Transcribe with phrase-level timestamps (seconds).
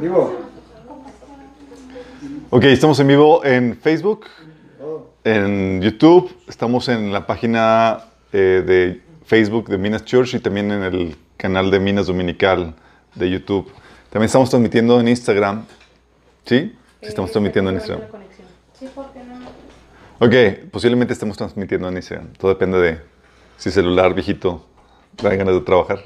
[0.00, 0.34] Vivo.
[2.48, 4.26] Ok, estamos en vivo en Facebook,
[5.24, 10.82] en YouTube, estamos en la página eh, de Facebook de Minas Church y también en
[10.84, 12.74] el canal de Minas Dominical
[13.14, 13.70] de YouTube.
[14.08, 15.66] También estamos transmitiendo en Instagram.
[16.46, 16.74] ¿Sí?
[17.00, 18.08] Sí, estamos transmitiendo en Instagram.
[18.78, 20.26] Sí, ¿por qué no?
[20.26, 22.32] Ok, posiblemente estemos transmitiendo en Instagram.
[22.38, 23.00] Todo depende de
[23.58, 24.64] si celular viejito
[25.22, 26.00] da ganas de trabajar.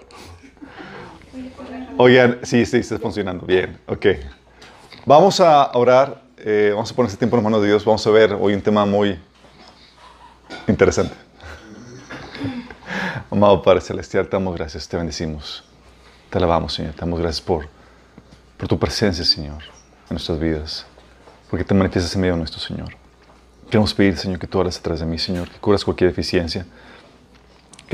[1.96, 3.46] Oigan, sí, sí, está funcionando.
[3.46, 4.06] Bien, ok.
[5.06, 7.84] Vamos a orar, eh, vamos a poner este tiempo en las manos de Dios.
[7.84, 9.16] Vamos a ver hoy un tema muy
[10.66, 11.14] interesante.
[13.30, 15.62] Amado Padre Celestial, te damos gracias, te bendecimos.
[16.30, 16.94] Te alabamos, Señor.
[16.94, 17.68] Te damos gracias por,
[18.56, 20.86] por tu presencia, Señor, en nuestras vidas.
[21.48, 22.88] Porque te manifiestas en medio de nuestro Señor.
[23.70, 26.66] Queremos pedir, Señor, que tú hables a través de mí, Señor, que curas cualquier deficiencia.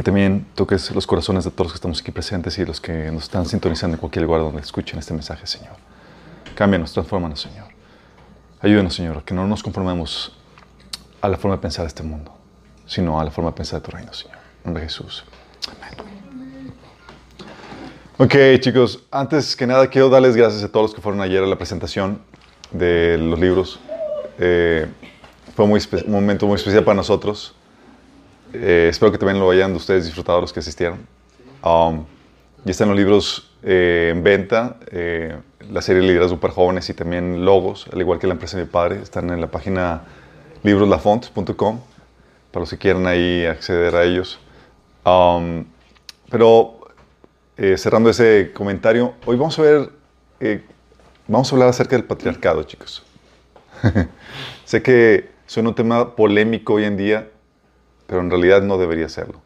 [0.00, 3.10] Que también toques los corazones de todos los que estamos aquí presentes y los que
[3.10, 5.74] nos están sintonizando en cualquier lugar donde escuchen este mensaje, Señor.
[6.54, 7.66] Cámbianos, transfórmanos, Señor.
[8.62, 10.34] Ayúdanos, Señor, que no nos conformemos
[11.20, 12.34] a la forma de pensar de este mundo,
[12.86, 14.38] sino a la forma de pensar de tu reino, Señor.
[14.38, 15.22] En nombre de Jesús.
[15.68, 16.72] Amén.
[18.16, 21.46] Ok, chicos, antes que nada quiero darles gracias a todos los que fueron ayer a
[21.46, 22.22] la presentación
[22.70, 23.80] de los libros.
[24.38, 24.86] Eh,
[25.54, 27.54] fue muy un momento muy especial para nosotros.
[28.52, 30.98] Eh, espero que también lo hayan ustedes disfrutado los que asistieron.
[31.62, 32.04] Um,
[32.64, 35.36] ya están los libros eh, en venta, eh,
[35.70, 38.70] la serie Liderazgo para Jóvenes y también Logos, al igual que la empresa de mi
[38.70, 40.02] padre, están en la página
[40.62, 41.80] libroslafont.com
[42.50, 44.38] para los que quieran ahí acceder a ellos.
[45.04, 45.64] Um,
[46.30, 46.80] pero
[47.56, 49.90] eh, cerrando ese comentario, hoy vamos a ver,
[50.40, 50.62] eh,
[51.26, 53.02] vamos a hablar acerca del patriarcado, chicos.
[54.64, 57.28] sé que suena un tema polémico hoy en día,
[58.10, 59.40] pero en realidad no debería serlo.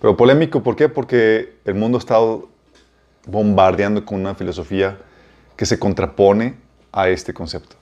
[0.00, 0.88] Pero polémico, ¿por qué?
[0.88, 2.48] Porque el mundo ha estado
[3.26, 4.98] bombardeando con una filosofía
[5.56, 6.54] que se contrapone
[6.92, 7.74] a este concepto.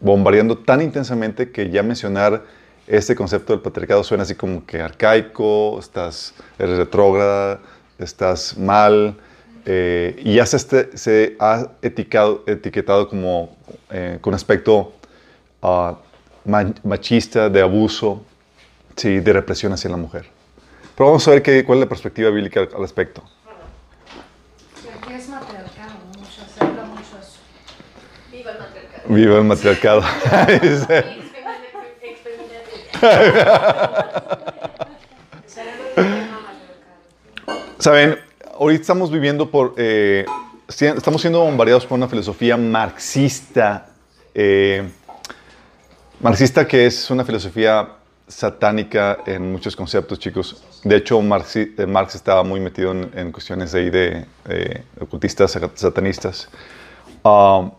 [0.00, 2.42] Bombardeando tan intensamente que ya mencionar
[2.86, 7.60] este concepto del patriarcado suena así como que arcaico, estás, eres retrógrada,
[7.98, 9.16] estás mal,
[9.64, 13.56] eh, y ya se, este- se ha etiquetado como
[13.90, 14.92] eh, con aspecto
[16.44, 18.22] ma- machista, de abuso,
[18.96, 20.26] sí, de represión hacia la mujer.
[20.96, 23.22] Pero vamos a ver qué, cuál es la perspectiva bíblica al, al respecto.
[25.06, 25.92] ¿Qué es matriarcado?
[26.16, 27.38] Mucho, se habla mucho eso.
[28.30, 29.14] Viva el matriarcado.
[29.14, 30.02] Viva el matriarcado.
[37.78, 38.18] Saben,
[38.58, 40.24] ahorita estamos viviendo por, eh,
[40.68, 43.88] estamos siendo bombardeados por una filosofía marxista,
[44.34, 44.88] eh,
[46.20, 47.86] marxista que es una filosofía
[48.26, 50.62] satánica en muchos conceptos, chicos.
[50.82, 56.48] De hecho, Marxi- eh, Marx estaba muy metido en, cuestiones de, de ocultistas, sa- satanistas.
[57.22, 57.70] Um,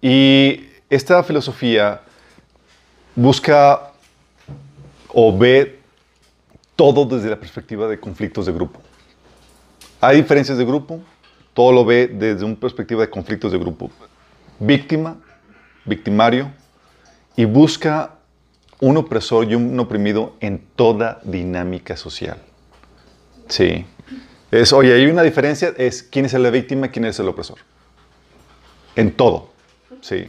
[0.00, 2.00] y esta filosofía
[3.14, 3.92] busca
[5.08, 5.80] o ve
[6.76, 8.80] todo desde la perspectiva de conflictos de grupo.
[10.00, 11.00] Hay diferencias de grupo,
[11.52, 13.90] todo lo ve desde una perspectiva de conflictos de grupo.
[14.58, 15.16] Víctima,
[15.84, 16.50] victimario,
[17.36, 18.14] y busca
[18.80, 22.38] un opresor y un oprimido en toda dinámica social.
[23.48, 23.84] Sí.
[24.50, 27.58] Es, oye, hay una diferencia, es quién es la víctima quién es el opresor.
[28.96, 29.50] En todo.
[30.00, 30.26] Sí.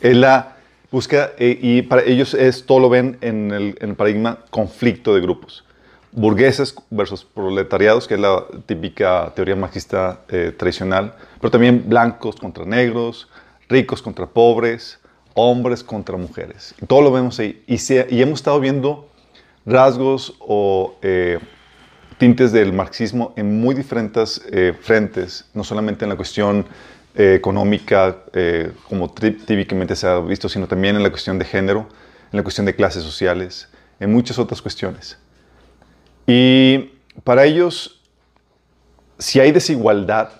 [0.00, 0.58] Es la
[0.90, 5.20] eh, y para ellos es, todo lo ven en el, en el paradigma conflicto de
[5.20, 5.64] grupos.
[6.12, 12.64] Burgueses versus proletariados, que es la típica teoría marxista eh, tradicional, pero también blancos contra
[12.64, 13.28] negros,
[13.68, 14.97] ricos contra pobres,
[15.40, 16.74] hombres contra mujeres.
[16.86, 17.62] Todo lo vemos ahí.
[17.66, 19.08] Y, se- y hemos estado viendo
[19.64, 21.38] rasgos o eh,
[22.18, 26.66] tintes del marxismo en muy diferentes eh, frentes, no solamente en la cuestión
[27.14, 31.86] eh, económica, eh, como típicamente se ha visto, sino también en la cuestión de género,
[32.32, 33.68] en la cuestión de clases sociales,
[34.00, 35.18] en muchas otras cuestiones.
[36.26, 36.90] Y
[37.24, 38.00] para ellos,
[39.18, 40.30] si hay desigualdad,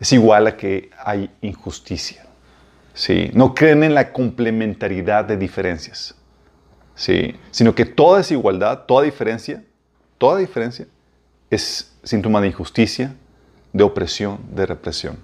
[0.00, 2.25] es igual a que hay injusticia.
[2.96, 3.30] ¿Sí?
[3.34, 6.16] No creen en la complementariedad de diferencias,
[6.96, 7.36] ¿sí?
[7.52, 9.62] sino que toda desigualdad, toda diferencia,
[10.18, 10.88] toda diferencia
[11.50, 13.14] es síntoma de injusticia,
[13.72, 15.18] de opresión, de represión.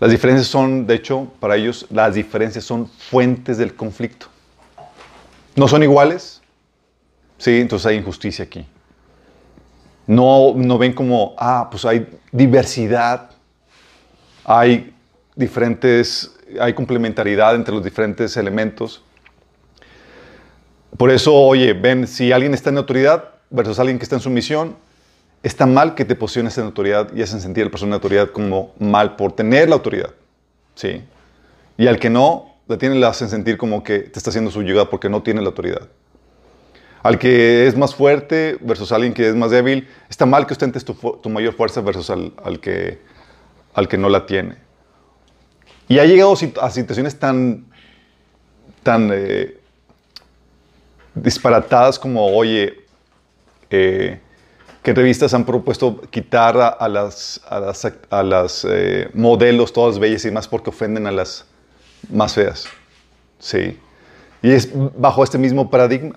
[0.00, 4.26] Las diferencias son, de hecho, para ellos, las diferencias son fuentes del conflicto.
[5.54, 6.42] No son iguales,
[7.38, 8.66] sí, entonces hay injusticia aquí.
[10.08, 13.30] No, no ven como, ah, pues hay diversidad,
[14.44, 14.91] hay
[15.34, 19.02] diferentes, hay complementariedad entre los diferentes elementos.
[20.96, 24.76] Por eso, oye, ven, si alguien está en autoridad versus alguien que está en sumisión,
[25.42, 28.30] está mal que te posiciones en autoridad y hacen sentir a la persona en autoridad
[28.30, 30.10] como mal por tener la autoridad.
[30.74, 31.02] ¿Sí?
[31.76, 34.88] Y al que no, la tiene, la hacen sentir como que te está haciendo subyugada
[34.88, 35.88] porque no tiene la autoridad.
[37.02, 40.84] Al que es más fuerte versus alguien que es más débil, está mal que ostentes
[40.84, 43.00] tu, tu mayor fuerza versus al, al que,
[43.74, 44.56] al que no la tiene.
[45.92, 47.66] Y ha llegado a situaciones tan,
[48.82, 49.58] tan eh,
[51.14, 52.80] disparatadas como, oye,
[53.68, 54.18] eh,
[54.82, 60.30] que revistas han propuesto quitar a, a las, a las, eh, modelos todas bellas y
[60.30, 61.44] más porque ofenden a las
[62.08, 62.64] más feas.
[63.38, 63.78] Sí.
[64.40, 66.16] Y es bajo este mismo paradigma.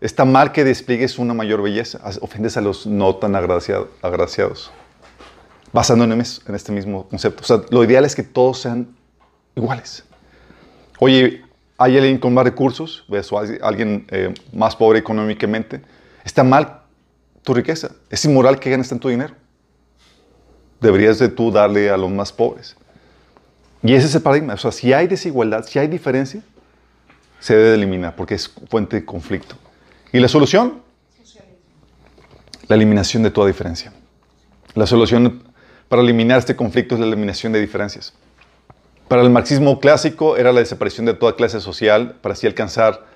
[0.00, 1.98] Está mal que despliegues una mayor belleza.
[2.20, 4.70] Ofendes a los no tan agraciado- agraciados.
[5.72, 7.42] Basándonos en este mismo concepto.
[7.42, 8.96] O sea, lo ideal es que todos sean
[9.58, 10.04] iguales.
[10.98, 11.42] Oye,
[11.76, 15.80] hay alguien con más recursos, o alguien eh, más pobre económicamente.
[16.24, 16.80] Está mal
[17.42, 17.90] tu riqueza.
[18.10, 19.34] Es inmoral que ganes tanto dinero.
[20.80, 22.76] Deberías de tú darle a los más pobres.
[23.82, 24.54] Y ese es el paradigma.
[24.54, 26.42] O sea, si hay desigualdad, si hay diferencia,
[27.38, 29.56] se debe de eliminar porque es fuente de conflicto.
[30.12, 30.82] ¿Y la solución?
[32.66, 33.92] La eliminación de toda diferencia.
[34.74, 35.42] La solución
[35.88, 38.12] para eliminar este conflicto es la eliminación de diferencias.
[39.08, 43.06] Para el marxismo clásico era la desaparición de toda clase social para así alcanzar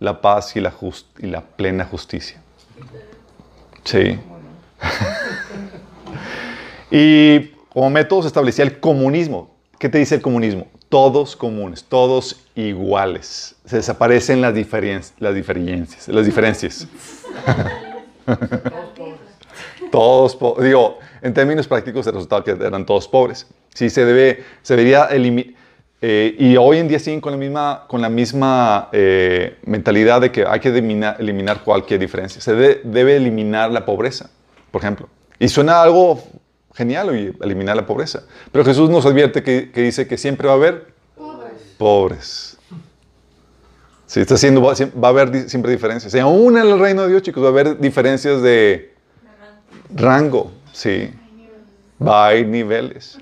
[0.00, 0.74] la paz y la,
[1.18, 2.40] y plena justicia.
[3.84, 4.18] Sí.
[6.90, 9.54] y como método se establecía el comunismo.
[9.78, 10.66] ¿Qué te dice el comunismo?
[10.88, 13.54] Todos comunes, todos iguales.
[13.66, 14.54] Se desaparecen las,
[15.18, 16.08] las diferencias.
[16.08, 16.88] Las diferencias.
[19.90, 23.46] todos, digo, en términos prácticos el resultado que eran todos pobres.
[23.74, 25.54] Sí, se debe, se debería eliminar,
[26.00, 30.44] y hoy en día siguen con la misma, con la misma eh, mentalidad de que
[30.46, 32.40] hay que eliminar, eliminar cualquier diferencia.
[32.40, 34.30] Se debe, debe eliminar la pobreza,
[34.70, 35.08] por ejemplo.
[35.38, 36.22] Y suena algo
[36.74, 38.22] genial, oye, eliminar la pobreza.
[38.52, 40.86] Pero Jesús nos advierte que, que dice que siempre va a haber
[41.76, 42.56] pobres.
[44.06, 46.14] Sí, está haciendo, va, va a haber siempre diferencias.
[46.14, 48.94] Y aún en el reino de Dios, chicos, va a haber diferencias de
[49.94, 51.10] rango, sí.
[51.98, 53.18] Va a haber niveles,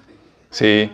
[0.51, 0.91] sí.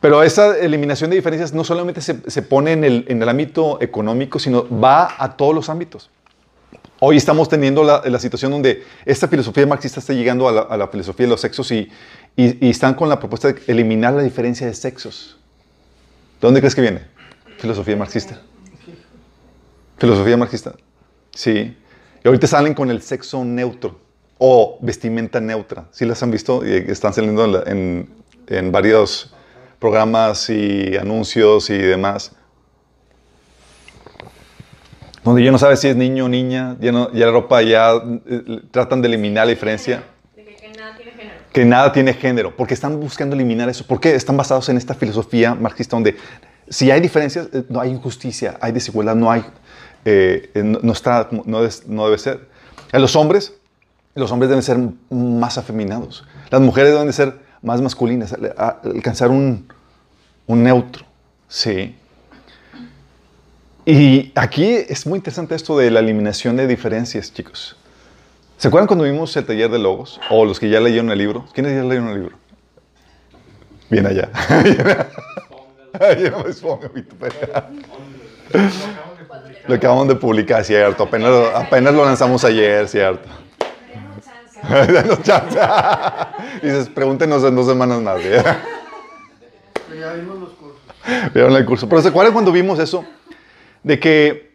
[0.00, 3.78] Pero esa eliminación de diferencias no solamente se, se pone en el, en el ámbito
[3.80, 6.10] económico, sino va a todos los ámbitos.
[7.00, 10.76] Hoy estamos teniendo la, la situación donde esta filosofía marxista está llegando a la, a
[10.76, 11.90] la filosofía de los sexos y,
[12.36, 15.36] y- y están con la propuesta de eliminar la diferencia de sexos.
[16.40, 17.02] ¿De dónde crees que viene?
[17.58, 18.40] Filosofía marxista.
[19.98, 20.74] Filosofía marxista.
[21.34, 21.76] Sí.
[22.24, 23.98] Y ahorita salen con el sexo neutro
[24.44, 25.84] o vestimenta neutra.
[25.92, 26.64] ¿Sí las han visto?
[26.64, 28.08] Están saliendo en, la- en-
[28.48, 29.32] en varios
[29.78, 32.32] programas y anuncios y demás.
[35.22, 37.92] Donde ya no sabes si es niño o niña, ya, no- ya la ropa ya
[38.26, 40.02] eh, tratan de eliminar la diferencia
[40.34, 41.34] De que, que nada tiene género.
[41.52, 43.86] que nada tiene género, porque están buscando eliminar eso.
[43.86, 44.16] ¿Por qué?
[44.16, 46.16] Están basados en esta filosofía marxista donde
[46.68, 49.44] si hay diferencias, eh, no hay injusticia, hay desigualdad, no hay,
[50.04, 51.44] eh, no, no está, no,
[51.86, 52.48] no debe ser.
[52.90, 53.54] En los hombres,
[54.14, 54.78] los hombres deben ser
[55.10, 56.24] más afeminados.
[56.50, 58.34] Las mujeres deben de ser más masculinas,
[58.84, 59.66] alcanzar un,
[60.46, 61.04] un neutro.
[61.48, 61.94] Sí.
[63.84, 67.76] Y aquí es muy interesante esto de la eliminación de diferencias, chicos.
[68.58, 70.20] ¿Se acuerdan cuando vimos el taller de logos?
[70.30, 71.46] O los que ya leyeron el libro.
[71.52, 72.36] ¿Quiénes ya leyeron el libro?
[73.90, 74.28] Bien allá.
[79.68, 81.02] Lo acabamos de publicar, cierto.
[81.04, 83.28] Apenas, apenas lo lanzamos ayer, cierto.
[84.68, 85.58] Denos chance.
[86.62, 88.20] Dices, pregúntenos en dos semanas más.
[88.22, 88.42] ¿eh?
[89.88, 90.80] Pero ya vimos los cursos.
[91.34, 91.88] Vieron el curso.
[91.88, 93.04] Pero ¿se acuerdan cuando vimos eso?
[93.82, 94.52] De que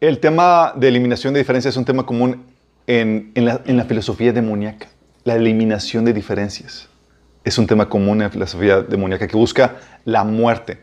[0.00, 2.44] el tema de eliminación de diferencias es un tema común
[2.86, 4.88] en, en la, en la filosofía demoníaca.
[5.24, 6.88] La eliminación de diferencias
[7.44, 10.78] es un tema común en la filosofía demoníaca que busca la muerte.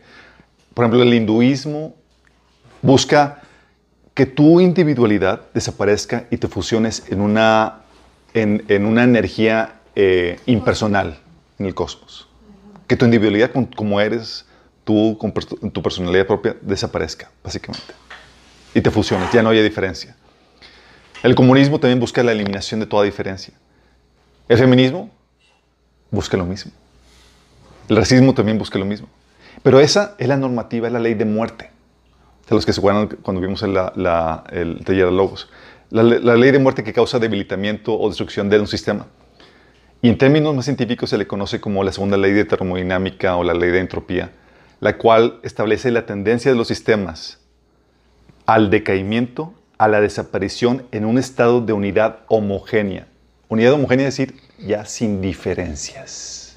[0.74, 1.94] Por ejemplo, el hinduismo
[2.82, 3.42] busca
[4.14, 7.82] que tu individualidad desaparezca y te fusiones en una,
[8.36, 11.18] en, en una energía eh, impersonal
[11.58, 12.28] en el cosmos.
[12.86, 14.44] Que tu individualidad como eres,
[14.84, 15.32] tú, con
[15.72, 17.94] tu personalidad propia, desaparezca, básicamente.
[18.74, 20.14] Y te fusiones, ya no haya diferencia.
[21.22, 23.54] El comunismo también busca la eliminación de toda diferencia.
[24.48, 25.10] El feminismo
[26.10, 26.70] busca lo mismo.
[27.88, 29.08] El racismo también busca lo mismo.
[29.62, 31.70] Pero esa es la normativa, es la ley de muerte.
[32.48, 35.48] De los que se acuerdan cuando vimos el, la- el taller de logos.
[35.90, 39.06] La, le- la ley de muerte que causa debilitamiento o destrucción de un sistema.
[40.02, 43.44] Y en términos más científicos se le conoce como la segunda ley de termodinámica o
[43.44, 44.30] la ley de entropía,
[44.80, 47.38] la cual establece la tendencia de los sistemas
[48.44, 53.08] al decaimiento, a la desaparición en un estado de unidad homogénea.
[53.48, 56.56] Unidad homogénea es decir, ya sin diferencias.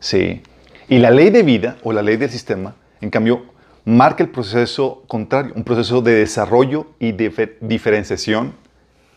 [0.00, 0.42] Sí.
[0.88, 3.44] Y la ley de vida o la ley del sistema, en cambio,
[3.86, 8.54] marca el proceso contrario, un proceso de desarrollo y de diferenciación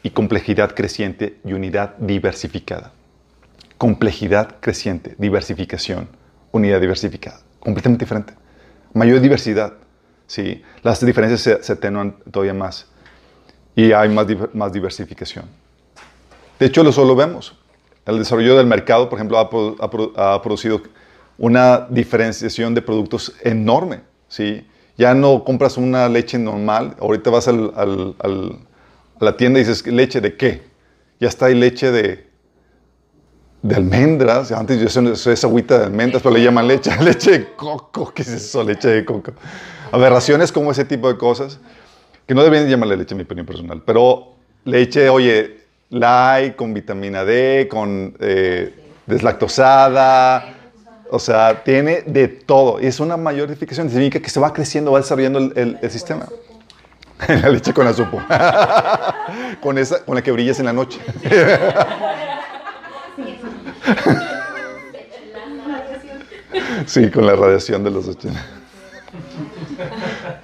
[0.03, 2.93] y complejidad creciente y unidad diversificada.
[3.77, 6.07] Complejidad creciente, diversificación,
[6.51, 7.41] unidad diversificada.
[7.59, 8.33] Completamente diferente.
[8.93, 9.73] Mayor diversidad.
[10.27, 10.63] ¿sí?
[10.83, 12.87] Las diferencias se, se atenuan todavía más
[13.75, 15.45] y hay más, más diversificación.
[16.59, 17.57] De hecho, lo solo vemos.
[18.05, 20.81] El desarrollo del mercado, por ejemplo, ha, ha, producido
[21.37, 24.01] una diferenciación de productos enorme.
[24.29, 24.65] ¿Sí?
[24.97, 28.15] Ya no compras una leche normal, ahorita vas al, al,
[29.19, 30.61] a la tienda y dices, ¿leche de qué?
[31.19, 32.29] Ya está ahí leche de,
[33.61, 34.51] de almendras.
[34.51, 36.91] Antes yo soy esa agüita de almendras, pero le llaman leche.
[37.01, 38.13] Leche de coco.
[38.13, 38.63] ¿Qué es eso?
[38.63, 39.33] Leche de coco.
[39.91, 41.59] Aberraciones como ese tipo de cosas.
[42.25, 43.81] Que no deben llamarle leche, en mi opinión personal.
[43.85, 48.73] Pero leche, oye, light, con vitamina D, con eh,
[49.07, 50.58] deslactosada.
[51.11, 52.79] O sea, tiene de todo.
[52.79, 53.89] Y es una mayor edificación.
[53.89, 56.27] Significa que se va creciendo, va desarrollando el, el, sistema.
[57.27, 59.15] la leche con la sopa.
[59.61, 60.99] con, esa, con la que brillas en la noche.
[66.85, 68.39] sí, con la radiación de los 80.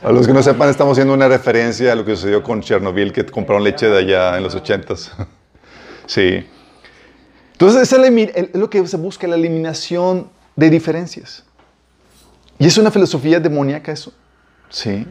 [0.01, 3.13] A los que no sepan, estamos haciendo una referencia a lo que sucedió con Chernobyl,
[3.13, 5.11] que compraron leche de allá en los 80s.
[6.07, 6.43] Sí.
[7.51, 7.99] Entonces, es
[8.53, 11.43] lo que se busca, la eliminación de diferencias.
[12.57, 14.13] Y es una filosofía demoníaca eso.
[14.69, 15.05] Sí.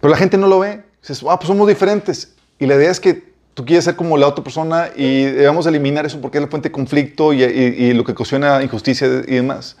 [0.00, 0.84] Pero la gente no lo ve.
[1.00, 2.34] Dices, ah, pues somos diferentes.
[2.58, 6.04] Y la idea es que tú quieres ser como la otra persona y debemos eliminar
[6.04, 9.76] eso porque es la fuente de conflicto y, lo que ocasiona injusticia y demás.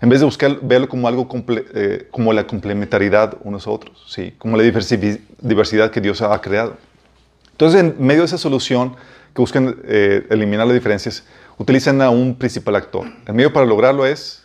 [0.00, 1.28] En vez de buscar verlo como algo
[1.74, 4.34] eh, como la complementariedad unos a otros, ¿sí?
[4.38, 6.76] como la diversidad que Dios ha creado.
[7.52, 8.96] Entonces, en medio de esa solución
[9.34, 11.22] que buscan eh, eliminar las diferencias,
[11.58, 13.06] utilizan a un principal actor.
[13.26, 14.44] El medio para lograrlo es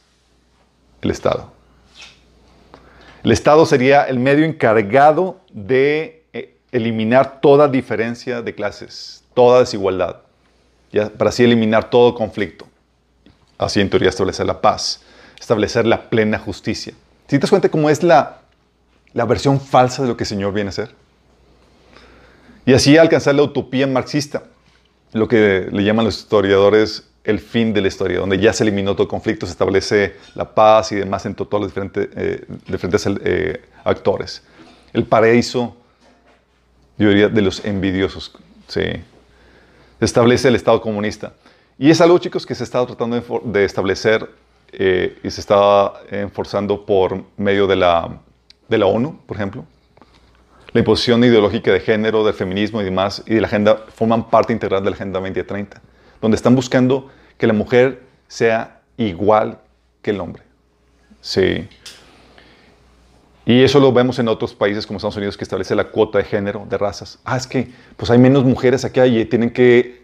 [1.01, 1.51] el Estado.
[3.23, 10.17] El Estado sería el medio encargado de eh, eliminar toda diferencia de clases, toda desigualdad,
[10.91, 11.09] ¿ya?
[11.09, 12.67] para así eliminar todo conflicto.
[13.57, 15.01] Así en teoría establecer la paz
[15.39, 16.93] establecer la plena justicia.
[17.27, 18.39] Si te das cuenta cómo es la,
[19.13, 20.91] la versión falsa de lo que el Señor viene a hacer?
[22.65, 24.43] Y así alcanzar la utopía marxista,
[25.13, 28.95] lo que le llaman los historiadores el fin de la historia, donde ya se eliminó
[28.95, 33.61] todo conflicto, se establece la paz y demás entre todos los diferentes, eh, diferentes eh,
[33.83, 34.41] actores.
[34.93, 35.75] El paraíso,
[36.97, 38.31] yo diría, de los envidiosos.
[38.69, 38.81] Sí.
[39.99, 41.33] Se establece el Estado comunista.
[41.77, 44.29] Y es algo, chicos, que se está tratando de establecer
[44.71, 48.21] eh, y se está enforzando por medio de la,
[48.69, 49.65] de la ONU, por ejemplo.
[50.73, 54.53] La imposición ideológica de género, del feminismo y demás, y de la agenda, forman parte
[54.53, 55.81] integral de la Agenda 2030,
[56.21, 59.59] donde están buscando que la mujer sea igual
[60.01, 60.43] que el hombre.
[61.21, 61.67] Sí.
[63.45, 66.25] Y eso lo vemos en otros países como Estados Unidos que establece la cuota de
[66.25, 67.19] género, de razas.
[67.23, 70.03] Ah, es que pues hay menos mujeres aquí y tienen que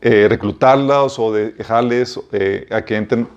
[0.00, 3.28] eh, reclutarlas o dejarles eh, a que entren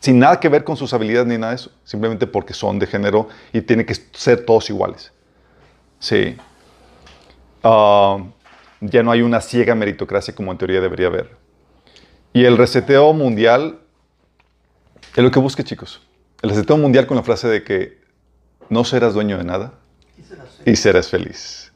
[0.00, 2.86] sin nada que ver con sus habilidades ni nada de eso, simplemente porque son de
[2.86, 5.12] género y tienen que ser todos iguales.
[5.98, 6.36] Sí.
[7.62, 8.18] Ah,
[8.80, 11.36] ya no hay una ciega meritocracia como en teoría debería haber.
[12.32, 13.80] Y el reseteo mundial
[15.14, 16.02] es lo que busque, chicos.
[16.42, 17.98] El reseteo mundial con la frase de que
[18.68, 19.74] no serás dueño de nada
[20.64, 21.72] y serás feliz.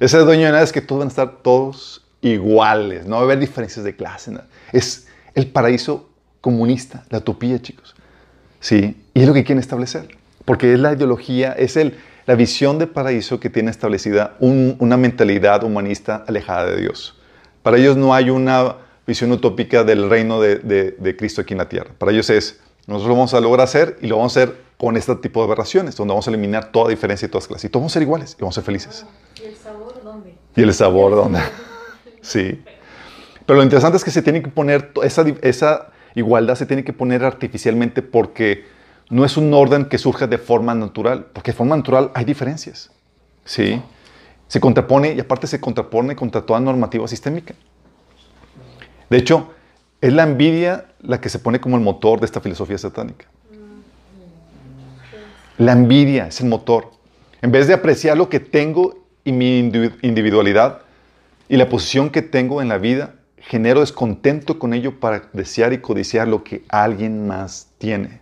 [0.00, 3.24] Ese dueño de nada es que todos van a estar todos iguales, no va a
[3.24, 4.32] haber diferencias de clase.
[4.72, 6.10] Es el paraíso
[6.40, 7.94] comunista, la utopía, chicos.
[8.60, 11.98] Sí, y es lo que quieren establecer, porque es la ideología, es el,
[12.30, 17.18] la visión de paraíso que tiene establecida una mentalidad humanista alejada de Dios.
[17.64, 20.58] Para ellos no hay una visión utópica del reino de,
[20.96, 21.90] de, Cristo aquí en la tierra.
[21.98, 24.96] Para ellos es, nosotros lo vamos a lograr hacer y lo vamos a hacer con
[24.96, 27.64] este tipo de aberraciones, donde vamos a eliminar toda diferencia y todas clases.
[27.64, 29.04] Y todos vamos a ser iguales y vamos a ser felices.
[29.42, 30.34] ¿Y el sabor dónde?
[30.54, 31.40] ¿Y el sabor dónde?
[32.20, 32.62] sí.
[33.44, 36.92] Pero lo interesante es que se tiene que poner esa, esa igualdad se tiene que
[36.92, 38.66] poner artificialmente porque
[39.10, 42.90] no es un orden que surja de forma natural, porque de forma natural hay diferencias.
[43.44, 43.82] ¿sí?
[44.46, 47.54] Se contrapone y aparte se contrapone contra toda normativa sistémica.
[49.10, 49.50] De hecho,
[50.00, 53.26] es la envidia la que se pone como el motor de esta filosofía satánica.
[55.58, 56.92] La envidia es el motor.
[57.42, 60.82] En vez de apreciar lo que tengo y mi individualidad
[61.48, 65.78] y la posición que tengo en la vida, genero descontento con ello para desear y
[65.78, 68.19] codiciar lo que alguien más tiene.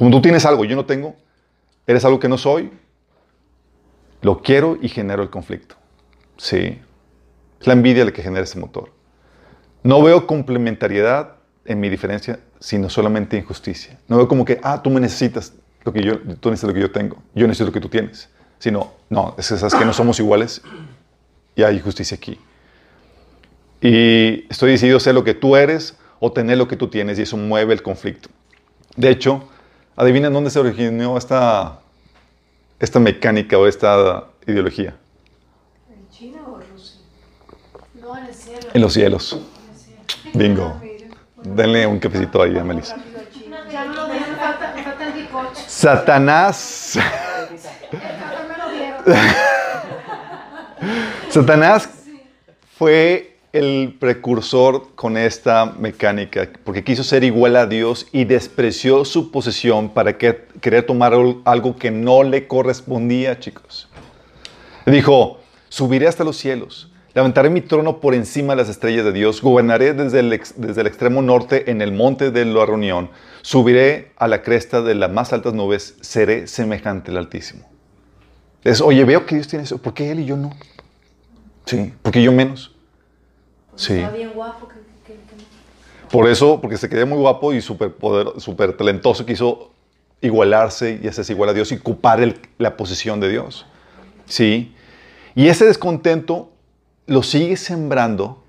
[0.00, 1.14] Como tú tienes algo, yo no tengo,
[1.86, 2.70] eres algo que no soy,
[4.22, 5.74] lo quiero y genero el conflicto.
[6.38, 6.78] Sí.
[7.60, 8.92] Es la envidia la que genera ese motor.
[9.82, 11.32] No veo complementariedad
[11.66, 13.98] en mi diferencia, sino solamente injusticia.
[14.08, 15.52] No veo como que, ah, tú me necesitas
[15.84, 18.30] lo que yo, tú necesitas lo que yo tengo, yo necesito lo que tú tienes.
[18.58, 20.62] Sino, no, es esas que no somos iguales
[21.54, 22.40] y hay justicia aquí.
[23.82, 27.18] Y estoy decidido a ser lo que tú eres o tener lo que tú tienes
[27.18, 28.30] y eso mueve el conflicto.
[28.96, 29.46] De hecho,
[29.96, 31.80] adivinen dónde se originó esta,
[32.78, 34.94] esta mecánica o esta ideología.
[35.90, 37.00] ¿En China o Rusia?
[37.94, 38.68] No, en el cielo.
[38.72, 39.32] En los cielos.
[39.32, 39.40] En
[39.72, 40.34] el cielo.
[40.34, 40.80] Bingo.
[41.42, 42.96] Denle un cafecito ahí a Melissa.
[45.66, 46.96] Satanás.
[46.96, 49.04] El café me lo dieron.
[51.30, 51.88] Satanás
[52.76, 59.32] fue el precursor con esta mecánica, porque quiso ser igual a Dios y despreció su
[59.32, 61.14] posesión para que, querer tomar
[61.44, 63.88] algo que no le correspondía, chicos.
[64.86, 69.42] Dijo, subiré hasta los cielos, levantaré mi trono por encima de las estrellas de Dios,
[69.42, 73.10] gobernaré desde el, extremo norte en el monte de la reunión,
[73.42, 77.68] subiré a la cresta de las más altas nubes, seré semejante al Altísimo.
[78.62, 80.50] Es, oye, veo que Dios tiene eso, ¿por qué él y yo no?
[81.66, 82.76] Sí, porque yo menos.
[83.80, 83.94] Sí.
[84.14, 84.68] Bien guapo.
[84.68, 84.74] Que,
[85.06, 87.94] que, que- Por eso, porque se quedó muy guapo y súper
[88.38, 89.70] súper talentoso, quiso
[90.20, 93.66] igualarse y hacerse igual a Dios y ocupar el- la posición de Dios.
[94.26, 94.74] ¿Sí?
[95.34, 96.50] Y ese descontento
[97.06, 98.42] lo sigue sembrando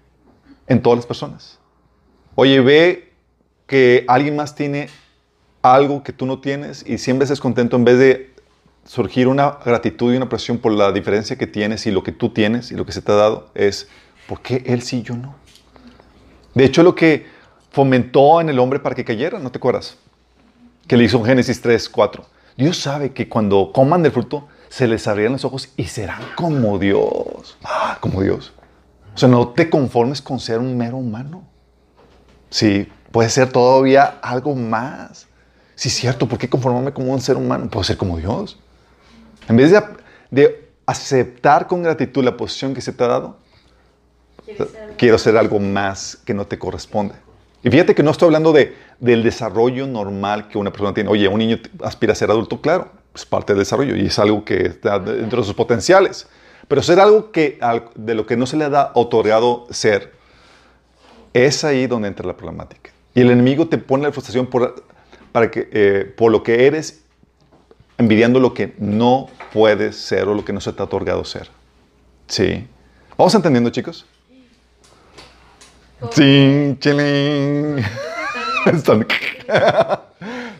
[0.67, 1.59] en todas las personas.
[2.35, 3.13] Oye, ve
[3.67, 4.89] que alguien más tiene
[5.61, 8.33] algo que tú no tienes y siempre ese descontento en vez de
[8.83, 12.29] surgir una gratitud y una presión por la diferencia que tienes y lo que tú
[12.29, 13.88] tienes y lo que se te ha dado, es
[14.31, 15.35] ¿por qué él sí y yo no?
[16.53, 17.27] De hecho, lo que
[17.69, 19.97] fomentó en el hombre para que cayera, ¿no te acuerdas?
[20.88, 22.25] Que le hizo en Génesis 3, 4.
[22.55, 26.79] Dios sabe que cuando coman del fruto, se les abrirán los ojos y serán como
[26.79, 27.57] Dios.
[27.61, 28.53] Ah, como Dios.
[29.13, 31.43] O sea, no te conformes con ser un mero humano.
[32.50, 35.27] Sí, puede ser todavía algo más.
[35.75, 37.70] Sí, cierto, ¿por qué conformarme como un ser humano?
[37.70, 38.57] Puedo ser como Dios.
[39.50, 39.83] En vez de,
[40.29, 43.40] de aceptar con gratitud la posición que se te ha dado.
[44.98, 47.16] Quiero hacer algo más que no te corresponde.
[47.64, 51.09] Y fíjate que no estoy hablando de, del desarrollo normal que una persona tiene.
[51.09, 54.44] Oye, un niño aspira a ser adulto, claro, es parte del desarrollo y es algo
[54.44, 56.27] que está dentro de sus potenciales.
[56.68, 57.59] Pero ser algo que,
[57.96, 60.14] de lo que no se le ha otorgado ser,
[61.33, 62.92] es ahí donde entra la problemática.
[63.14, 64.83] Y el enemigo te pone la frustración por,
[65.31, 67.03] para que, eh, por lo que eres,
[67.98, 71.50] envidiando lo que no puedes ser o lo que no se te ha otorgado ser.
[72.27, 72.66] Sí.
[73.18, 74.05] ¿Vamos entendiendo, chicos?
[76.09, 77.83] ¡Ching, chiling!
[78.66, 79.05] Están,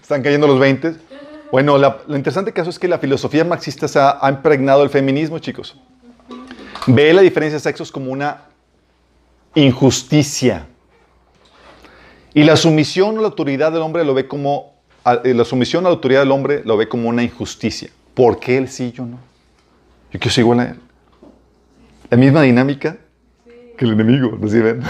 [0.02, 0.96] están cayendo los 20.
[1.52, 5.40] Bueno, la- lo interesante caso es que la filosofía marxista se ha, impregnado el feminismo,
[5.40, 5.78] chicos.
[6.88, 8.44] Ve la diferencia de sexos como una
[9.56, 10.68] injusticia.
[12.34, 14.76] Y la sumisión a la autoridad del hombre lo ve como
[15.24, 17.90] eh, la sumisión a la autoridad del hombre lo ve como una injusticia.
[18.14, 19.18] ¿Por qué él sí y yo no?
[20.12, 20.80] Yo quiero ser igual a él.
[22.10, 22.98] La misma dinámica
[23.78, 24.82] que el enemigo, ¿no sí ven?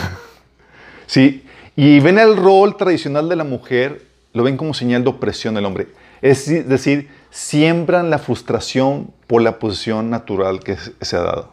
[1.11, 1.43] Sí,
[1.75, 5.65] y ven el rol tradicional de la mujer, lo ven como señal de opresión del
[5.65, 5.89] hombre.
[6.21, 11.51] Es decir, siembran la frustración por la posición natural que se ha dado.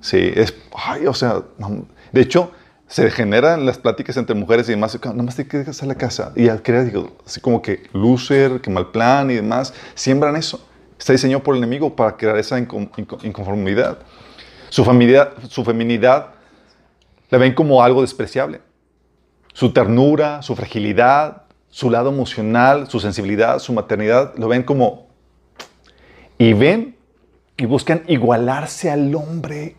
[0.00, 1.42] Sí, es, ay, o sea,
[2.10, 2.52] de hecho,
[2.86, 6.32] se generan las pláticas entre mujeres y demás, nada más te quedas hacer la casa.
[6.34, 10.66] Y al crear, digo, así como que loser, que mal plan y demás, siembran eso.
[10.98, 13.98] Está diseñado por el enemigo para crear esa incon- incon- inconformidad.
[14.70, 16.28] Su, familia, su feminidad
[17.28, 18.62] la ven como algo despreciable.
[19.52, 25.08] Su ternura, su fragilidad, su lado emocional, su sensibilidad, su maternidad, lo ven como...
[26.38, 26.96] Y ven
[27.56, 29.76] y buscan igualarse al hombre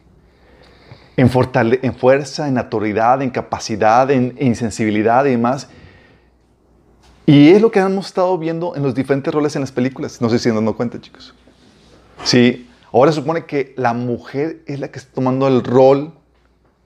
[1.18, 5.70] en, fortale- en fuerza, en autoridad, en capacidad, en, en sensibilidad y demás.
[7.26, 10.22] Y es lo que hemos estado viendo en los diferentes roles en las películas.
[10.22, 11.34] No sé si han dado cuenta, chicos.
[12.24, 16.14] Sí, ahora supone que la mujer es la que está tomando el rol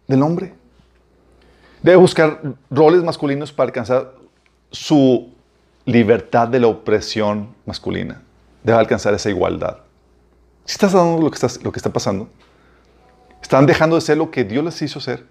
[0.07, 0.53] del hombre.
[1.85, 4.13] Debe buscar roles masculinos para alcanzar
[4.71, 5.31] su
[5.85, 8.23] libertad de la opresión masculina.
[8.63, 9.77] Debe alcanzar esa igualdad.
[10.65, 12.27] Si estás dando lo que, estás, lo que está pasando,
[13.39, 15.27] están dejando de ser lo que Dios les hizo ser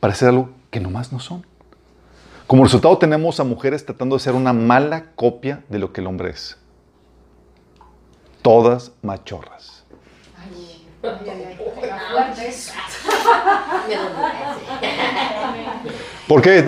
[0.00, 1.44] para ser algo que nomás no son.
[2.46, 6.06] Como resultado tenemos a mujeres tratando de ser una mala copia de lo que el
[6.06, 6.56] hombre es.
[8.40, 9.84] Todas machorras.
[10.38, 11.56] Ay, ay,
[12.38, 12.52] ay,
[16.26, 16.62] ¿Por qué?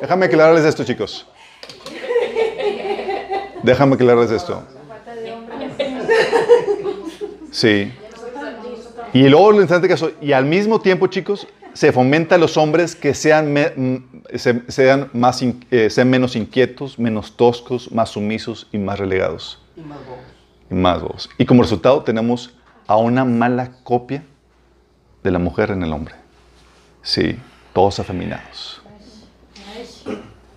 [0.00, 1.26] Déjame aclararles esto, chicos.
[3.62, 4.62] Déjame aclararles esto.
[7.50, 7.92] Sí.
[9.12, 12.56] Y luego lo interesante que eso, y al mismo tiempo, chicos, se fomenta a los
[12.56, 13.72] hombres que sean, me-
[14.36, 19.60] se- sean, más in- eh, sean menos inquietos, menos toscos, más sumisos y más relegados.
[19.76, 20.20] Y más bobos.
[20.70, 21.30] Y más bobos.
[21.38, 22.54] Y como resultado tenemos
[22.86, 24.22] a una mala copia
[25.22, 26.14] de la mujer en el hombre.
[27.02, 27.38] Sí,
[27.72, 28.82] todos afeminados.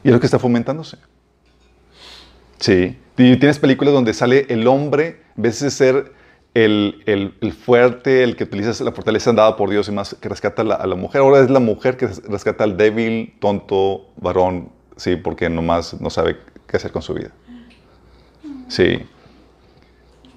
[0.04, 0.98] Y es lo que está fomentándose.
[2.60, 2.98] Sí.
[3.18, 6.14] Y tienes películas donde sale el hombre, en vez de ser
[6.54, 10.64] el, el- fuerte, el que utiliza la fortaleza dada por Dios y más, que rescata
[10.64, 11.22] a la, a mujer.
[11.22, 16.38] Ahora es la mujer que rescata al débil, tonto, varón, sí, porque nomás no sabe
[16.68, 17.32] qué hacer con su vida.
[18.68, 19.00] Sí.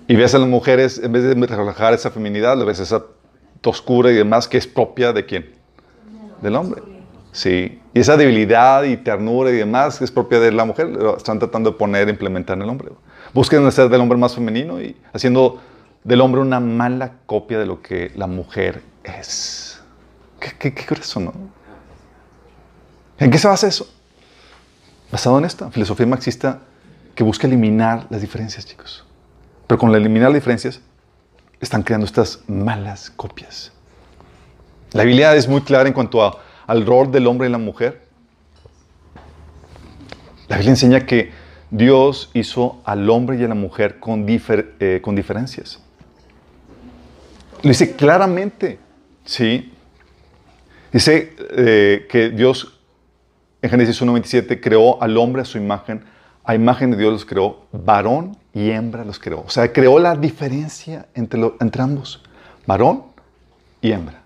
[0.06, 3.04] Y ves a las mujeres, en vez de relajar esa feminidad, le ves esa
[3.64, 5.54] toscura y demás que es propia de quién?
[6.42, 6.82] Del hombre.
[7.32, 7.80] Sí.
[7.94, 11.38] Y esa debilidad y ternura y demás que es propia de la mujer, lo están
[11.38, 12.90] tratando de poner, implementar en el hombre.
[13.32, 15.60] Busquen hacer del hombre más femenino y haciendo
[16.04, 19.82] del hombre una mala copia de lo que la mujer es.
[20.38, 20.84] ¿Qué, qué, qué
[21.18, 21.32] no?
[23.18, 23.88] ¿En qué se basa eso?
[25.10, 26.60] Basado en esta filosofía marxista
[27.14, 29.04] que busca eliminar las diferencias, chicos.
[29.66, 30.80] Pero con eliminar las diferencias,
[31.60, 33.72] están creando estas malas copias.
[34.92, 38.02] La Biblia es muy clara en cuanto al rol del hombre y la mujer.
[40.48, 41.32] La Biblia enseña que
[41.70, 45.80] Dios hizo al hombre y a la mujer con, eh, con diferencias.
[47.62, 48.78] Lo dice claramente,
[49.24, 49.72] ¿sí?
[50.92, 52.78] Dice eh, que Dios
[53.62, 56.04] en Génesis 1.27 creó al hombre a su imagen,
[56.44, 59.44] a imagen de Dios los creó, varón y hembra los creó.
[59.46, 62.22] O sea, creó la diferencia entre, entre ambos,
[62.66, 63.04] varón
[63.80, 64.22] y hembra.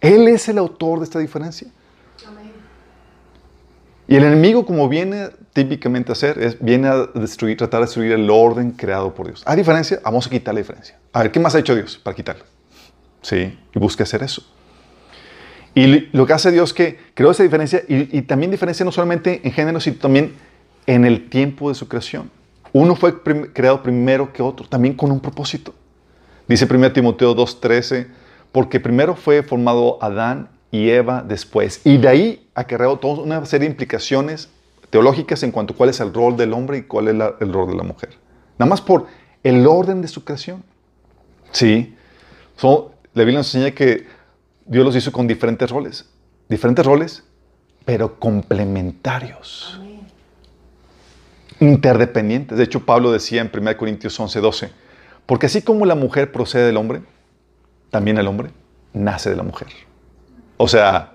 [0.00, 1.68] Él es el autor de esta diferencia.
[4.08, 8.12] Y el enemigo, como viene típicamente a hacer, es, viene a destruir, tratar de destruir
[8.12, 9.42] el orden creado por Dios.
[9.46, 10.00] ¿Hay diferencia?
[10.04, 10.98] Vamos a quitar la diferencia.
[11.12, 12.44] A ver, ¿qué más ha hecho Dios para quitarla?
[13.22, 14.42] Sí, y busca hacer eso.
[15.74, 18.92] Y lo que hace Dios es que creó esa diferencia y, y también diferencia no
[18.92, 20.34] solamente en género, sino también
[20.86, 22.30] en el tiempo de su creación.
[22.72, 25.74] Uno fue creado primero que otro, también con un propósito.
[26.48, 28.08] Dice 1 Timoteo 2.13,
[28.50, 31.80] porque primero fue formado Adán y Eva después.
[31.84, 34.48] Y de ahí acarreó toda una serie de implicaciones
[34.90, 37.70] teológicas en cuanto a cuál es el rol del hombre y cuál es el rol
[37.70, 38.10] de la mujer.
[38.58, 39.06] Nada más por
[39.42, 40.62] el orden de su creación.
[41.50, 41.94] Sí.
[42.56, 44.06] So, la Biblia nos enseña que
[44.66, 46.08] Dios los hizo con diferentes roles.
[46.48, 47.24] Diferentes roles,
[47.84, 49.81] pero complementarios.
[51.62, 52.58] Interdependientes.
[52.58, 54.72] De hecho, Pablo decía en 1 Corintios 11, 12,
[55.26, 57.02] porque así como la mujer procede del hombre,
[57.90, 58.50] también el hombre
[58.92, 59.68] nace de la mujer.
[60.56, 61.12] O sea,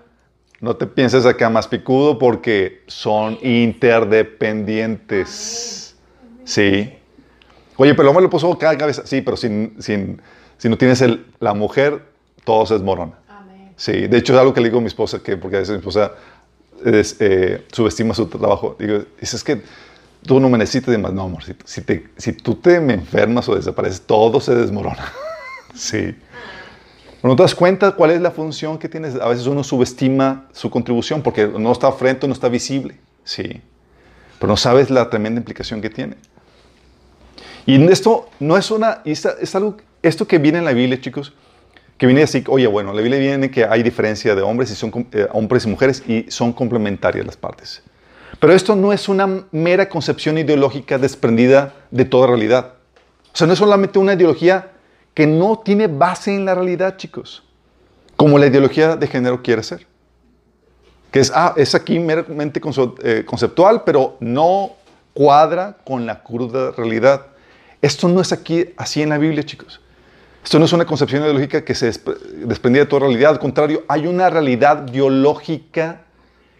[0.61, 5.97] no te pienses acá más picudo porque son interdependientes.
[6.45, 6.93] Sí.
[7.75, 9.05] Oye, pero el hombre lo puso cada cabeza.
[9.05, 10.21] Sí, pero sin, sin,
[10.57, 12.03] si no tienes el, la mujer,
[12.45, 13.19] todo se desmorona.
[13.75, 15.73] Sí, de hecho es algo que le digo a mi esposa, que porque a veces
[15.73, 16.13] mi esposa
[16.85, 18.77] es, eh, subestima su trabajo.
[18.79, 19.61] Digo, dice, es que
[20.27, 21.11] tú no me necesitas de más.
[21.13, 25.11] No, amorcito, si, te, si tú te me enfermas o desapareces, todo se desmorona.
[25.73, 26.15] sí.
[27.21, 29.15] Pero no te das cuenta cuál es la función que tienes.
[29.15, 32.99] A veces uno subestima su contribución porque no está frente, no está visible.
[33.23, 33.61] Sí.
[34.39, 36.15] Pero no sabes la tremenda implicación que tiene.
[37.65, 41.33] Y esto no es una, es, algo, esto que viene en la Biblia, chicos,
[41.97, 45.07] que viene así, oye, bueno, la Biblia viene que hay diferencia de hombres y son
[45.11, 47.83] eh, hombres y mujeres y son complementarias las partes.
[48.39, 52.73] Pero esto no es una mera concepción ideológica desprendida de toda realidad.
[53.33, 54.71] O sea, no es solamente una ideología
[55.13, 57.43] que no tiene base en la realidad, chicos,
[58.15, 59.87] como la ideología de género quiere ser.
[61.11, 62.61] Que es, ah, es aquí meramente
[63.03, 64.73] eh, conceptual, pero no
[65.13, 67.27] cuadra con la cruda realidad.
[67.81, 69.81] Esto no es aquí así en la Biblia, chicos.
[70.43, 73.31] Esto no es una concepción ideológica que se despre- desprendía de toda realidad.
[73.31, 76.01] Al contrario, hay una realidad biológica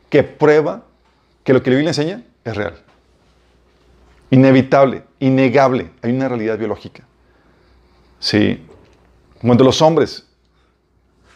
[0.10, 0.84] que prueba
[1.48, 2.74] que lo que la Biblia enseña es real.
[4.32, 5.92] Inevitable, innegable.
[6.02, 7.06] Hay una realidad biológica.
[8.20, 8.66] Sí.
[9.40, 10.28] Cuando los hombres,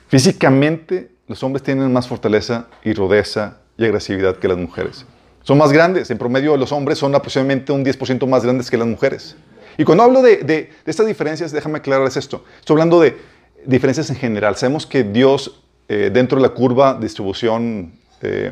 [0.09, 5.05] físicamente, los hombres tienen más fortaleza y rudeza y agresividad que las mujeres.
[5.43, 6.11] Son más grandes.
[6.11, 9.37] En promedio, los hombres son aproximadamente un 10% más grandes que las mujeres.
[9.77, 12.43] Y cuando hablo de, estas diferencias, déjame aclararles esto.
[12.59, 13.17] Estoy hablando de
[13.65, 14.57] diferencias en general.
[14.57, 18.51] Sabemos que Dios, eh, dentro de la curva distribución, eh,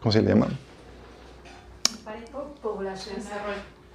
[0.00, 0.48] ¿cómo se le llama?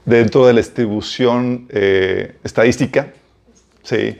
[0.05, 3.13] Dentro de la distribución eh, estadística,
[3.83, 4.17] ¿sí?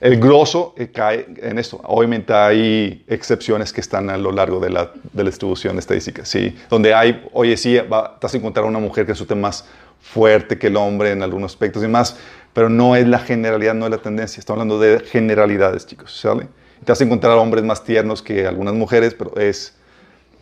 [0.00, 1.80] el grosso eh, cae en esto.
[1.84, 6.56] Obviamente hay excepciones que están a lo largo de la, de la distribución estadística, ¿sí?
[6.70, 9.66] donde hay, oye, sí, va, vas a encontrar una mujer que resulte más
[10.00, 12.16] fuerte que el hombre en algunos aspectos y más,
[12.52, 14.40] pero no es la generalidad, no es la tendencia.
[14.40, 16.48] Estamos hablando de generalidades, chicos, ¿sale?
[16.84, 19.74] Te vas a encontrar hombres más tiernos que algunas mujeres, pero es...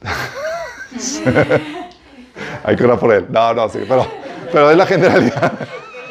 [2.64, 3.26] Hay que orar por él.
[3.28, 4.06] No, no, sí, pero,
[4.52, 5.52] pero es la generalidad.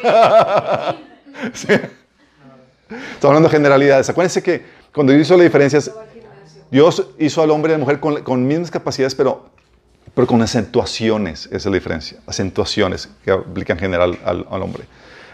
[1.52, 1.68] Sí.
[1.68, 4.08] Estamos hablando de generalidades.
[4.08, 5.90] Acuérdense que cuando Dios hizo las diferencias,
[6.70, 9.50] Dios hizo al hombre y a la mujer con, con mismas capacidades, pero,
[10.14, 11.46] pero con acentuaciones.
[11.46, 12.18] Esa es la diferencia.
[12.26, 14.84] Acentuaciones que aplican en general al, al hombre.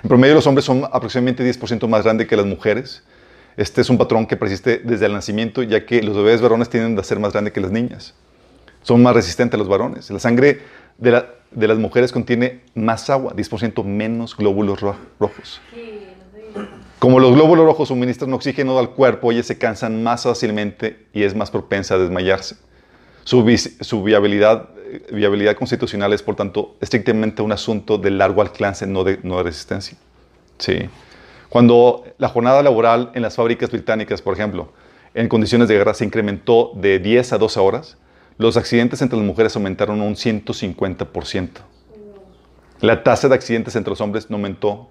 [0.03, 3.03] En promedio, los hombres son aproximadamente 10% más grandes que las mujeres.
[3.57, 6.99] Este es un patrón que persiste desde el nacimiento, ya que los bebés varones tienden
[6.99, 8.15] a ser más grandes que las niñas.
[8.83, 10.11] Son más resistentes los varones.
[10.11, 10.61] La sangre
[11.01, 15.61] de, la- de las mujeres contiene más agua, 10% menos glóbulos ro- rojos.
[16.99, 21.35] Como los glóbulos rojos suministran oxígeno al cuerpo, ellas se cansan más fácilmente y es
[21.35, 22.57] más propensa a desmayarse.
[23.25, 29.19] Su, eh, viabilidad constitucional es, por tanto, estrictamente un asunto de largo alcance, no de,
[29.23, 29.97] no de resistencia.
[30.59, 30.79] Sí.
[31.49, 34.73] Cuando la jornada laboral en las fábricas británicas, por ejemplo,
[35.15, 37.97] en condiciones de guerra se incrementó de 10 a 12 horas,
[38.41, 41.51] los accidentes entre las mujeres aumentaron un 150%.
[42.81, 44.89] La tasa de accidentes entre los hombres no aumentó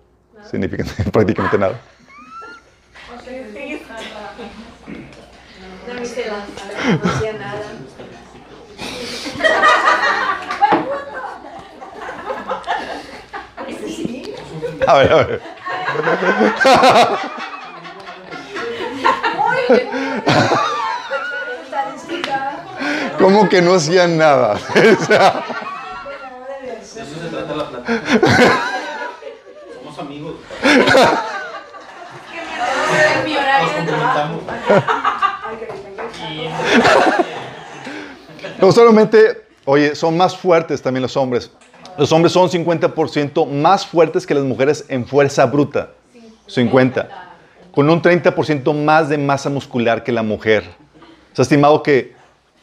[0.51, 1.81] significativamente, prácticamente nada.
[14.87, 15.41] A ver, a ver.
[23.19, 24.55] ¿Cómo que no hacían nada?
[24.75, 25.43] O sea,
[26.61, 28.01] De eso se trata la plata.
[29.77, 30.35] Somos amigos.
[33.61, 34.41] Nos complementamos.
[38.61, 41.51] no solamente, oye, son más fuertes también los hombres.
[41.97, 45.89] Los hombres son 50% más fuertes que las mujeres en fuerza bruta.
[46.47, 47.35] 50.
[47.73, 50.63] Con un 30% más de masa muscular que la mujer.
[51.33, 52.18] Se ha estimado que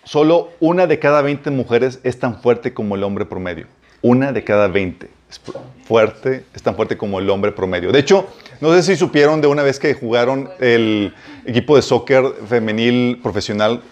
[0.06, 3.66] solo una de cada 20 mujeres es tan fuerte como el hombre promedio.
[4.00, 5.52] Una de cada 20 es fu-
[5.84, 7.92] fuerte, es tan fuerte como el hombre promedio.
[7.92, 8.26] De hecho,
[8.60, 11.12] no sé si supieron de una vez que jugaron el
[11.44, 13.82] equipo de soccer femenil profesional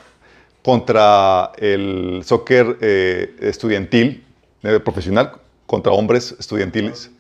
[0.63, 4.25] contra el soccer eh, estudiantil,
[4.63, 5.33] eh, profesional,
[5.67, 7.11] contra hombres estudiantiles.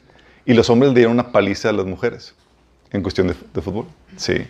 [0.46, 2.34] Y los hombres le dieron una paliza a las mujeres
[2.92, 3.86] en cuestión de, de fútbol.
[4.16, 4.46] Sí.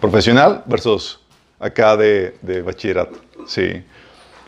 [0.00, 1.20] Profesional versus
[1.62, 3.18] acá de, bachillerato.
[3.46, 3.82] Sí.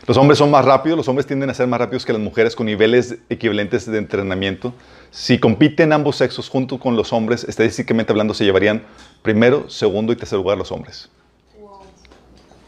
[0.05, 2.55] Los hombres son más rápidos, los hombres tienden a ser más rápidos que las mujeres
[2.55, 4.73] con niveles equivalentes de entrenamiento.
[5.09, 8.83] Si compiten ambos sexos junto con los hombres, estadísticamente hablando, se llevarían
[9.23, 11.09] primero, segundo y tercer lugar los hombres.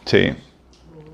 [0.05, 0.31] Sí.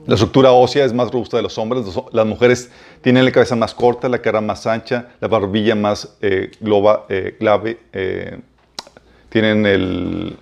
[0.06, 1.86] La estructura ósea es más robusta de los hombres.
[2.12, 6.52] Las mujeres tienen la cabeza más corta, la cara más ancha, la barbilla más eh,
[6.62, 7.80] globa, eh, clave.
[7.92, 8.40] eh,
[9.34, 10.38] tienen el,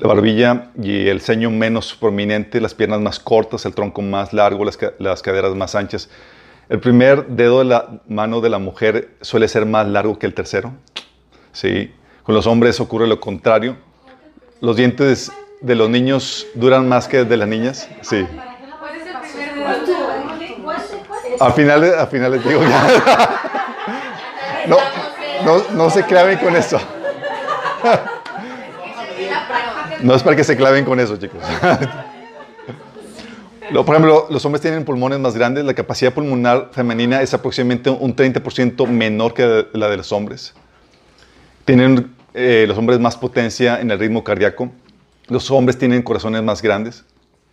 [0.00, 4.64] la barbilla y el ceño menos prominente, las piernas más cortas, el tronco más largo,
[4.64, 6.08] las, las caderas más anchas.
[6.68, 10.34] El primer dedo de la mano de la mujer suele ser más largo que el
[10.34, 10.72] tercero.
[11.52, 11.92] Sí.
[12.22, 13.76] Con los hombres ocurre lo contrario.
[14.60, 17.88] Los dientes de los niños duran más que de las niñas.
[18.02, 18.26] Sí.
[21.40, 23.34] Al final, al final digo ya.
[24.66, 24.76] No,
[25.46, 26.78] no, no se claven con eso.
[30.02, 31.42] No es para que se claven con eso, chicos.
[33.72, 35.64] Por ejemplo, los hombres tienen pulmones más grandes.
[35.64, 40.54] La capacidad pulmonar femenina es aproximadamente un 30% menor que la de los hombres.
[41.64, 44.70] Tienen eh, los hombres más potencia en el ritmo cardíaco.
[45.26, 47.04] Los hombres tienen corazones más grandes.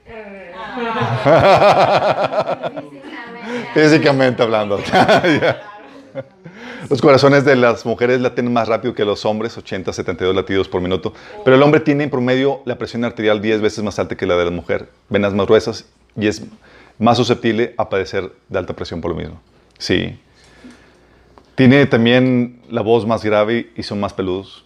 [3.73, 4.79] Físicamente hablando.
[6.89, 10.81] Los corazones de las mujeres laten más rápido que los hombres, 80 72 latidos por
[10.81, 11.13] minuto.
[11.43, 14.35] Pero el hombre tiene en promedio la presión arterial 10 veces más alta que la
[14.35, 14.89] de la mujer.
[15.09, 16.43] Venas más gruesas y es
[16.99, 19.41] más susceptible a padecer de alta presión por lo mismo.
[19.79, 20.19] Sí.
[21.55, 24.63] Tiene también la voz más grave y son más peludos.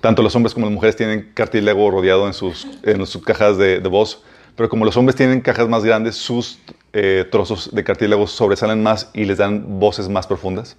[0.00, 3.80] Tanto los hombres como las mujeres tienen cartílago rodeado en sus, en sus cajas de,
[3.80, 4.22] de voz,
[4.54, 6.58] pero como los hombres tienen cajas más grandes, sus
[6.92, 10.76] eh, trozos de cartílago sobresalen más y les dan voces más profundas.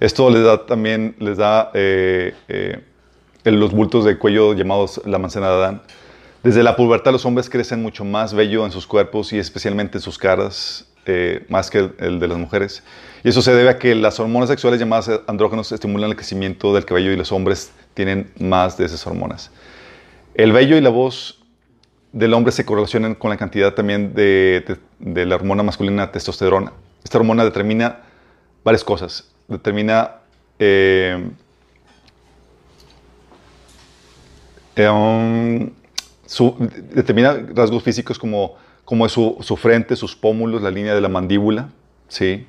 [0.00, 2.80] Esto les da también, les da eh, eh,
[3.44, 5.82] los bultos de cuello llamados la manzana de Adán.
[6.42, 10.02] Desde la pubertad los hombres crecen mucho más vello en sus cuerpos y especialmente en
[10.02, 10.84] sus caras,
[11.48, 12.82] más que el, el de las mujeres.
[13.24, 16.84] Y eso se debe a que las hormonas sexuales llamadas andrógenos estimulan el crecimiento del
[16.84, 19.50] cabello y los hombres tienen más de esas hormonas.
[20.34, 21.37] El vello y la voz
[22.12, 26.72] del hombre se correlacionan con la cantidad también de, de- la hormona masculina testosterona.
[27.04, 28.00] Esta hormona determina
[28.64, 29.30] varias cosas.
[29.46, 30.16] Determina
[30.58, 31.30] eh,
[34.76, 35.70] eh, um,
[36.94, 41.68] determina rasgos físicos como, como su, su frente, sus pómulos, la línea de la mandíbula,
[42.08, 42.46] ¿sí?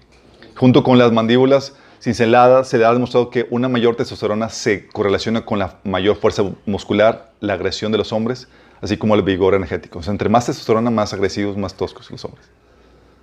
[0.55, 5.59] Junto con las mandíbulas cinceladas, se ha demostrado que una mayor testosterona se correlaciona con
[5.59, 8.47] la mayor fuerza muscular, la agresión de los hombres,
[8.81, 9.99] así como el vigor energético.
[9.99, 12.47] O sea, entre más testosterona, más agresivos, más toscos los hombres.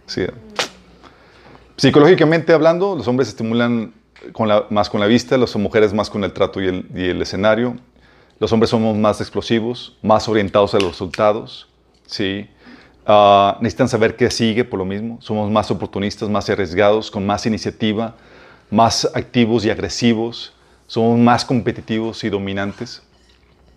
[0.06, 0.26] Sí.
[1.76, 3.92] Psicológicamente hablando, los hombres estimulan
[4.32, 7.04] con la- más con la vista, las mujeres más con el trato y el, y
[7.08, 7.76] el escenario.
[8.38, 11.68] Los hombres somos más explosivos, más orientados a los resultados.
[12.06, 12.48] ¿sí?
[13.06, 15.18] Ah, necesitan saber qué sigue por lo mismo.
[15.20, 18.16] Somos más oportunistas, más arriesgados, con más iniciativa,
[18.70, 20.52] más activos y agresivos.
[20.86, 23.02] Somos más competitivos y dominantes.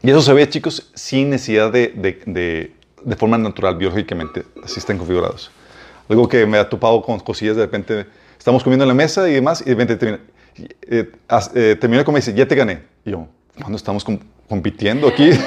[0.02, 4.44] Y eso se ve, chicos, sin necesidad de, de- de- de forma natural, biológicamente.
[4.64, 5.52] Así están configurados.
[6.10, 8.06] Algo que me ha topado con cosillas, de repente
[8.38, 10.20] estamos comiendo en la mesa y demás, y de repente termina,
[10.90, 11.12] eh,
[11.56, 12.82] eh, termina y dice, ya te gané.
[13.06, 15.32] Y yo, ¿cuándo estamos com- compitiendo aquí?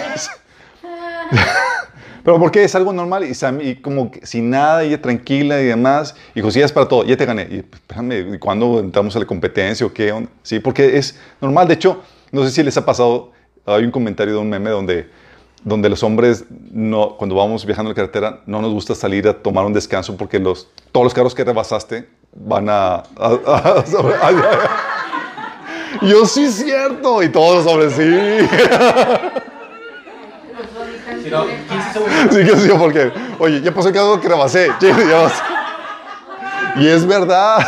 [2.24, 3.32] Pero porque es algo normal y,
[3.68, 7.26] y como que sin nada, ella tranquila y demás, y cosillas para todo, ya te
[7.26, 7.42] gané.
[7.50, 10.28] Y pues, espérame, ¿y ¿cuándo entramos a la competencia o qué?
[10.44, 11.66] Sí, porque es normal.
[11.66, 13.32] De hecho, no sé si les ha pasado,
[13.66, 15.08] hay un comentario de un meme donde,
[15.64, 19.32] donde los hombres, no, cuando vamos viajando en la carretera, no nos gusta salir a
[19.34, 22.94] tomar un descanso porque los, todos los carros que rebasaste van a...
[22.94, 23.02] a-
[23.46, 24.32] a- sobre- a-
[26.02, 28.02] yo sí es cierto, y todos los hombres sí.
[31.22, 32.24] Si no, 15 segundos.
[32.30, 34.68] Sí, que sí, porque, oye, ya pasó el carro que rebasé.
[36.74, 37.58] Y es verdad.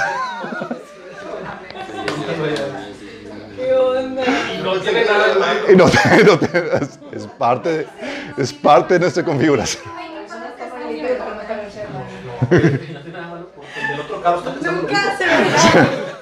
[4.74, 5.60] Y no tiene nada de malo.
[5.72, 7.87] Y no te- no te- es, es parte de,
[8.38, 9.82] es parte de nuestra configuración.
[9.84, 9.92] No
[12.60, 15.02] tiene nada de malo porque el del otro carro está pensando lo mismo.
[15.02, 15.56] Nunca se me olvidó.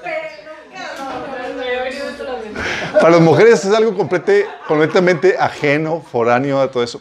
[0.03, 1.55] Pero nunca.
[1.57, 2.61] Me había venido esto a la mente.
[3.01, 7.01] Para las mujeres es algo complete- completamente ajeno, foráneo a todo eso.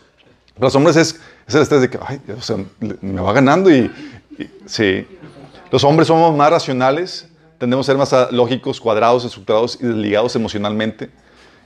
[0.55, 3.69] Para los hombres es, es el estrés de que, ay, o sea, me va ganando
[3.71, 3.91] y,
[4.37, 5.07] y- sí.
[5.71, 11.09] Los hombres somos más racionales, tendemos a ser más lógicos, cuadrados, estructurados y desligados emocionalmente.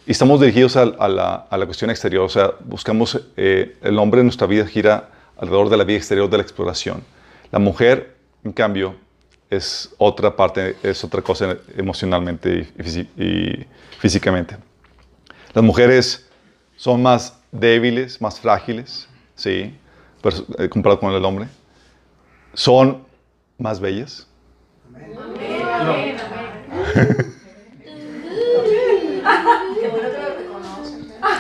[0.08, 3.98] Y estamos dirigidos a, a la, a la cuestión exterior, o sea, buscamos, eh, el
[3.98, 7.04] hombre en nuestra vida gira alrededor de la vida exterior de la exploración.
[7.52, 8.96] La mujer, en cambio,
[9.50, 13.66] es otra parte, es otra cosa emocionalmente y, y
[14.00, 14.58] físicamente.
[15.54, 16.30] Las mujeres
[16.76, 19.74] son más débiles, más frágiles, ¿sí?
[20.22, 21.48] Pero, eh, comparado con el hombre.
[22.54, 23.06] Son
[23.58, 24.28] más bellas.
[24.94, 25.34] Qué bueno
[30.12, 31.04] que lo reconocen.
[31.04, 31.35] Sí.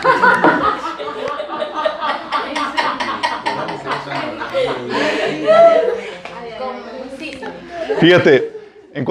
[7.99, 8.53] Fíjate,
[8.93, 9.05] en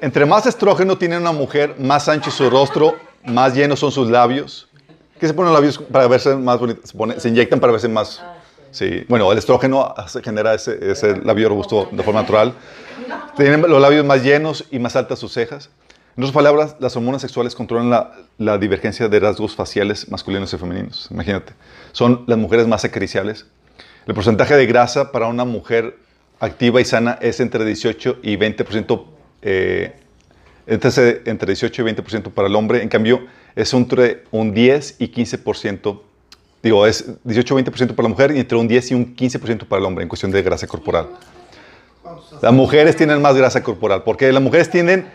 [0.00, 4.68] entre más estrógeno tiene una mujer, más ancho su rostro, más llenos son sus labios.
[5.18, 6.90] ¿Qué se ponen los labios para verse más bonitos?
[6.90, 8.22] Se, se inyectan para verse más...
[8.70, 12.52] Sí, bueno, el estrógeno genera ese, ese labio robusto de forma natural.
[13.36, 15.70] Tienen los labios más llenos y más altas sus cejas.
[16.16, 20.56] En otras palabras, las hormonas sexuales controlan la, la divergencia de rasgos faciales masculinos y
[20.56, 21.08] femeninos.
[21.10, 21.52] Imagínate.
[21.92, 23.44] Son las mujeres más acariciables.
[24.06, 25.98] El porcentaje de grasa para una mujer
[26.40, 29.04] activa y sana es entre 18 y 20%,
[29.42, 29.94] eh,
[30.66, 32.82] entre, entre 18 y 20% para el hombre.
[32.82, 36.00] En cambio, es entre un 10 y 15%,
[36.62, 39.66] digo, es 18 o 20% para la mujer y entre un 10 y un 15%
[39.66, 41.08] para el hombre en cuestión de grasa corporal.
[42.40, 45.06] Las mujeres tienen más grasa corporal, porque las mujeres tienden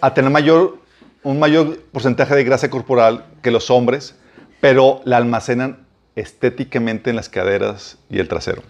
[0.00, 0.78] a tener mayor,
[1.22, 4.14] un mayor porcentaje de grasa corporal que los hombres,
[4.60, 5.86] pero la almacenan
[6.16, 8.62] estéticamente en las caderas y el trasero.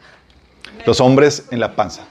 [0.87, 2.03] Los hombres en la panza.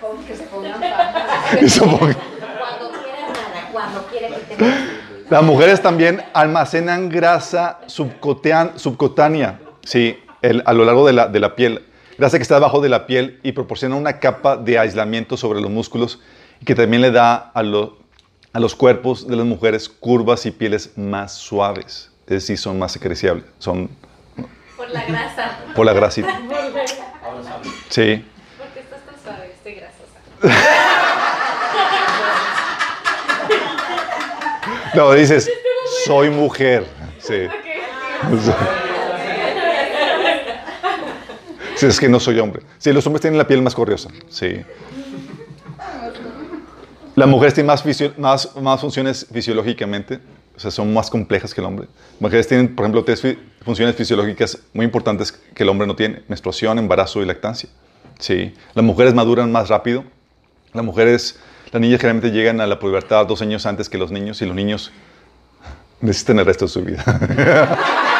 [0.00, 1.54] Con que se pongan pajas.
[1.62, 2.16] Eso porque-
[2.58, 4.64] Cuando quieras nada, cuando quieras que te
[5.30, 11.54] Las mujeres también almacenan grasa subcutánea, sí, el- a lo largo de la, de la
[11.56, 11.84] piel.
[12.18, 15.70] Grasa que está debajo de la piel y proporciona una capa de aislamiento sobre los
[15.70, 16.20] músculos
[16.60, 17.96] y que también le da a, lo-
[18.52, 22.10] a los cuerpos de las mujeres curvas y pieles más suaves.
[22.26, 23.88] Es decir, son más acariciables, son
[24.76, 25.58] Por la grasa.
[25.74, 26.40] por la grasita.
[27.88, 28.24] Sí.
[28.58, 29.52] ¿Por qué estás tan suave?
[29.54, 30.18] Estoy grasosa.
[34.94, 35.48] No, dices,
[36.06, 36.84] soy mujer.
[37.20, 37.46] Sí.
[41.78, 42.62] Sí, es que no soy hombre.
[42.78, 44.10] Sí, los hombres tienen la piel más corriosa.
[44.28, 44.62] Sí.
[47.14, 47.72] Las mujeres tienen
[48.16, 50.18] más, más, funciones fisiológicamente,
[50.56, 51.86] o sea, son más complejas que el hombre.
[52.14, 53.22] Las mujeres tienen, por ejemplo, tres
[53.64, 57.68] funciones fisiológicas muy importantes que el hombre no tiene: menstruación, embarazo y lactancia.
[58.18, 58.52] Sí.
[58.74, 60.02] Las mujeres maduran más rápido.
[60.72, 61.38] Las mujeres,
[61.70, 64.56] Las niñas generalmente llegan a la pubertad dos años antes que los niños y los
[64.56, 64.90] niños
[66.00, 67.04] necesitan el resto de su vida.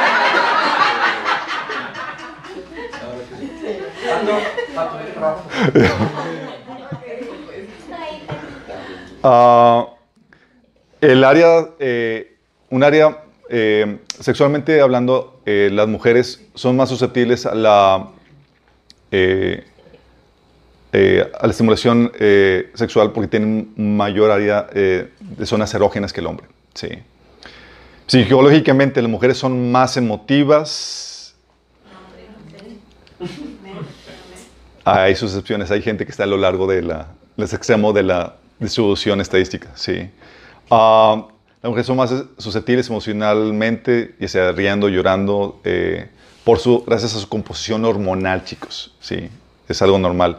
[9.23, 9.87] Ah,
[11.01, 12.37] el área, eh,
[12.71, 18.09] un área eh, sexualmente hablando, eh, las mujeres son más susceptibles a la,
[21.43, 22.13] estimulación
[22.75, 25.11] sexual porque tienen mayor área de
[25.45, 26.47] zonas erógenas que el hombre.
[26.75, 26.89] Sí.
[28.07, 31.35] Psicológicamente, las mujeres son más emotivas.
[34.93, 35.71] Hay sus excepciones.
[35.71, 39.71] Hay gente que está a lo largo de la, del extremo de la distribución estadística.
[39.75, 40.11] Sí.
[40.71, 41.27] Ah,
[41.63, 46.09] las mujeres son más susceptibles emocionalmente, ya sea riendo, llorando, eh,
[46.45, 48.95] por su, gracias a su composición hormonal, chicos.
[49.01, 49.29] Sí,
[49.69, 50.39] es algo normal.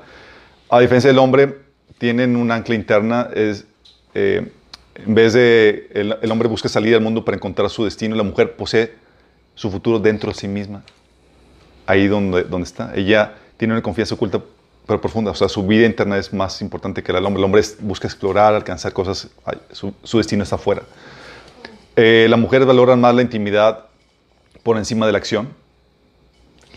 [0.69, 1.57] A diferencia del hombre,
[1.97, 3.29] tienen un ancla interna.
[3.35, 3.65] Es,
[4.13, 4.49] eh,
[4.95, 8.23] en vez de el, el hombre busca salir al mundo para encontrar su destino, la
[8.23, 8.93] mujer posee
[9.55, 10.83] su futuro dentro de sí misma.
[11.85, 12.93] Ahí donde, donde está.
[12.95, 14.41] Ella tiene una confianza oculta
[14.87, 15.31] pero profunda.
[15.31, 17.41] O sea, su vida interna es más importante que la del hombre.
[17.41, 19.27] El hombre busca explorar, alcanzar cosas.
[19.71, 20.81] Su, su destino está afuera.
[21.95, 23.85] Eh, las mujeres valoran más la intimidad
[24.63, 25.49] por encima de la acción.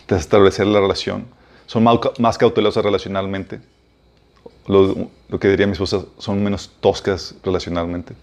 [0.09, 1.27] De establecer la relación.
[1.67, 3.61] Son más, más cautelosas relacionalmente.
[4.67, 8.15] Lo, lo que diría mi esposa, son menos toscas relacionalmente.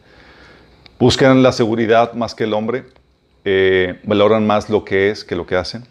[0.99, 2.85] Buscan la seguridad más que el hombre.
[3.45, 5.83] eh, valoran más lo que es que lo que hacen.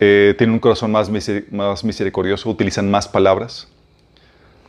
[0.00, 3.66] Eh, tienen un corazón más, miseri- más misericordioso, utilizan más palabras.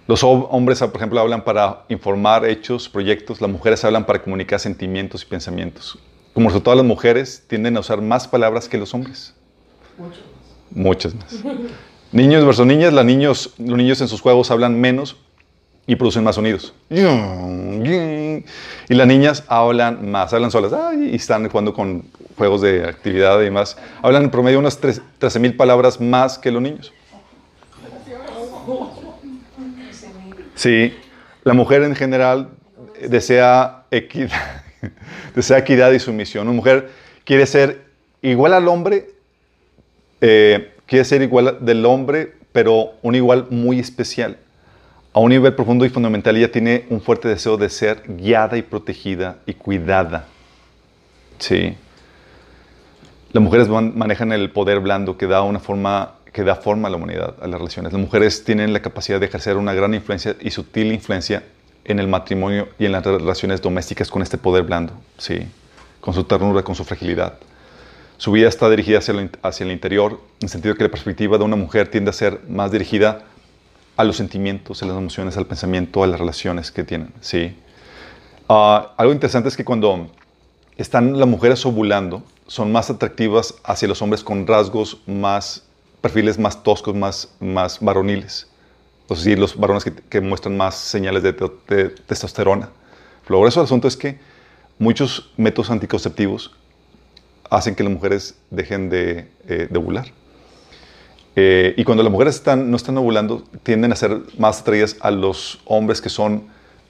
[0.07, 3.39] Los hom- hombres, por ejemplo, hablan para informar hechos, proyectos.
[3.41, 5.99] Las mujeres hablan para comunicar sentimientos y pensamientos.
[6.33, 9.35] Como resultado, las mujeres tienden a usar más palabras que los hombres.
[10.71, 11.43] Muchas más.
[12.11, 15.15] Niños versus niñas, las niños, los niños en sus juegos hablan menos
[15.85, 16.73] y producen más sonidos.
[16.89, 17.01] Y
[18.95, 22.03] las niñas hablan más, hablan solas y están jugando con
[22.39, 23.77] juegos de actividad y demás.
[24.01, 26.93] Hablan en promedio unas 13.000 palabras más que los niños.
[30.55, 30.95] Sí,
[31.43, 32.49] la mujer en general
[33.01, 34.63] desea equidad,
[35.35, 36.47] desea equidad y sumisión.
[36.47, 36.89] Una mujer
[37.25, 37.81] quiere ser
[38.21, 39.09] igual al hombre,
[40.21, 44.37] eh, quiere ser igual del hombre, pero un igual muy especial.
[45.11, 48.61] A un nivel profundo y fundamental, ella tiene un fuerte deseo de ser guiada y
[48.61, 50.25] protegida y cuidada.
[51.37, 51.75] Sí.
[53.31, 56.91] Las mujeres man- manejan el poder blando que da una forma que da forma a
[56.91, 57.91] la humanidad, a las relaciones.
[57.91, 61.43] Las mujeres tienen la capacidad de ejercer una gran influencia y sutil influencia
[61.85, 65.39] en el matrimonio y en las relaciones domésticas con este poder blando, sí,
[65.99, 67.33] con su ternura, con su fragilidad.
[68.17, 71.37] Su vida está dirigida hacia, lo hacia el interior, en el sentido que la perspectiva
[71.39, 73.23] de una mujer tiende a ser más dirigida
[73.97, 77.11] a los sentimientos, a las emociones, al pensamiento, a las relaciones que tienen.
[77.21, 77.55] Sí.
[78.47, 80.11] Ah, algo interesante es que cuando
[80.77, 85.63] están las mujeres ovulando, son más atractivas hacia los hombres con rasgos más,
[86.01, 88.47] perfiles más toscos, más, más varoniles.
[89.09, 92.69] Es decir, los varones que, que muestran más señales de, te- de testosterona.
[93.27, 94.19] Lo grueso del asunto es que
[94.79, 96.51] muchos métodos anticonceptivos
[97.49, 100.07] hacen que las mujeres dejen de, eh, de ovular.
[101.35, 105.11] Eh, y cuando las mujeres están, no están ovulando, tienden a ser más atraídas a
[105.11, 106.47] los hombres que son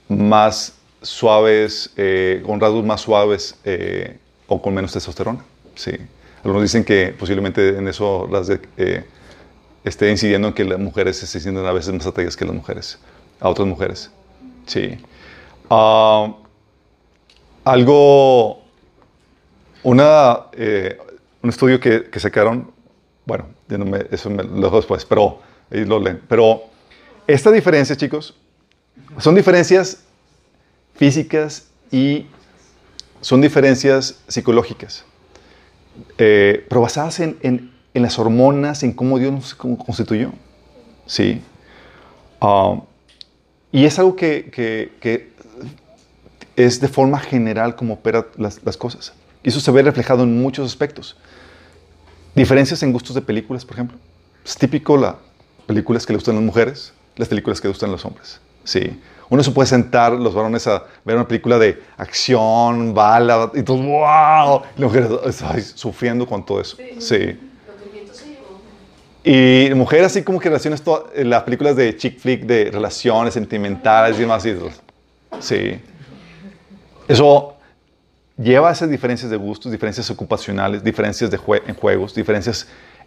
[0.08, 4.18] más suaves, eh, con rasgos más suaves eh,
[4.50, 5.44] o con menos testosterona.
[5.76, 5.92] Sí.
[6.42, 9.04] Algunos dicen que posiblemente en eso las eh,
[9.84, 12.98] esté incidiendo en que las mujeres se sienten a veces más atraídas que las mujeres,
[13.38, 14.10] a otras mujeres.
[14.66, 14.98] Sí.
[15.70, 16.34] Ah,
[17.64, 18.60] algo,
[19.84, 20.98] una, eh,
[21.42, 22.72] un estudio que, que sacaron,
[23.24, 23.46] bueno,
[24.10, 25.38] eso me lo dejo después, pero
[25.70, 26.20] ahí lo leen.
[26.28, 26.62] Pero
[27.28, 28.34] esta diferencia, chicos,
[29.18, 30.02] son diferencias
[30.96, 32.26] físicas y
[33.20, 35.04] son diferencias psicológicas,
[36.18, 40.32] eh, pero basadas en, en- en las hormonas, en cómo Dios nos con- constituyó.
[41.06, 41.40] Sí.
[42.40, 42.80] Ah,
[43.72, 45.30] y es algo que, que- que
[46.56, 49.12] es de forma general como operan las, las cosas.
[49.42, 51.16] Y eso se ve reflejado en muchos aspectos.
[52.34, 53.98] Diferencias en gustos de películas, por ejemplo.
[54.44, 55.14] Es típico las
[55.66, 58.40] películas que le gustan a las mujeres, las películas que le gustan a los hombres.
[58.64, 58.98] Sí.
[59.30, 63.76] Uno se puede sentar, los varones, a ver una película de acción, bala, y todo,
[63.78, 64.62] ¡wow!
[64.76, 66.76] Y las mujeres ay, sufriendo con todo eso.
[66.98, 67.38] Sí.
[69.22, 74.16] Y mujer así como que relaciones todas las películas de chick flick, de relaciones sentimentales
[74.16, 74.44] y demás.
[74.46, 74.56] y-
[75.40, 75.80] sí.
[77.06, 77.54] Eso
[78.36, 82.66] lleva a esas diferencias de gustos, diferencias ocupacionales, diferencias de jue- en juegos, diferencias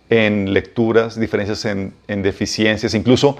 [0.10, 3.38] en lecturas, diferencias en, en deficiencias, incluso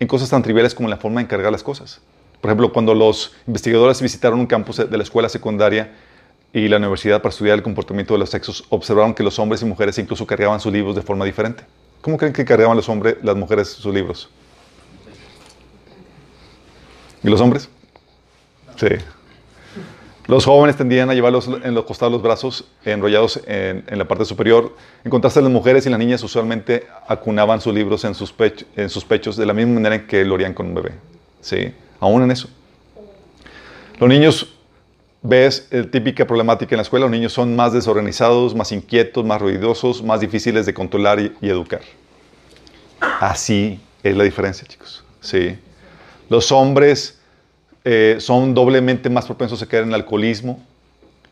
[0.00, 2.00] en cosas tan triviales como la forma de encargar las cosas.
[2.44, 5.94] Por ejemplo, cuando los investigadores visitaron un campus de la escuela secundaria
[6.52, 9.64] y la universidad para estudiar el comportamiento de los sexos, observaron que los hombres y
[9.64, 11.64] mujeres incluso cargaban sus libros de forma diferente.
[12.02, 14.28] ¿Cómo creen que cargaban los hombres, las mujeres sus libros?
[17.22, 17.70] ¿Y los hombres?
[18.76, 18.88] Sí.
[20.26, 24.26] Los jóvenes tendían a llevarlos en los costados los brazos, enrollados en, en la parte
[24.26, 24.76] superior.
[25.02, 28.34] En contraste, las mujeres y las niñas usualmente acunaban sus libros en sus,
[28.76, 30.92] en sus pechos de la misma manera que lo harían con un bebé.
[31.40, 31.72] ¿Sí?
[32.04, 32.50] Aún en eso.
[33.98, 34.54] Los niños,
[35.22, 39.40] ves eh, típica problemática en la escuela, los niños son más desorganizados, más inquietos, más
[39.40, 41.80] ruidosos, más difíciles de controlar y, educar.
[43.00, 45.02] Así es la diferencia, chicos.
[45.22, 45.56] ¿Sí?
[46.28, 47.20] Los hombres
[47.84, 50.62] eh, son doblemente más propensos a caer en el alcoholismo.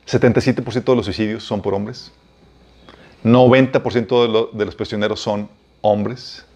[0.06, 2.10] 77% de los suicidios son por hombres.
[3.24, 5.50] 90% de, de los prisioneros son
[5.82, 6.46] hombres.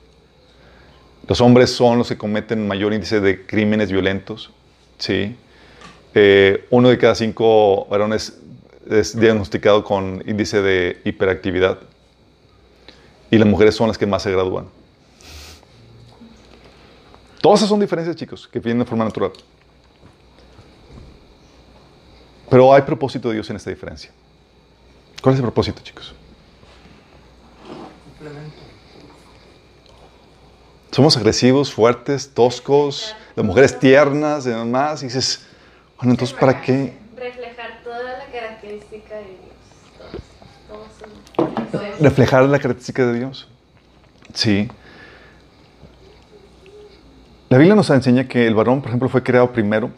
[1.29, 4.51] Los hombres son los que cometen mayor índice de crímenes violentos.
[4.99, 5.37] ¿sí?
[6.15, 8.39] Eh, uno de cada cinco varones
[8.89, 11.79] es diagnosticado con índice de hiperactividad.
[13.31, 14.67] Y las mujeres son las que más se gradúan.
[17.41, 19.33] Todas esas son diferencias, chicos, que vienen de forma natural.
[22.49, 24.13] Pero hay propósito de Dios en esta diferencia.
[25.21, 26.15] ¿Cuál es el propósito, chicos?
[30.97, 35.03] Somos agresivos, fuertes, toscos, las mujeres tiernas y demás.
[35.03, 35.47] Y dices,
[35.99, 36.97] bueno, entonces, ¿para qué?
[37.15, 40.19] Reflejar toda la característica de Dios.
[40.67, 40.89] Todos,
[41.71, 42.01] todos.
[42.01, 43.47] Reflejar la característica de Dios.
[44.33, 44.71] Sí.
[47.51, 49.91] La Biblia nos enseña que el varón, por ejemplo, fue creado primero.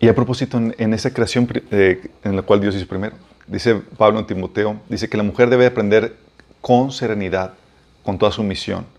[0.00, 3.14] Y a propósito, en, en esa creación eh, en la cual Dios hizo primero,
[3.46, 6.16] dice Pablo en Timoteo, dice que la mujer debe aprender
[6.60, 7.54] con serenidad,
[8.02, 8.95] con toda sumisión.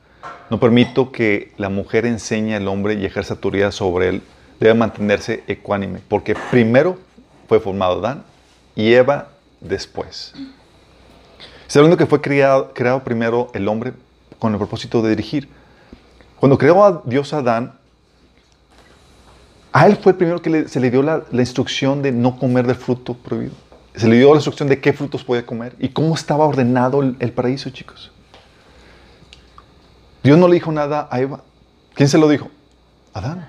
[0.49, 4.21] No permito que la mujer enseñe al hombre y ejerza autoridad sobre él.
[4.59, 6.97] Debe mantenerse ecuánime, porque primero
[7.47, 8.23] fue formado Adán
[8.75, 10.33] y Eva después.
[11.75, 13.93] Hablando que fue creado, creado primero el hombre
[14.39, 15.49] con el propósito de dirigir.
[16.39, 17.73] Cuando creó a Dios a Adán,
[19.71, 22.65] a él fue el primero que se le dio la, la instrucción de no comer
[22.65, 23.53] del fruto prohibido.
[23.95, 27.15] Se le dio la instrucción de qué frutos podía comer y cómo estaba ordenado el,
[27.19, 28.11] el paraíso, chicos.
[30.23, 31.41] Dios no le dijo nada a Eva.
[31.93, 32.49] ¿Quién se lo dijo?
[33.13, 33.47] Adán.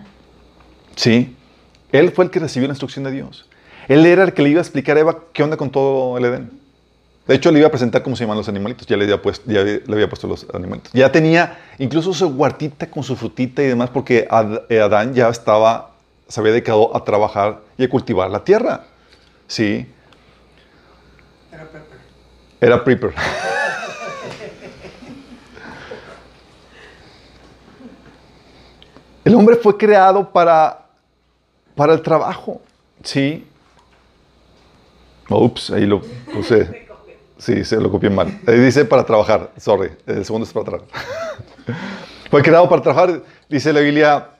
[0.96, 1.36] Sí.
[1.92, 3.48] Él fue el que recibió la instrucción de Dios.
[3.88, 6.24] Él era el que le iba a explicar a Eva qué onda con todo el
[6.24, 6.50] Edén.
[7.26, 8.86] De hecho, le iba a presentar cómo se llaman los animalitos.
[8.86, 10.92] Ya le había puesto, ya le había puesto los animalitos.
[10.94, 14.26] Ya tenía incluso su huertita con su frutita y demás, porque
[14.70, 15.90] eh, Adán ya estaba,
[16.26, 18.84] se había dedicado a trabajar y a cultivar la tierra.
[19.46, 19.86] Sí.
[22.60, 23.12] Era prepper.
[29.28, 30.86] El hombre fue creado para,
[31.74, 32.62] para el trabajo.
[33.02, 33.46] Sí.
[35.28, 36.00] Ups, ahí lo
[36.32, 36.86] puse.
[37.36, 38.40] Sí, se lo copié mal.
[38.46, 39.50] Ahí dice para trabajar.
[39.58, 40.88] Sorry, el segundo es para trabajar.
[42.30, 43.22] Fue creado para trabajar.
[43.50, 44.30] Dice la Biblia,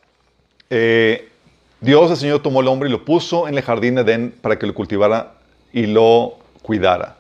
[0.71, 1.29] eh,
[1.83, 4.59] Dios, el Señor, tomó al hombre y lo puso en el jardín de Edén para
[4.59, 5.35] que lo cultivara
[5.71, 7.18] y lo cuidara.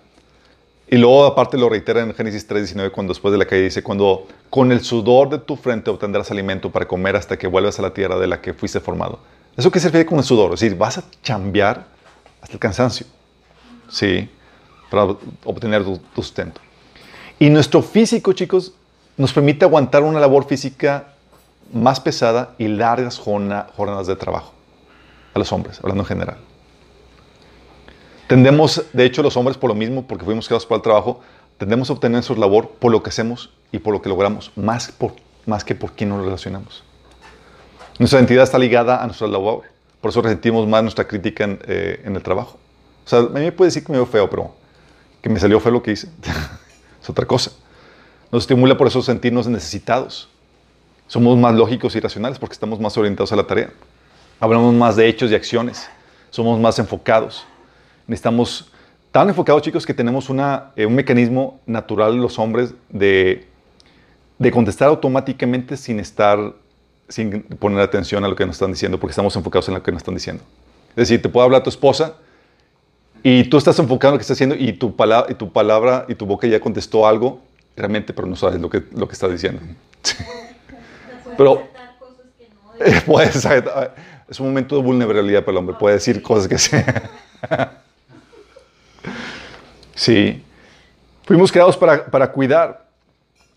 [0.90, 4.26] Y luego aparte lo reitera en Génesis 3.19 cuando después de la caída dice, cuando
[4.48, 7.92] con el sudor de tu frente obtendrás alimento para comer hasta que vuelvas a la
[7.92, 9.18] tierra de la que fuiste formado.
[9.56, 10.54] ¿Eso qué se refiere con el sudor?
[10.54, 11.86] Es decir, vas a chambear
[12.40, 13.06] hasta el cansancio.
[13.90, 14.30] Sí,
[14.90, 15.14] para
[15.44, 16.60] obtener tu, sustento.
[17.38, 18.72] Y nuestro físico, chicos,
[19.16, 21.08] nos permite aguantar una labor física
[21.72, 24.54] más pesada y largas jorna- jornadas de trabajo.
[25.34, 26.36] A los hombres, hablando en general.
[28.28, 31.20] Tendemos, de hecho, los hombres por lo mismo, porque fuimos creados para el trabajo,
[31.56, 34.92] tendemos a obtener nuestra labor por lo que hacemos y por lo que logramos, más,
[34.92, 35.14] por,
[35.46, 36.84] más que por quién nos relacionamos.
[37.98, 39.62] Nuestra identidad está ligada a nuestra labor.
[40.02, 42.58] Por eso resentimos más nuestra crítica en, eh, en el trabajo.
[43.04, 44.52] O sea, a mí me puede decir que me veo feo, pero
[45.22, 46.08] que me salió feo lo que hice.
[47.02, 47.50] es otra cosa.
[48.30, 50.28] Nos estimula por eso sentirnos necesitados.
[51.06, 53.70] Somos más lógicos y racionales porque estamos más orientados a la tarea.
[54.38, 55.88] Hablamos más de hechos y acciones.
[56.30, 57.46] Somos más enfocados.
[58.08, 58.72] Necesitamos
[59.12, 63.46] tan enfocados, chicos, que tenemos una, eh, un mecanismo natural los hombres de,
[64.38, 66.54] de contestar automáticamente sin estar,
[67.08, 69.92] sin poner atención a lo que nos están diciendo, porque estamos enfocados en lo que
[69.92, 70.42] nos están diciendo.
[70.90, 72.14] Es decir, te puede hablar tu esposa
[73.22, 76.06] y tú estás enfocado en lo que está haciendo y tu, palabra, y tu palabra
[76.08, 77.42] y tu boca ya contestó algo,
[77.76, 79.60] realmente, pero no sabes lo que, lo que está diciendo.
[81.36, 83.44] Pero- cosas que no Puedes,
[84.28, 86.76] es un momento de vulnerabilidad para el hombre, puede decir cosas que sí.
[89.98, 90.42] Sí.
[91.24, 92.86] Fuimos creados para, para cuidar.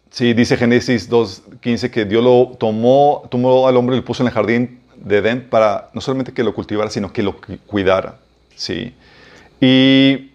[0.09, 4.27] Sí, dice Génesis 2.15 que Dios lo tomó, tomó al hombre y lo puso en
[4.27, 8.15] el jardín de Edén para no solamente que lo cultivara, sino que lo cu- cuidara.
[8.55, 8.93] ¿sí?
[9.61, 10.31] Y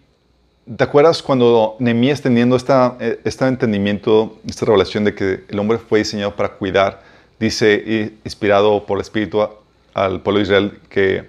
[0.76, 5.76] ¿te acuerdas cuando Nehemías teniendo esta, eh, este entendimiento, esta revelación de que el hombre
[5.78, 7.02] fue diseñado para cuidar,
[7.38, 9.46] dice, inspirado por el Espíritu
[9.92, 11.28] al pueblo de Israel, que,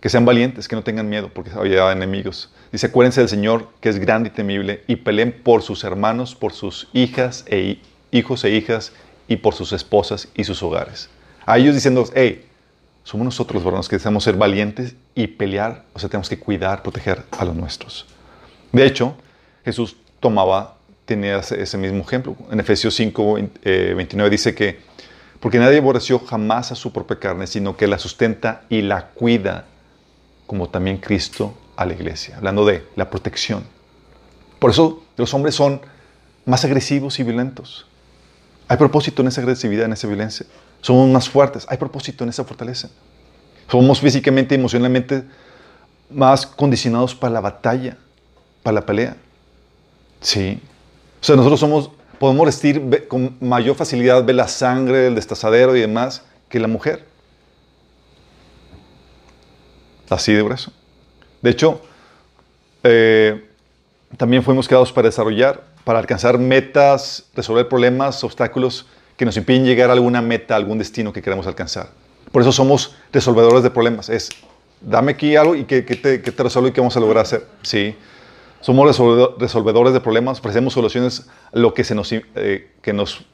[0.00, 2.52] que sean valientes, que no tengan miedo, porque había enemigos.
[2.72, 6.52] Dice, acuérdense del Señor, que es grande y temible, y peleen por sus hermanos, por
[6.52, 8.92] sus hijas e hi- hijos e hijas,
[9.26, 11.08] y por sus esposas y sus hogares.
[11.46, 12.46] A ellos diciendo, hey,
[13.04, 17.22] somos nosotros los que necesitamos ser valientes y pelear, o sea, tenemos que cuidar, proteger
[17.38, 18.06] a los nuestros.
[18.72, 19.14] De hecho,
[19.64, 22.36] Jesús tomaba, tenía ese, ese mismo ejemplo.
[22.50, 24.80] En Efesios 5, eh, 29 dice que,
[25.40, 29.64] porque nadie aborreció jamás a su propia carne, sino que la sustenta y la cuida,
[30.46, 33.64] como también Cristo a la iglesia, hablando de la protección.
[34.58, 35.80] Por eso los hombres son
[36.44, 37.86] más agresivos y violentos.
[38.68, 40.44] Hay propósito en esa agresividad, en esa violencia.
[40.82, 41.66] Somos más fuertes.
[41.70, 42.90] Hay propósito en esa fortaleza.
[43.70, 45.24] Somos físicamente y emocionalmente
[46.10, 47.96] más condicionados para la batalla,
[48.62, 49.16] para la pelea.
[50.20, 50.60] Sí.
[51.22, 55.74] O sea, nosotros somos, podemos vestir ve- con mayor facilidad, ver la sangre, el destazadero
[55.76, 57.06] y demás, que la mujer.
[60.10, 60.72] Así de grueso.
[61.42, 61.80] De hecho,
[62.82, 63.46] eh,
[64.16, 68.86] también fuimos creados para desarrollar, para alcanzar metas, resolver problemas, obstáculos
[69.16, 71.90] que nos impiden llegar a alguna meta, a algún destino que queremos alcanzar.
[72.32, 74.08] Por eso somos resolvedores de problemas.
[74.08, 74.30] Es,
[74.80, 77.22] dame aquí algo y que, que te, que te resuelvo y qué vamos a lograr
[77.24, 77.46] hacer.
[77.62, 77.94] Sí.
[78.60, 83.24] Somos resolvedo- resolvedores de problemas, ofrecemos soluciones a lo que se nos, eh, que nos,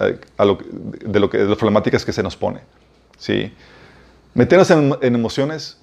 [0.00, 2.60] eh, a lo, que- de, lo que, de las problemáticas que se nos pone.
[3.18, 3.52] Sí.
[4.34, 5.78] Meternos en, en emociones.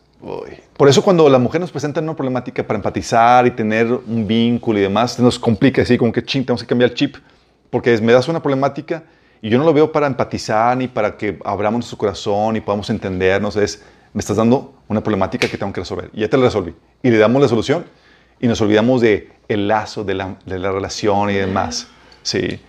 [0.77, 4.79] Por eso cuando la mujer nos presenta una problemática para empatizar y tener un vínculo
[4.79, 7.15] y demás, nos complica así como que ching, tenemos que cambiar el chip.
[7.69, 9.03] Porque me das una problemática
[9.41, 12.89] y yo no lo veo para empatizar ni para que abramos nuestro corazón y podamos
[12.89, 13.55] entendernos.
[13.55, 16.09] Es, me estás dando una problemática que tengo que resolver.
[16.13, 16.75] Y ya te la resolví.
[17.01, 17.85] Y le damos la solución
[18.39, 21.87] y nos olvidamos de el lazo de la, de la relación y demás.
[22.23, 22.59] Sí.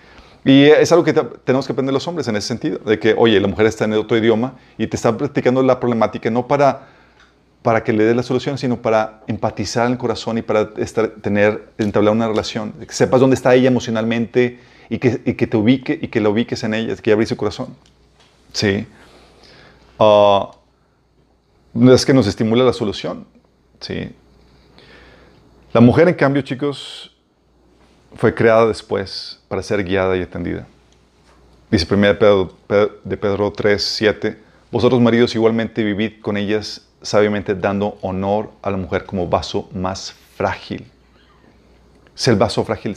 [0.44, 3.14] Y es algo que te- tenemos que aprender los hombres en ese sentido, de que,
[3.16, 6.88] oye, la mujer está en otro idioma y te está practicando la problemática no para,
[7.62, 11.08] para que le des la solución, sino para empatizar en el corazón y para estar,
[11.22, 14.58] tener, entablar una relación, que sepas dónde está ella emocionalmente
[14.88, 17.36] y que, y que te ubique y que la ubiques en ella, que abrir su
[17.36, 17.68] corazón.
[18.52, 18.86] Sí.
[19.98, 20.50] Ah,
[21.74, 23.26] es que nos estimula la solución.
[23.80, 24.10] Sí.
[25.72, 27.16] La mujer, en cambio, chicos,
[28.16, 30.66] fue creada después para ser guiada y atendida.
[31.70, 34.38] Dice 1 Pedro, Pedro- de Pedro 3, 7,
[34.70, 40.12] vosotros maridos igualmente vivid con ellas sabiamente dando honor a la mujer como vaso más
[40.36, 40.90] frágil.
[42.16, 42.96] Es el vaso frágil.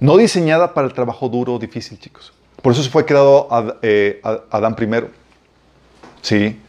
[0.00, 2.32] No diseñada para el trabajo duro o difícil, chicos.
[2.60, 5.10] Por eso se fue creado Ad- eh, Ad- Adán primero.
[6.20, 6.60] Sí.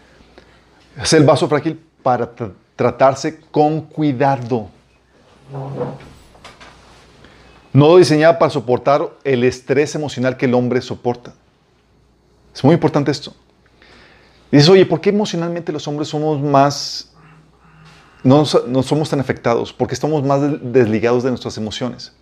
[1.01, 4.67] Es el vaso frágil para tra- tratarse con cuidado.
[7.71, 11.33] No diseñada para soportar el estrés emocional que el hombre soporta.
[12.53, 13.33] Es muy importante esto.
[14.53, 17.11] Dices, oye, ¿por qué emocionalmente los hombres somos más...
[18.23, 19.73] No, no somos tan afectados?
[19.73, 22.13] Porque estamos más des- desligados de nuestras emociones.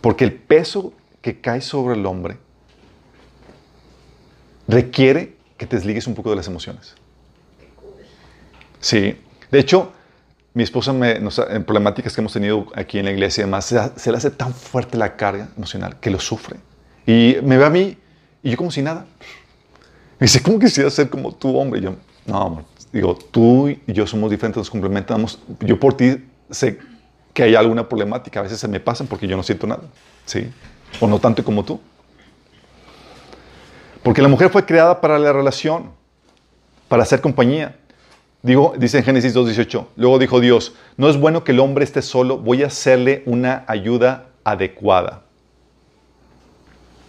[0.00, 2.38] Porque el peso que cae sobre el hombre
[4.66, 6.94] requiere que te desligues un poco de las emociones.
[8.80, 9.18] Sí.
[9.50, 9.92] De hecho,
[10.54, 13.64] mi esposa, me, nos en problemáticas que hemos tenido aquí en la iglesia y demás,
[13.64, 16.56] se, se le hace tan fuerte la carga emocional que lo sufre.
[17.06, 17.96] Y me ve a mí
[18.42, 19.06] y yo como si nada.
[20.18, 21.80] Me dice, ¿cómo quisiera ser como tú, hombre?
[21.80, 21.94] Yo,
[22.26, 22.64] no.
[22.92, 25.38] Digo, tú y yo somos diferentes, nos complementamos.
[25.60, 26.78] Yo por ti sé
[27.32, 28.40] que hay alguna problemática.
[28.40, 29.82] A veces se me pasan porque yo no siento nada.
[30.24, 30.50] ¿Sí?
[31.00, 31.80] O no tanto como tú.
[34.02, 35.90] Porque la mujer fue creada para la relación,
[36.88, 37.76] para hacer compañía.
[38.42, 42.02] Digo, dice en Génesis 2.18, luego dijo Dios, no es bueno que el hombre esté
[42.02, 45.24] solo, voy a hacerle una ayuda adecuada.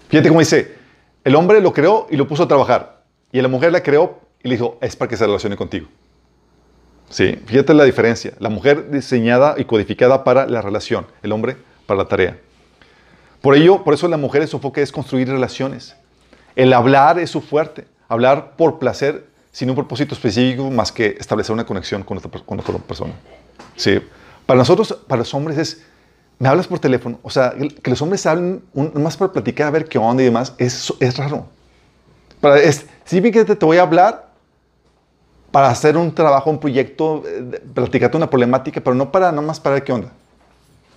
[0.09, 0.75] Fíjate cómo dice,
[1.23, 2.98] el hombre lo creó y lo puso a trabajar,
[3.31, 5.87] y la mujer la creó y le dijo, es para que se relacione contigo.
[7.09, 8.33] Sí, fíjate la diferencia.
[8.39, 11.57] La mujer diseñada y codificada para la relación, el hombre
[11.87, 12.37] para la tarea.
[13.41, 15.95] Por ello, por eso la mujer su enfoque es construir relaciones.
[16.55, 17.85] El hablar es su fuerte.
[18.07, 22.29] Hablar por placer sin un propósito específico más que establecer una conexión con otra,
[22.79, 23.13] persona.
[23.75, 23.99] Sí.
[24.45, 25.83] Para nosotros, para los hombres es,
[26.37, 27.19] me hablas por teléfono.
[27.23, 30.25] O sea, que los hombres hablen un- más para platicar, a ver qué onda y
[30.25, 31.47] demás, es, es raro.
[33.09, 34.29] Sí, que te, te voy a hablar
[35.51, 39.75] para hacer un trabajo, un proyecto, eh, platicarte una problemática, pero no para nomás para
[39.75, 40.11] ver qué onda.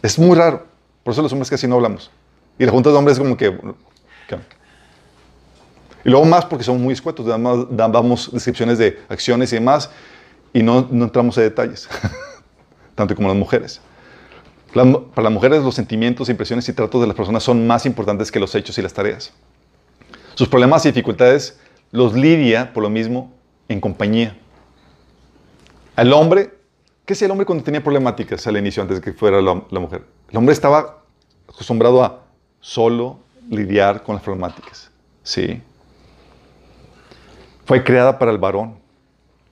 [0.02, 0.66] Es muy raro.
[1.02, 2.10] Por eso los hombres casi no hablamos.
[2.58, 3.58] Y la junta de hombres es como que...
[4.28, 4.36] ¿qué?
[6.04, 9.90] Y luego más porque somos muy escuetos, damos, descripciones de acciones y demás
[10.52, 11.88] y no, no entramos en detalles,
[12.94, 13.80] tanto como las mujeres.
[14.74, 18.40] Para las mujeres los sentimientos, impresiones y tratos de las personas son más importantes que
[18.40, 19.32] los hechos y las tareas.
[20.34, 21.60] Sus problemas y dificultades
[21.92, 23.30] los lidia, por lo mismo,
[23.68, 24.36] en compañía.
[25.94, 26.54] Al hombre,
[27.04, 30.02] ¿qué hacía el hombre cuando tenía problemáticas al inicio, antes de que fuera la, mujer?
[30.30, 31.02] El hombre estaba
[31.48, 32.24] acostumbrado a
[32.60, 33.18] solo
[33.48, 34.90] lidiar con las problemáticas.
[35.22, 35.62] Sí.
[37.66, 38.78] Fue creada para el varón,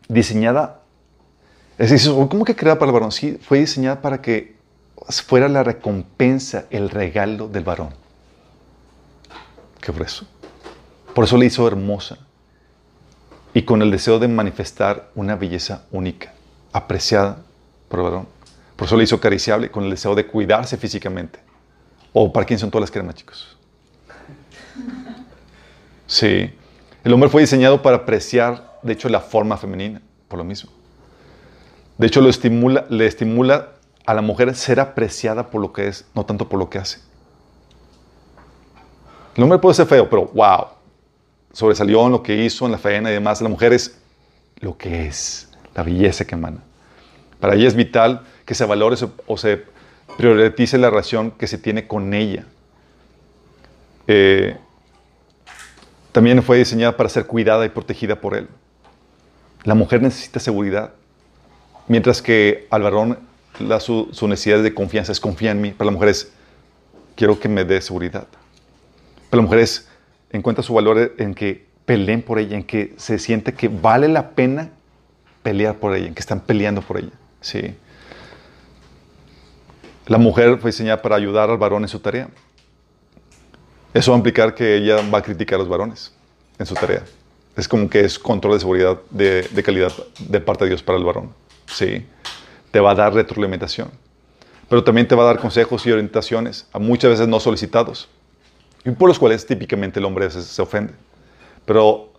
[0.08, 0.80] diseñada.
[1.76, 3.12] Es decir, ¿cómo que creada para el varón?
[3.12, 4.56] Sí, fue diseñada para que
[5.26, 7.90] fuera la recompensa, el regalo del varón.
[9.82, 10.26] ¿Qué fue eso?
[11.14, 12.18] Por eso le hizo hermosa
[13.54, 16.32] y con el deseo de manifestar una belleza única,
[16.72, 17.38] apreciada
[17.88, 18.28] por el varón.
[18.76, 21.38] Por eso le hizo acariciable con el deseo de cuidarse físicamente.
[22.12, 23.56] ¿O para quién son todas las cremas, chicos?
[26.06, 26.50] Sí.
[27.04, 30.68] El hombre fue diseñado para apreciar, de hecho, la forma femenina, por lo mismo.
[31.98, 33.68] De hecho, lo estimula, le estimula
[34.06, 36.98] a la mujer ser apreciada por lo que es, no tanto por lo que hace.
[39.36, 40.66] El hombre puede ser feo, pero wow,
[41.52, 43.40] sobresalió en lo que hizo, en la faena y demás.
[43.42, 43.98] La mujer es
[44.60, 46.62] lo que es, la belleza que emana.
[47.38, 48.96] Para ella es vital que se valore
[49.26, 49.64] o se
[50.16, 52.44] priorice la relación que se tiene con ella.
[54.06, 54.56] Eh,
[56.12, 58.48] también fue diseñada para ser cuidada y protegida por él.
[59.64, 60.92] La mujer necesita seguridad,
[61.86, 63.18] mientras que al varón
[63.58, 65.70] la, su, su necesidad de confianza es confía en mí.
[65.70, 66.32] Para la mujer es
[67.14, 68.26] quiero que me dé seguridad.
[69.28, 69.89] Para la mujer es
[70.30, 74.30] encuentra su valor en que peleen por ella, en que se siente que vale la
[74.30, 74.70] pena
[75.42, 77.12] pelear por ella, en que están peleando por ella.
[77.40, 77.74] Sí.
[80.06, 82.28] La mujer fue diseñada para ayudar al varón en su tarea.
[83.92, 86.12] Eso va a implicar que ella va a criticar a los varones
[86.58, 87.04] en su tarea.
[87.56, 90.98] Es como que es control de seguridad de, de calidad de parte de Dios para
[90.98, 91.34] el varón.
[91.66, 92.06] Sí.
[92.70, 93.90] Te va a dar retroalimentación.
[94.68, 98.08] Pero también te va a dar consejos y orientaciones, a muchas veces no solicitados,
[98.84, 100.92] y por los cuales típicamente el hombre se, se ofende.
[101.64, 102.10] Pero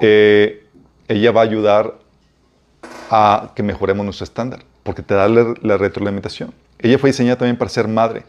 [0.00, 0.66] eh,
[1.08, 1.98] ella va a ayudar
[3.10, 6.52] a que mejoremos nuestro estándar, porque te da la, retroalimentación.
[6.78, 8.24] Ella fue diseñada también para ser madre.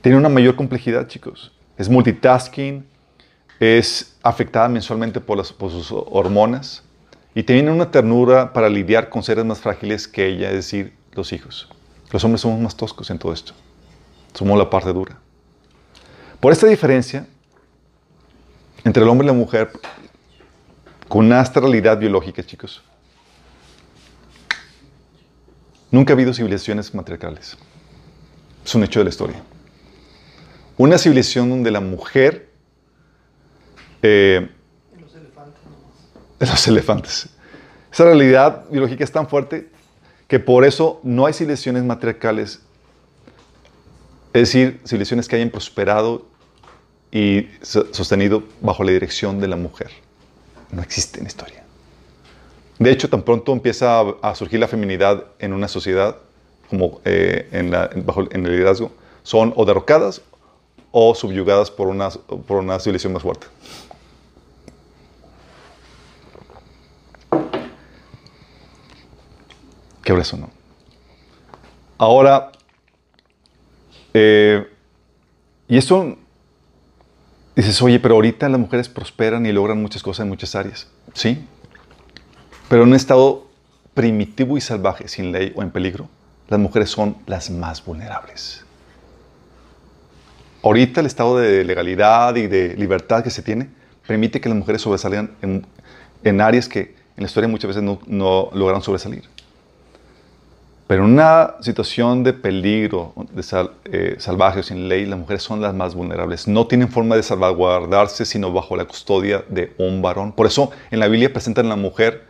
[0.00, 1.52] Tiene una mayor complejidad, chicos.
[1.76, 2.86] Es multitasking,
[3.60, 6.84] es afectada mensualmente por, por sus hormonas
[7.34, 11.32] y tiene una ternura para lidiar con seres más frágiles que ella, es decir, los
[11.32, 11.68] hijos.
[12.10, 13.52] Los hombres somos más toscos en todo esto.
[14.34, 15.18] Somos la parte dura.
[16.40, 17.26] Por esta diferencia
[18.84, 19.70] entre el hombre y la mujer,
[21.08, 22.82] con una astralidad biológica, chicos,
[25.90, 27.56] nunca ha habido civilizaciones matriarcales.
[28.64, 29.42] Es un hecho de la historia.
[30.76, 32.50] Una civilización donde la mujer...
[34.02, 34.48] eh,
[35.00, 35.60] Los elefantes
[36.38, 37.28] los elefantes.
[37.92, 39.70] Esa realidad biológica es tan fuerte
[40.28, 42.60] que por eso no hay civilizaciones matriarcales,
[44.34, 46.27] es decir, civilizaciones que hayan prosperado
[47.10, 49.90] y so- sostenido bajo la dirección de la mujer.
[50.70, 51.64] No existe en la historia.
[52.78, 56.16] De hecho, tan pronto empieza a, a surgir la feminidad en una sociedad,
[56.68, 58.92] como eh, en, la- bajo, en el liderazgo,
[59.22, 60.22] son o derrocadas
[60.92, 63.46] o subyugadas por una, por una civilización más fuerte.
[70.02, 70.50] Qué eso no.
[71.98, 72.52] Ahora,
[74.14, 74.66] eh,
[75.68, 76.16] y esto,
[77.62, 80.88] dices, oye, pero ahorita las mujeres prosperan y logran muchas cosas en muchas áreas.
[81.12, 81.44] Sí,
[82.68, 83.46] pero en un estado
[83.94, 86.08] primitivo y salvaje, sin ley o en peligro,
[86.48, 88.64] las mujeres son las más vulnerables.
[90.62, 93.70] Ahorita el estado de legalidad y de libertad que se tiene
[94.06, 98.50] permite que las mujeres sobresalgan en, áreas que en la historia muchas veces no, no
[98.52, 99.24] lograron sobresalir.
[100.88, 103.44] Pero en una situación de peligro, de
[103.84, 106.48] eh, salvaje o sin ley, las mujeres son las más vulnerables.
[106.48, 110.32] No tienen forma de salvaguardarse sino bajo la custodia de un varón.
[110.32, 112.24] Por eso en la Biblia presentan a la mujer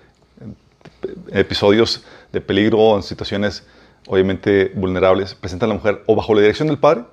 [1.31, 3.65] episodios de peligro o en situaciones
[4.09, 7.05] obviamente vulnerables, presentan a la mujer o bajo la dirección del padre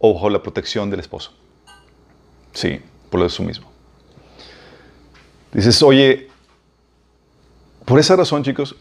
[0.00, 1.32] o bajo la protección del esposo.
[2.52, 2.78] Sí,
[3.08, 3.70] por lo eso mismo.
[5.50, 6.28] Dices, oye,
[7.86, 8.76] por esa razón, chicos,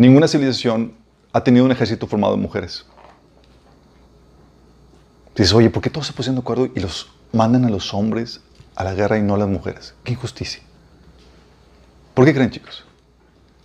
[0.00, 0.94] ninguna civilización
[1.30, 2.86] ha tenido un ejército formado de mujeres.
[5.36, 8.40] Dices, oye, ¿por qué todos se pusieron de acuerdo y los mandan a los hombres
[8.76, 9.94] a la guerra y no a las mujeres?
[10.02, 10.62] ¡Qué injusticia!
[12.14, 12.84] ¿Por qué creen, chicos?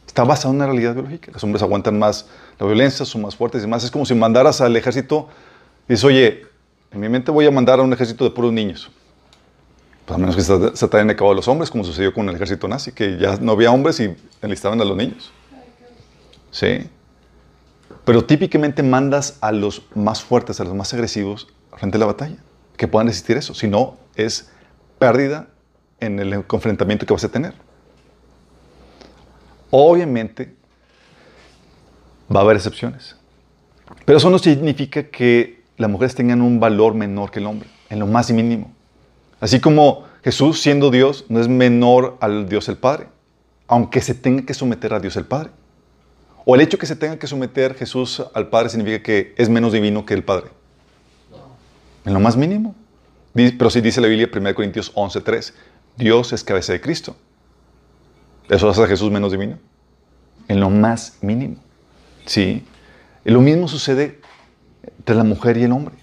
[0.06, 1.32] Está basado en una realidad biológica.
[1.32, 2.28] Los hombres aguantan más
[2.60, 3.86] la violencia, son más fuertes y demás.
[3.86, 5.30] Es como si mandaras al ejército
[5.88, 6.46] y dices, oye,
[6.92, 8.92] en mi mente voy a mandar a un ejército de puros niños.
[10.06, 12.28] Pues a menos que se, se traen a cabo a los hombres, como sucedió con
[12.28, 15.32] el ejército nazi, que ya no había hombres y enlistaban a los niños.
[16.56, 16.90] Sí.
[18.06, 22.38] Pero típicamente mandas a los más fuertes, a los más agresivos, frente a la batalla,
[22.78, 23.54] que puedan resistir eso.
[23.54, 24.50] Si no, es
[24.98, 25.50] pérdida
[26.00, 27.56] en el confrontamiento que vas a tener.
[29.70, 30.56] Obviamente,
[32.34, 33.18] va a haber excepciones.
[34.06, 38.00] Pero eso no significa que las mujeres tengan un valor menor que el hombre, en
[38.00, 38.72] lo más mínimo.
[39.42, 43.08] Así como Jesús, siendo Dios, no es menor al Dios el Padre,
[43.68, 45.50] aunque se tenga que someter a Dios el Padre.
[46.46, 49.74] O el hecho que se tenga que someter Jesús al Padre significa que es menos
[49.74, 50.50] divino que el Padre.
[52.06, 52.76] En lo más mínimo.
[53.34, 55.54] Pero sí dice la Biblia, 1 Corintios 11.3,
[55.98, 57.16] Dios es cabeza de Cristo.
[58.48, 59.58] ¿Eso hace a Jesús menos divino?
[60.48, 61.58] En lo más mínimo.
[62.26, 62.64] Sí.
[63.26, 64.22] Y lo mismo sucede
[65.00, 65.96] entre la mujer y el hombre.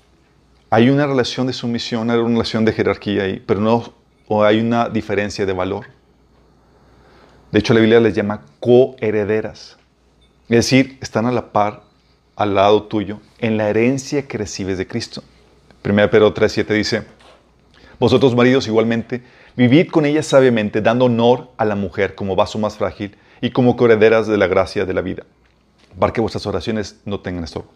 [0.71, 3.95] Hay una relación de sumisión, hay una relación de jerarquía ahí, pero no
[4.27, 5.87] o hay una diferencia de valor.
[7.53, 9.77] De hecho, la Biblia les llama coherederas.
[10.53, 11.81] Es decir, están a la par,
[12.37, 15.23] al lado tuyo, en la herencia que recibes de Cristo.
[15.83, 17.05] 1 Pedro 3.7 dice,
[17.99, 19.23] vosotros maridos igualmente,
[19.57, 23.79] vivid con ella sabiamente, dando honor a la mujer como vaso más frágil y como
[23.79, 25.23] coherederas de la gracia de la vida,
[25.99, 27.71] para que vuestras oraciones no tengan estorbo.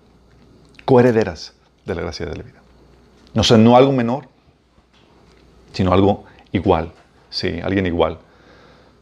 [0.84, 1.54] Coherederas
[1.86, 2.60] de la gracia de la vida.
[3.32, 4.28] No sea, no algo menor,
[5.72, 6.92] sino algo igual.
[7.30, 8.18] Sí, alguien igual.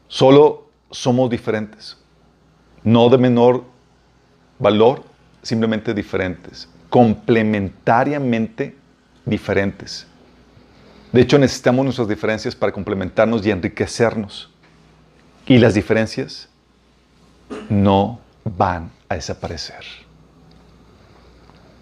[0.07, 2.04] Solo somos diferentes.
[2.85, 3.65] No de menor
[4.59, 5.03] valor,
[5.43, 6.69] simplemente diferentes.
[6.91, 8.77] Complementariamente
[9.25, 10.07] diferentes.
[11.13, 14.51] De hecho, necesitamos nuestras diferencias para complementarnos y enriquecernos.
[15.47, 16.49] Y las diferencias
[17.69, 19.85] no van a desaparecer.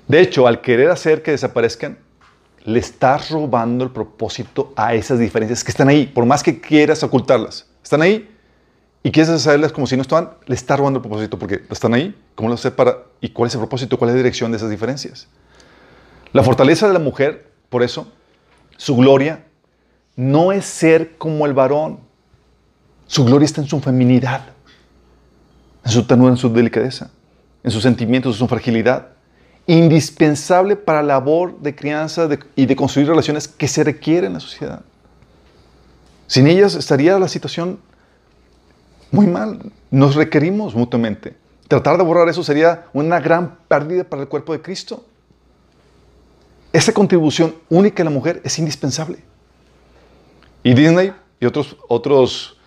[0.09, 1.99] De hecho, al querer hacer que desaparezcan,
[2.65, 7.03] le estás robando el propósito a esas diferencias que están ahí, por más que quieras
[7.03, 7.69] ocultarlas.
[7.83, 8.32] Están ahí
[9.03, 12.17] y quieres hacerlas como si no estaban, le estás robando el propósito porque están ahí.
[12.35, 14.71] ¿Cómo lo sé para y cuál es el propósito, cuál es la dirección de esas
[14.71, 15.29] diferencias?
[16.33, 18.07] La fortaleza de la mujer, por eso,
[18.77, 19.45] su gloria
[20.15, 22.01] no es ser como el varón.
[23.07, 24.43] Su gloria está en su feminidad,
[25.85, 27.11] en su ternura, en su delicadeza,
[27.63, 29.09] en sus sentimientos, en su fragilidad
[29.67, 34.41] indispensable para la labor de crianza y de construir relaciones que se requieren en la
[34.41, 34.83] sociedad.
[36.27, 37.79] Sin ellas estaría la situación
[39.13, 39.61] muy mal.
[39.91, 41.35] Nos requerimos mutuamente.
[41.69, 45.05] Tratar de borrar eso sería una gran pérdida para el cuerpo de Cristo.
[46.73, 49.19] Esa contribución única de la mujer es indispensable.
[50.63, 52.59] Y Disney y otros, otros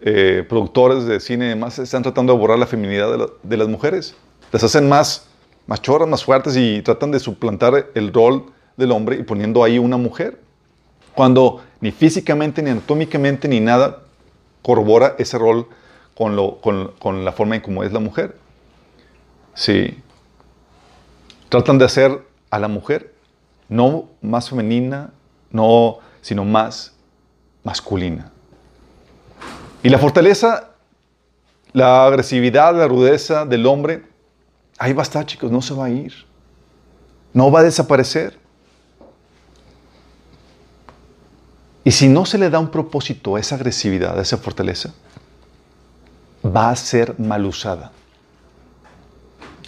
[0.00, 3.56] eh, productores de cine y demás están tratando de borrar la feminidad de, la- de
[3.56, 4.14] las mujeres.
[4.52, 5.26] Las hacen más,
[5.66, 8.46] más chorras, más fuertes y tratan de suplantar el rol
[8.76, 10.40] del hombre y poniendo ahí una mujer.
[11.14, 14.00] Cuando ni físicamente, ni anatómicamente, ni nada
[14.62, 15.68] corrobora ese rol
[16.16, 18.36] con, lo, con, con la forma en cómo es la mujer.
[19.54, 19.98] Sí.
[21.48, 23.14] Tratan de hacer a la mujer
[23.68, 25.10] no más femenina,
[25.50, 26.92] no, sino más
[27.62, 28.30] masculina.
[29.82, 30.70] Y la fortaleza,
[31.72, 34.04] la agresividad, la rudeza del hombre,
[34.78, 36.14] ahí va a estar, chicos, no se va a ir.
[37.32, 38.38] No va a desaparecer.
[41.82, 44.94] Y si no se le da un propósito a esa agresividad, a esa fortaleza,
[46.44, 47.92] va a ser mal usada.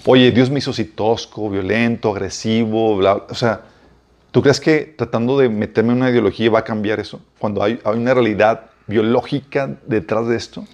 [0.05, 3.27] Oye, Dios me hizo así tosco, violento, agresivo, bla, bla.
[3.31, 3.62] O sea,
[4.31, 7.20] ¿tú crees que tratando de meterme en una ideología va a cambiar eso?
[7.39, 10.64] Cuando hay, hay una realidad biológica detrás de esto.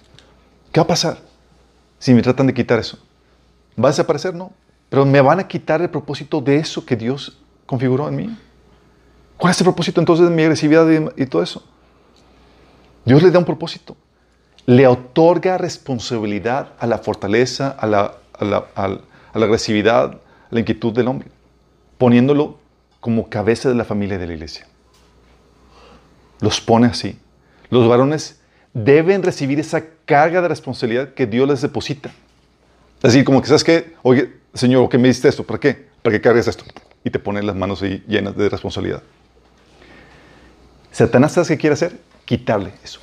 [0.71, 1.17] ¿Qué va a pasar
[1.97, 2.99] si me tratan de quitar eso?
[3.81, 4.35] ¿Va a desaparecer?
[4.35, 4.51] No.
[4.89, 8.37] Pero me van a quitar el propósito de eso que Dios configuró en mí.
[9.37, 11.63] ¿Cuál es el propósito entonces de mi agresividad y, y todo eso?
[13.03, 13.97] Dios le da un propósito.
[14.65, 19.01] Le otorga responsabilidad a la fortaleza, a la, a la, a la-
[19.33, 20.19] agresividad, a
[20.51, 21.27] la inquietud del hombre,
[21.97, 22.57] poniéndolo
[22.99, 24.67] como cabeza de la familia de la iglesia.
[26.39, 27.19] Los pone así.
[27.69, 28.39] Los varones
[28.73, 32.11] deben recibir esa carga de responsabilidad que Dios les deposita.
[33.01, 35.43] Decir, como que sabes que, oye, Señor, ¿qué me diste esto?
[35.43, 35.87] ¿Para qué?
[36.01, 36.63] Para que cargues esto.
[37.03, 39.03] Y te pone las manos ahí llenas de responsabilidad.
[40.91, 41.99] Satanás, ¿sabes qué quiere hacer?
[42.23, 42.99] Quitarle eso.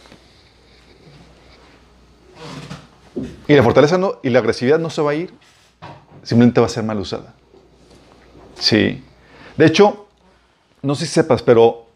[3.51, 5.35] Y la fortaleza no, y la agresividad no se va a ir,
[6.23, 7.35] simplemente va a ser mal usada.
[8.55, 9.03] Sí.
[9.57, 10.07] De hecho,
[10.83, 11.87] no sé si sepas, pero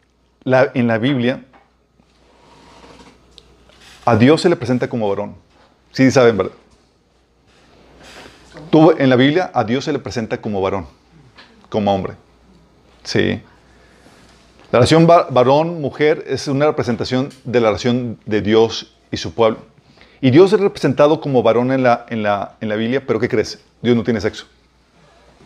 [0.44, 1.44] en la Biblia
[4.04, 5.36] a Dios se le presenta como varón.
[5.92, 6.52] Sí saben, ¿verdad?
[8.98, 10.88] En la Biblia a Dios se le presenta como varón,
[11.68, 12.14] como hombre.
[13.04, 13.40] Sí.
[14.72, 19.72] La relación va- varón-mujer es una representación de la relación de Dios y su pueblo.
[20.24, 23.28] Y Dios es representado como varón en la, en la, en la Biblia, pero ¿qué
[23.28, 23.58] crees?
[23.82, 24.46] Dios no tiene sexo.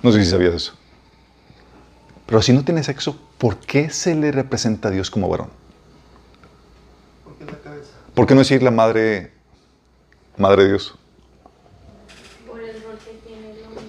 [0.04, 0.72] No sé si sabías eso.
[2.26, 5.50] Pero si no tiene sexo, ¿por qué se le representa a Dios como varón?
[7.24, 7.90] Porque es la cabeza.
[8.14, 9.32] ¿Por qué no decir la madre,
[10.36, 10.94] madre de Dios?
[12.46, 13.82] Por el rol que tiene el hombre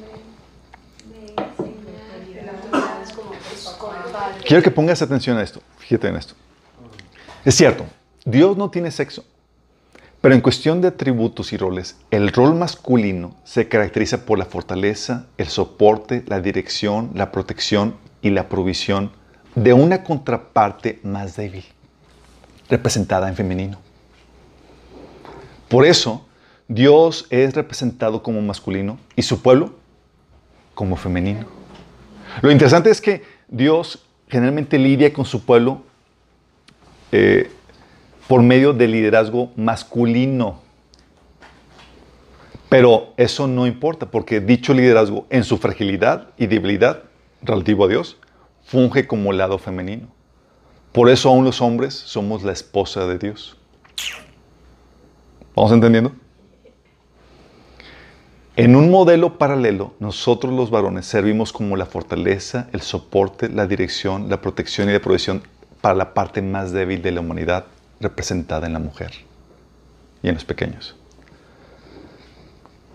[1.05, 2.55] de enseñar.
[3.03, 4.43] Es como, es como el padre.
[4.43, 5.61] Quiero que pongas atención a esto.
[5.77, 6.33] Fíjate en esto.
[7.45, 7.85] Es cierto,
[8.25, 9.23] Dios no tiene sexo.
[10.21, 15.27] Pero en cuestión de atributos y roles, el rol masculino se caracteriza por la fortaleza,
[15.37, 19.11] el soporte, la dirección, la protección y la provisión
[19.55, 21.63] de una contraparte más débil,
[22.69, 23.79] representada en femenino.
[25.69, 26.25] Por eso,
[26.67, 29.75] Dios es representado como masculino y su pueblo
[30.75, 31.45] como femenino.
[32.41, 35.81] Lo interesante es que Dios generalmente lidia con su pueblo
[37.11, 37.51] eh,
[38.29, 40.59] por medio del liderazgo masculino.
[42.69, 47.05] Pero eso no importa, porque dicho liderazgo en su fragilidad y debilidad
[47.41, 48.17] relativo a Dios,
[48.65, 50.09] funge como lado femenino.
[50.91, 53.57] Por eso aún los hombres somos la esposa de Dios.
[55.55, 56.11] ¿Vamos entendiendo?
[58.57, 64.29] En un modelo paralelo, nosotros los varones servimos como la fortaleza, el soporte, la dirección,
[64.29, 65.41] la protección y la provisión
[65.81, 67.65] para la parte más débil de la humanidad
[67.99, 69.11] representada en la mujer
[70.23, 70.95] y en los pequeños.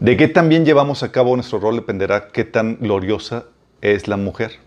[0.01, 3.45] De qué tan bien llevamos a cabo nuestro rol dependerá qué tan gloriosa
[3.81, 4.59] es la mujer.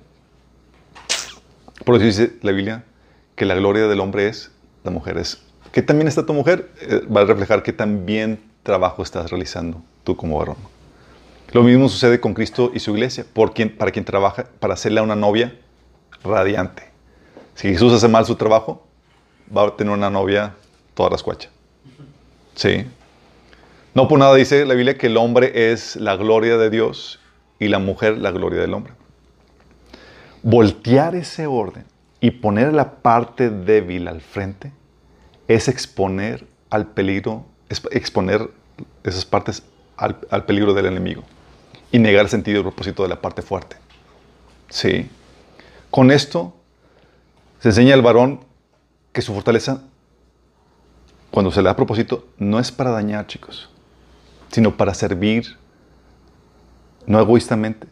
[1.85, 2.83] Por eso dice la Biblia
[3.35, 4.51] que la gloria del hombre es
[4.83, 5.17] la mujer.
[5.17, 6.71] Es, ¿Qué tan bien está tu mujer?
[6.81, 10.57] Eh, va a reflejar qué tan bien trabajo estás realizando tú como varón.
[11.51, 14.99] Lo mismo sucede con Cristo y su iglesia, por quien, para quien trabaja, para hacerle
[14.99, 15.55] a una novia
[16.23, 16.83] radiante.
[17.55, 18.86] Si Jesús hace mal su trabajo,
[19.55, 20.55] va a tener una novia
[20.93, 21.49] toda rascuacha.
[22.55, 22.85] Sí.
[23.93, 27.19] No por nada dice la Biblia que el hombre es la gloria de Dios
[27.59, 28.93] y la mujer la gloria del hombre.
[30.43, 31.85] Voltear ese orden
[32.19, 34.71] y poner la parte débil al frente
[35.47, 38.49] es exponer al peligro, es exponer
[39.03, 39.63] esas partes
[39.95, 41.23] al, al peligro del enemigo
[41.91, 43.77] y negar el sentido y propósito de la parte fuerte.
[44.69, 45.09] Sí.
[45.89, 46.53] Con esto
[47.59, 48.46] se enseña al varón
[49.11, 49.81] que su fortaleza,
[51.31, 53.69] cuando se le da propósito, no es para dañar, chicos,
[54.51, 55.57] sino para servir,
[57.05, 57.87] no egoístamente,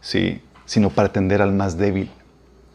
[0.00, 2.10] sí, sino para atender al más débil.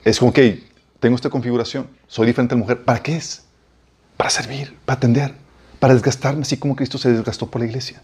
[0.04, 0.70] Es como que
[1.00, 2.84] tengo esta configuración, soy diferente a la mujer.
[2.84, 3.46] ¿Para qué es?
[4.18, 5.34] Para servir, para atender,
[5.80, 8.02] para desgastarme, así como Cristo se desgastó por la iglesia.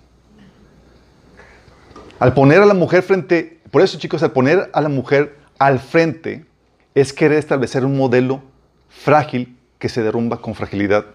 [2.19, 5.79] Al poner a la mujer frente, por eso chicos, al poner a la mujer al
[5.79, 6.45] frente
[6.93, 8.41] es querer establecer un modelo
[8.87, 11.05] frágil que se derrumba con fragilidad,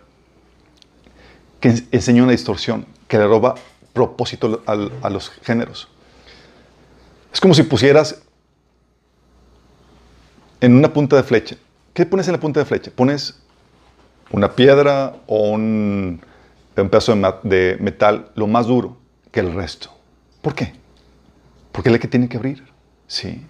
[1.61, 3.55] que en- enseña una distorsión, que le roba
[3.93, 5.89] propósito a los géneros.
[7.33, 8.23] Es como si pusieras
[10.61, 11.57] en una punta de flecha.
[11.95, 12.91] ¿Qué pones en la punta de flecha?
[12.95, 13.39] Pones
[14.31, 16.21] una piedra o un,
[16.77, 18.97] un pedazo de metal lo más duro
[19.33, 19.91] que el resto.
[20.43, 20.73] ¿Por qué?
[21.73, 22.65] Porque es la que tiene que abrir.
[23.07, 23.45] Sí.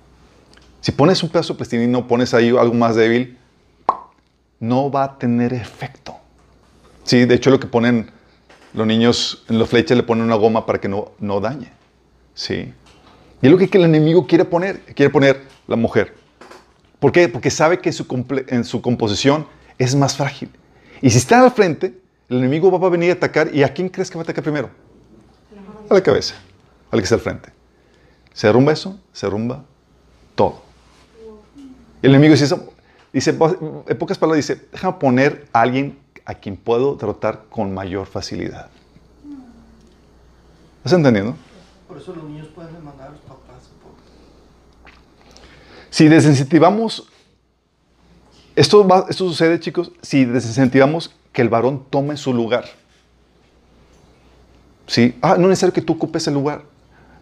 [0.80, 3.36] Si pones un pedazo de plastilina, pones ahí algo más débil,
[4.60, 6.16] no va a tener efecto.
[7.04, 8.10] Sí, de hecho lo que ponen
[8.72, 11.72] los niños en las flechas le ponen una goma para que no, no dañe.
[12.34, 12.72] Sí.
[13.42, 16.14] Y es lo que el enemigo quiere poner, quiere poner la mujer.
[16.98, 17.28] ¿Por qué?
[17.28, 18.06] Porque sabe que su
[18.48, 19.46] en su composición
[19.78, 20.50] es más frágil.
[21.00, 21.98] Y si está al frente,
[22.28, 23.54] el enemigo va a venir a atacar.
[23.54, 24.70] ¿Y a quién crees que va a atacar primero?
[25.88, 26.34] A la cabeza,
[26.90, 27.48] al que está al frente.
[28.34, 29.64] Se derrumba eso, se derrumba
[30.34, 30.62] todo.
[32.02, 32.54] El enemigo dice,
[33.12, 38.06] dice, en pocas palabras, dice, déjame poner a alguien a quien puedo derrotar con mayor
[38.06, 38.68] facilidad.
[40.78, 41.34] ¿Estás entendiendo?
[41.88, 43.68] Por eso los niños pueden demandar a los papás.
[43.82, 43.92] por-
[45.90, 47.08] Si desincentivamos,
[48.56, 52.64] esto, va- esto sucede, chicos, si desincentivamos que el varón tome su lugar.
[54.86, 55.16] ¿Sí?
[55.22, 56.62] Ah, no es necesario que tú ocupes el lugar.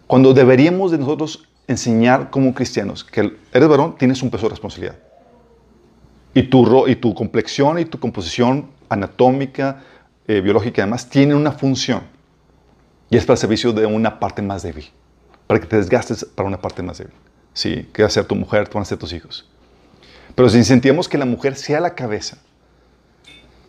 [0.07, 4.97] Cuando deberíamos de nosotros enseñar como cristianos que eres varón, tienes un peso de responsabilidad.
[6.33, 9.83] Y tu, y tu complexión y tu composición anatómica,
[10.27, 12.01] eh, biológica, además, tienen una función.
[13.09, 14.89] Y es para el servicio de una parte más débil.
[15.47, 17.13] Para que te desgastes para una parte más débil.
[17.53, 19.49] Sí, que va a ser tu mujer, van a ser tus hijos.
[20.35, 22.37] Pero si incentivamos que la mujer sea la cabeza,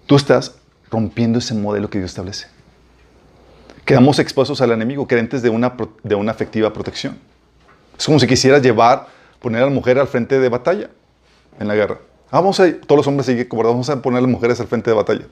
[0.07, 0.57] tú estás
[0.91, 2.49] rompiendo ese modelo que Dios establece.
[3.85, 7.19] Quedamos expuestos al enemigo, creyentes de una, de una afectiva protección.
[7.99, 9.09] Es como si quisieras llevar,
[9.41, 10.91] poner a la mujer al frente de batalla
[11.59, 11.99] en la guerra.
[12.31, 14.91] Vamos a, todos los hombres siguen cobardes, vamos a poner a las mujeres al frente
[14.91, 15.27] de batalla.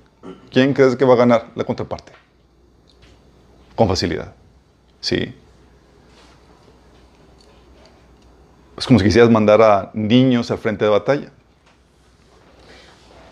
[0.50, 1.46] ¿Quién crees que va a ganar?
[1.54, 2.12] La contraparte.
[3.76, 4.34] Con facilidad.
[5.00, 5.32] Sí.
[8.76, 11.30] Es como si quisieras mandar a niños al frente de batalla.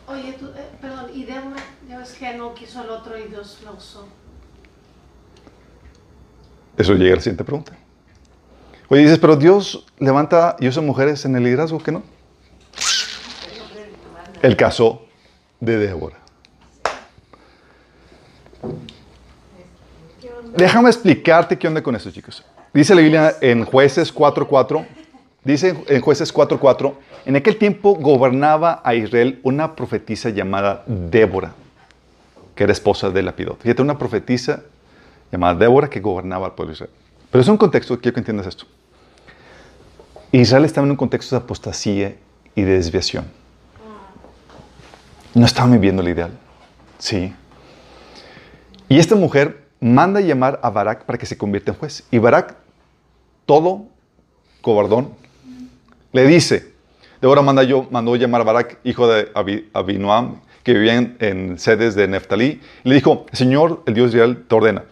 [0.07, 3.61] Oye, tú, eh, perdón, y Débora, ya ves que no quiso al otro y Dios
[3.65, 4.07] lo usó.
[6.77, 7.73] Eso llega a la siguiente pregunta.
[8.89, 12.03] Oye, dices, pero Dios levanta y usa mujeres en el liderazgo, ¿qué no?
[14.43, 15.07] El caso
[15.61, 16.17] de Débora.
[20.57, 22.45] Déjame explicarte qué onda con esto, chicos.
[22.73, 24.87] Dice la Biblia en Jueces 4.4,
[25.45, 26.95] dice en Jueces 4.4,
[27.27, 31.53] en aquel tiempo gobernaba a Israel una profetisa llamada Débora,
[32.55, 33.61] que era esposa de Lapidot.
[33.61, 34.63] Fíjate, una profetisa
[35.33, 36.93] llamada Débora que gobernaba al pueblo de Israel.
[37.31, 38.67] Pero es un contexto, quiero que entiendas esto.
[40.33, 42.17] Israel estaba en un contexto de apostasía
[42.55, 43.25] y de desviación.
[45.37, 46.31] No estaban viviendo el ideal.
[46.99, 47.35] Sí.
[48.89, 52.07] Y esta mujer manda llamar a Barak para que se convierta en juez.
[52.11, 52.57] Y Barak,
[53.45, 53.85] todo
[54.63, 55.11] cobardón,
[56.13, 56.73] le dice,
[57.21, 61.95] Débora manda yo, mandó llamar a Barak, hijo de Abi- Abinoam, que vivía en, sedes
[61.95, 64.85] de Neftalí, le dijo, Señor, el Dios de Israel, te ordena,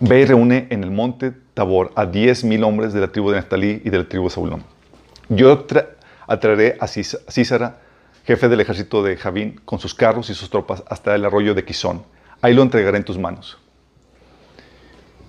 [0.00, 3.36] ve y reúne en el monte Tabor a diez mil hombres de la tribu de
[3.36, 4.62] Neftalí y de la tribu de Zabulón.
[5.30, 5.88] Yo tra-
[6.26, 7.78] atraeré a Císara,
[8.24, 11.64] jefe del ejército de Javín, con sus carros y sus tropas hasta el arroyo de
[11.64, 12.04] Quizón.
[12.40, 13.58] Ahí lo entregaré en tus manos.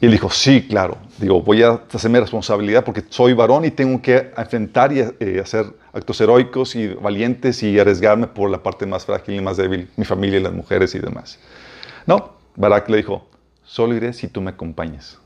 [0.03, 0.97] Y él dijo, sí, claro.
[1.17, 5.65] Digo, voy a hacerme responsabilidad porque soy varón y tengo que enfrentar y eh, hacer
[5.93, 10.03] actos heroicos y valientes y arriesgarme por la parte más frágil y más débil, mi
[10.03, 11.39] familia y las mujeres y demás.
[12.05, 13.25] No, Barak le dijo,
[13.63, 15.19] solo iré si tú me acompañas.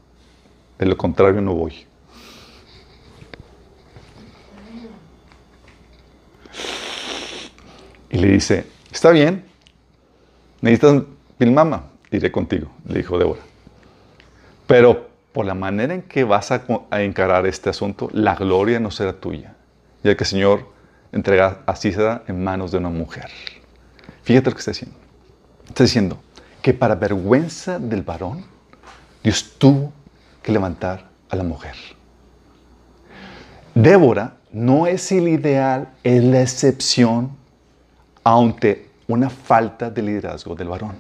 [0.78, 1.87] De lo contrario no voy.
[8.18, 9.46] Y le dice, está bien,
[10.62, 11.04] necesitas
[11.38, 13.42] pilmama, iré contigo, le dijo Débora.
[14.66, 16.64] Pero por la manera en que vas a,
[17.00, 19.54] encarar este asunto, la gloria no será tuya,
[20.04, 20.66] ya que el Señor
[21.12, 23.30] entrega a Císara en manos de una mujer.
[24.24, 24.98] Fíjate lo que está diciendo.
[25.68, 26.18] Está diciendo
[26.64, 28.46] que para vergüenza del varón,
[29.24, 29.94] Dios tuvo
[30.42, 31.76] que levantar a la mujer.
[33.76, 37.38] Débora no es el ideal, es la excepción
[38.28, 40.96] ante una falta de liderazgo del varón.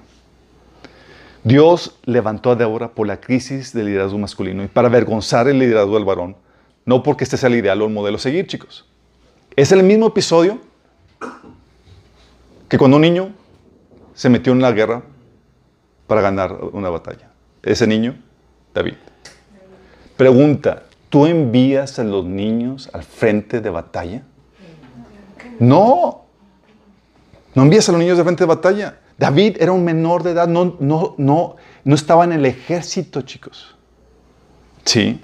[1.43, 5.95] Dios levantó a Débora por la crisis del liderazgo masculino y para avergonzar el liderazgo
[5.95, 6.35] del varón,
[6.85, 8.85] no porque este sea el ideal o el modelo a seguir, chicos.
[9.55, 10.59] Es el mismo episodio
[12.69, 13.29] que cuando un niño
[14.13, 15.03] se metió en la guerra
[16.05, 17.29] para ganar una batalla.
[17.61, 18.15] Ese niño,
[18.73, 18.95] David.
[20.15, 24.23] Pregunta, ¿tú envías a los niños al frente de batalla?
[25.59, 26.26] No.
[27.57, 28.99] No envías a los niños de frente de batalla.
[29.17, 33.75] David era un menor de edad, no, no, no, no estaba en el ejército, chicos.
[34.85, 35.19] Sí.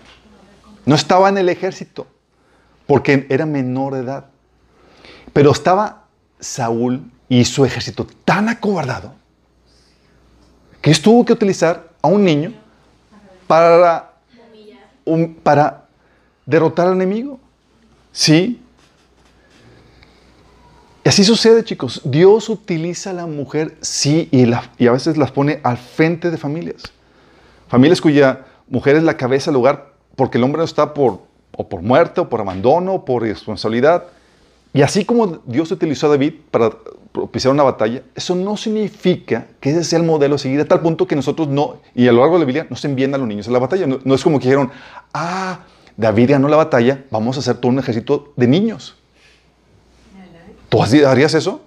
[0.84, 2.08] No estaba en el ejército,
[2.88, 4.26] porque era menor de edad.
[5.32, 6.06] Pero estaba
[6.40, 9.14] Saúl y su ejército tan acobardado
[10.82, 12.52] que tuvo que utilizar a un niño
[13.46, 14.12] para,
[15.44, 15.86] para
[16.48, 17.40] derrotar al enemigo.
[18.12, 18.63] Sí.
[21.06, 22.02] Y así sucede, chicos.
[22.06, 26.84] Dios utiliza a la mujer, sí, y, a veces las pone al frente de familias.
[27.68, 31.20] Familias cuya mujer es la cabeza del hogar porque el hombre no está por,
[31.58, 34.06] o por muerte, o por abandono, o por irresponsabilidad.
[34.74, 36.72] Y así como Dios utilizó a David para
[37.12, 40.82] propiciar una batalla, eso no significa que ese sea el modelo a seguir, a tal
[40.82, 43.18] punto que nosotros no, y a lo largo de la Biblia, no se envían a
[43.18, 43.86] los niños a la batalla.
[43.88, 44.72] No, no es como que dijeron,
[45.14, 45.60] ah,
[45.98, 48.96] David ganó la batalla, vamos a hacer todo un ejército de niños.
[50.74, 51.62] ¿Tú harías eso?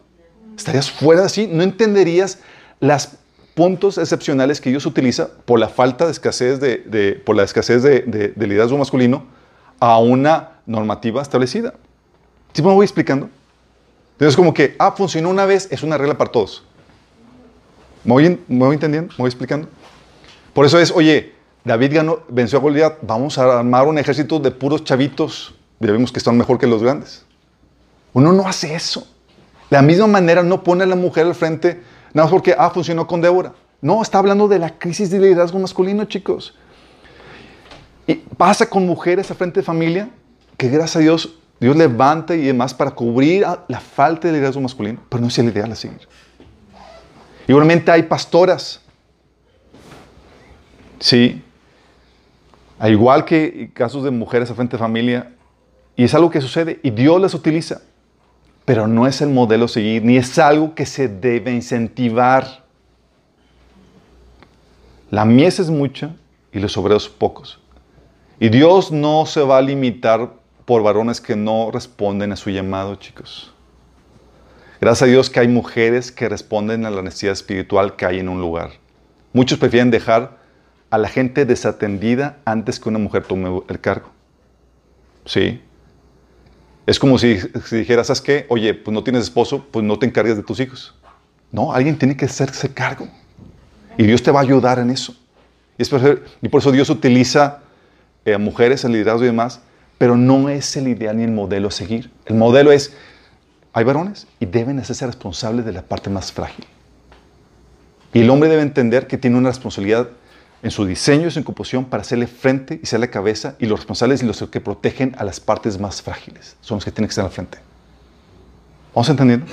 [0.57, 2.39] Estarías fuera de así, no entenderías
[2.81, 3.11] los
[3.55, 8.01] puntos excepcionales que Dios utiliza por la falta de escasez de, por la escasez de,
[8.01, 9.25] de- de liderazgo masculino
[9.81, 11.75] a una normativa establecida.
[12.53, 13.29] ¿Sí me voy explicando?
[14.15, 16.65] Entonces como que, ah, funcionó una vez, es una regla para todos.
[18.03, 19.13] ¿Me voy, me voy entendiendo?
[19.13, 19.69] ¿Me voy explicando?
[20.55, 21.35] Por eso es, oye,
[21.65, 26.11] David ganó, venció a Goliat, vamos a armar un ejército de puros chavitos, ya vemos
[26.13, 27.26] que están mejor que los grandes.
[28.17, 29.07] Uno no hace eso.
[29.69, 31.83] De la misma manera no pone a la mujer al frente,
[32.15, 33.53] nada más porque, ah, funcionó con Débora.
[33.83, 36.55] No, está hablando de la crisis de liderazgo masculino, chicos.
[38.07, 40.09] Y pasa con mujeres al frente de familia,
[40.57, 44.99] que gracias a Dios, Dios levanta y demás para cubrir la falta de liderazgo masculino,
[45.11, 46.09] pero no es el ideal a seguir.
[47.47, 48.81] Igualmente hay pastoras.
[51.01, 51.45] Sí.
[52.79, 55.35] Al igual que casos de mujeres al frente de familia,
[55.97, 57.83] y es algo que sucede, y Dios las utiliza
[58.67, 62.65] pero no es el modelo a seguir, ni es algo que se debe incentivar.
[65.11, 66.11] La mies es mucha
[66.53, 67.61] y los obreros pocos.
[68.41, 70.33] Y Dios no se va a limitar
[70.65, 73.55] por varones que no responden a su llamado, chicos.
[74.81, 78.29] Gracias a Dios que hay mujeres que responden a la necesidad espiritual que hay en
[78.29, 78.73] un lugar.
[79.33, 80.39] Muchos prefieren dejar
[80.91, 84.11] a la gente desatendida antes que una mujer tome el cargo.
[85.25, 85.63] Sí.
[86.87, 88.47] Es como si, si dijeras, ¿sabes qué?
[88.49, 90.95] Oye, pues no tienes esposo, pues no te encargues de tus hijos.
[91.51, 93.09] No, alguien tiene que hacerse cargo.
[93.99, 95.15] Y Dios te va a ayudar en eso.
[95.79, 97.61] Y, por eso Dios utiliza
[98.25, 99.61] eh, a mujeres en liderazgo y demás,
[99.99, 102.11] pero no es el ideal ni el modelo a seguir.
[102.25, 102.95] El modelo es,
[103.73, 106.65] hay varones y deben hacerse responsables de la parte más frágil.
[108.13, 110.09] Y el hombre debe entender que tiene una responsabilidad
[110.67, 113.79] en su diseño y su composición para hacerle frente y ser la cabeza y los
[113.79, 116.57] responsables y los que protegen a las partes más frágiles.
[116.61, 117.59] Son los que tienen que estar al frente.
[118.93, 119.47] ¿Vamos entendiendo?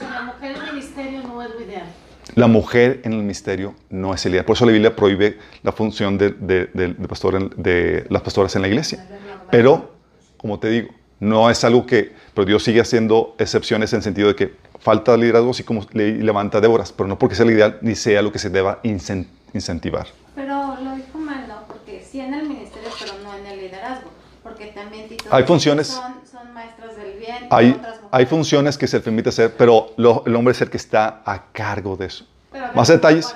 [0.00, 1.86] La mujer en el ministerio no es lo ideal.
[2.36, 4.44] La mujer en el ministerio no es el ideal.
[4.44, 8.22] Por eso la Biblia prohíbe la función de, de- de- de pastor en- de las
[8.22, 9.04] pastoras en la iglesia.
[9.50, 9.94] Pero,
[10.36, 12.12] como te digo, no es algo que...
[12.34, 16.12] Pero Dios sigue haciendo excepciones en el sentido de que falta liderazgo, así como le
[16.18, 19.26] levanta Déboras, pero no porque sea el ideal ni sea lo que se deba incen-
[19.54, 20.06] incentivar.
[20.36, 21.62] Pero lo dijo mal, ¿no?
[21.66, 24.10] Porque sí en el ministerio, pero no en el liderazgo.
[24.44, 27.48] Porque también Tito Hay funciones- Son, son maestras del bien.
[27.50, 30.76] Hay, otras hay funciones que se permite hacer, pero lo- el hombre es el que
[30.76, 32.24] está a cargo de eso.
[32.52, 33.34] Pero Más detalles.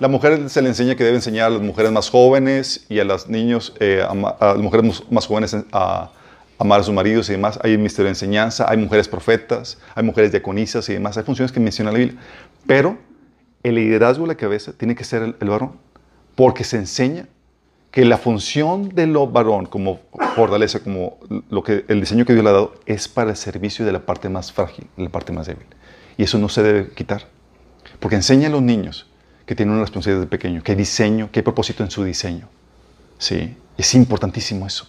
[0.00, 3.04] La mujer se le enseña que debe enseñar a las mujeres más jóvenes y a
[3.04, 6.10] los niños, eh, a, a las mujeres más jóvenes a,
[6.58, 7.58] amar a sus maridos y demás.
[7.62, 11.16] Hay ministerio de enseñanza, hay mujeres profetas, hay mujeres diaconisas y demás.
[11.16, 12.20] Hay funciones que menciona la Biblia.
[12.66, 12.98] Pero
[13.62, 15.72] el liderazgo de la cabeza tiene que ser el, el varón,
[16.34, 17.28] porque se enseña
[17.90, 20.00] que la función de lo varón como
[20.34, 23.86] fortaleza, como lo que, el diseño que Dios le ha dado, es para el servicio
[23.86, 25.66] de la parte más frágil, de la parte más débil.
[26.16, 27.28] Y eso no se debe quitar.
[28.00, 29.06] Porque enseña a los niños
[29.46, 32.48] que tienen una responsabilidad desde pequeño, que diseño, que hay propósito en su diseño.
[33.18, 34.88] Sí, es importantísimo eso.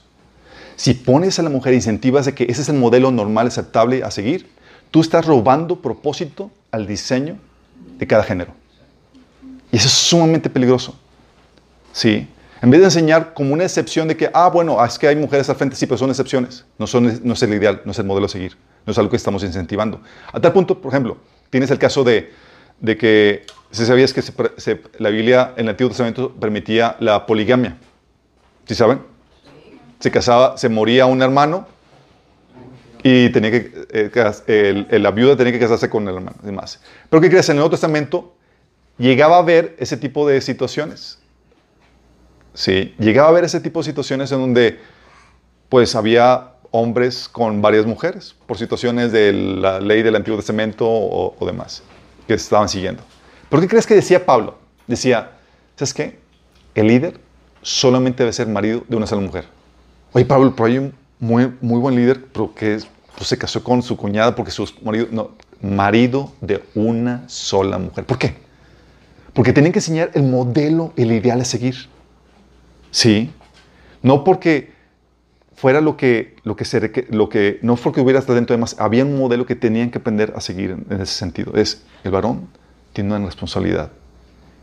[0.76, 4.12] Si pones a la mujer, incentivas de que ese es el modelo normal, aceptable a
[4.12, 4.50] seguir,
[4.92, 7.38] tú estás robando propósito al diseño
[7.98, 8.54] de cada género.
[9.72, 10.98] Y eso es sumamente peligroso.
[11.96, 12.28] Sí.
[12.62, 15.50] En vez de enseñar como una excepción de que, ah, bueno, es que hay mujeres
[15.50, 16.66] al frente, sí, pero son excepciones.
[16.78, 18.58] No, son, no es el ideal, no es el modelo a seguir.
[18.86, 20.02] No es algo que estamos incentivando.
[20.34, 21.18] A tal punto, por ejemplo,
[21.50, 22.34] tienes el caso de,
[22.82, 24.22] de que, si sabías que
[24.98, 27.78] la Biblia en el Antiguo Testamento permitía la poligamia.
[28.66, 29.00] ¿Sí saben?
[30.02, 31.66] Se casaba, se moría un hermano
[33.04, 33.88] y tenía que,
[34.48, 36.82] eh, la viuda tenía que casarse con el hermano y demás.
[37.10, 37.48] Pero ¿qué crees?
[37.48, 38.36] En el Nuevo Testamento
[38.98, 41.20] llegaba a ver ese tipo de situaciones.
[42.56, 44.80] Sí, llegaba a ver ese tipo de situaciones en donde
[45.70, 51.46] pues había hombres con varias mujeres por situaciones de la ley del Antiguo Testamento o,
[51.46, 51.84] demás
[52.28, 53.04] que estaban siguiendo.
[53.50, 54.58] ¿Por qué crees que decía Pablo?
[54.88, 55.32] Decía,
[55.76, 56.20] ¿sabes qué?
[56.74, 57.20] El líder
[57.62, 59.46] solamente debe ser marido de una sola mujer.
[60.14, 63.64] Oye, Pablo, pero hay un muy, muy buen líder, pero que es- pues, se casó
[63.64, 68.06] con su cuñada porque su marido, no, marido de una sola mujer.
[68.06, 68.36] ¿Por qué?
[69.34, 71.76] Porque tienen que enseñar el modelo, el ideal a seguir.
[72.96, 73.30] Sí.
[74.04, 74.72] No porque
[75.54, 79.18] fuera lo que, lo que se lo que, no porque hubiera talento además, había un
[79.18, 81.56] modelo que tenían que aprender a seguir en, en ese sentido.
[81.56, 82.48] Es, el varón
[82.94, 83.92] tiene una responsabilidad.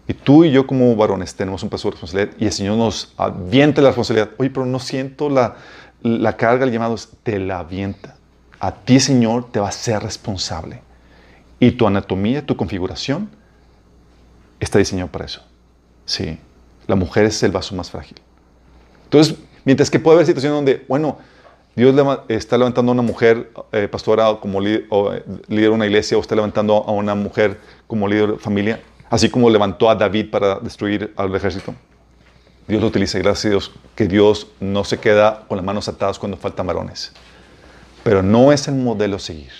[0.08, 3.12] Y tú y yo como varones tenemos un peso de responsabilidad y el Señor nos
[3.18, 4.30] avienta la responsabilidad.
[4.38, 5.56] Oye, pero no siento la,
[6.00, 8.16] la carga, el llamado, te la avienta.
[8.60, 10.80] A ti, Señor, te va a ser responsable.
[11.60, 13.28] Y tu anatomía, tu configuración,
[14.58, 15.42] está diseñado para eso.
[16.06, 16.38] Sí.
[16.92, 18.18] La mujer es el vaso más frágil.
[19.04, 21.16] Entonces, mientras que puede haber situaciones donde, bueno,
[21.74, 21.94] Dios
[22.28, 26.18] está levantando a una mujer eh, pastora como líder, o, eh, líder de una iglesia
[26.18, 30.30] o está levantando a una mujer como líder de familia, así como levantó a David
[30.30, 31.74] para destruir al ejército.
[32.68, 36.18] Dios lo utiliza, gracias a Dios, que Dios no se queda con las manos atadas
[36.18, 37.14] cuando faltan varones.
[38.04, 39.52] Pero no es el modelo a seguir.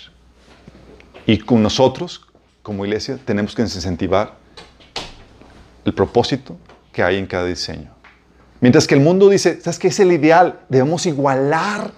[1.25, 2.27] Y con nosotros,
[2.61, 4.35] como iglesia, tenemos que incentivar
[5.83, 6.57] el propósito
[6.93, 7.91] que hay en cada diseño.
[8.61, 10.61] Mientras que el mundo dice, ¿sabes qué es el ideal?
[10.69, 11.91] Debemos igualar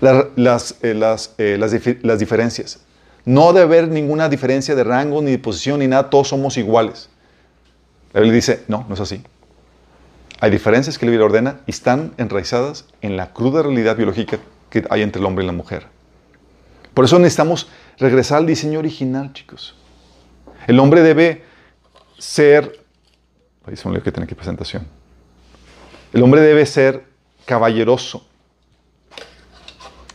[0.00, 2.80] la- las, eh, las, eh, las, las diferencias.
[3.24, 6.08] No debe haber ninguna diferencia de rango, ni de posición, ni nada.
[6.10, 7.08] Todos somos iguales.
[8.12, 9.24] La Biblia dice, no, no es así.
[10.38, 14.38] Hay diferencias que la Biblia ordena y están enraizadas en la cruda realidad biológica
[14.70, 15.86] que hay entre el hombre y la mujer.
[16.94, 17.68] Por eso necesitamos
[17.98, 19.74] regresar al diseño original, chicos.
[20.68, 21.42] El hombre debe
[22.18, 22.85] ser...
[23.66, 24.86] Ahí se me que tiene aquí presentación.
[26.12, 27.04] El hombre debe ser
[27.44, 28.24] caballeroso.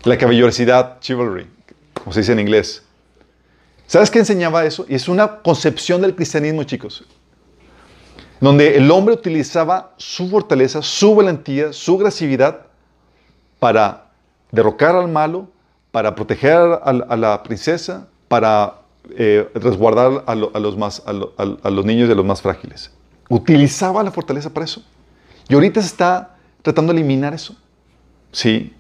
[0.03, 1.47] La caballerosidad, chivalry,
[1.93, 2.83] como se dice en inglés.
[3.87, 4.85] ¿Sabes qué enseñaba eso?
[4.87, 7.03] Y es una concepción del cristianismo, chicos.
[8.39, 12.61] Donde el hombre utilizaba su fortaleza, su valentía, su agresividad
[13.59, 14.07] para
[14.51, 15.49] derrocar al malo,
[15.91, 18.75] para proteger a, la princesa, para
[19.15, 22.91] eh, resguardar a, lo- a los a los niños de los más frágiles.
[23.33, 24.83] Utilizaba la fortaleza para eso.
[25.47, 27.55] Y ahorita se está tratando de eliminar eso.
[28.33, 28.73] Sí.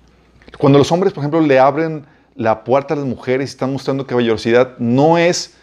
[0.57, 2.05] Cuando los hombres, por ejemplo, le abren
[2.35, 5.53] la puerta a las mujeres y están mostrando caballerosidad, no es.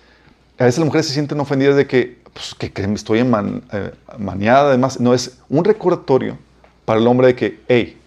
[0.58, 2.56] A veces las mujeres se sienten ofendidas de que, pues,
[2.94, 4.98] estoy man- eh, maniada, además.
[4.98, 6.38] No, es un recordatorio
[6.86, 8.00] para el hombre de que, hey,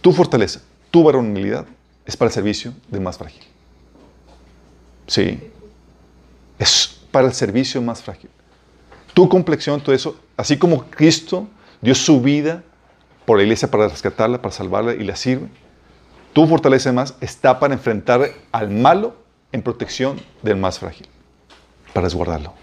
[0.00, 1.66] tu fortaleza, tu varonilidad
[2.06, 3.42] es para el servicio del más frágil.
[5.06, 5.38] Sí.
[6.58, 8.30] Es para el servicio más frágil.
[9.14, 11.48] Tu complexión, todo eso, así como Cristo
[11.80, 12.62] dio su vida
[13.26, 15.48] por la iglesia para rescatarla, para salvarla y la sirve,
[16.32, 19.16] tu fortaleza además está para enfrentar al malo
[19.52, 21.06] en protección del más frágil,
[21.92, 22.54] para resguardarlo.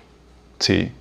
[0.57, 0.91] Sí.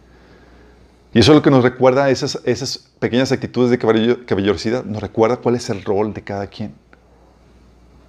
[1.15, 5.39] Y eso es lo que nos recuerda, esas, esas pequeñas actitudes de caballerosidad, nos recuerda
[5.39, 6.75] cuál es el rol de cada quien.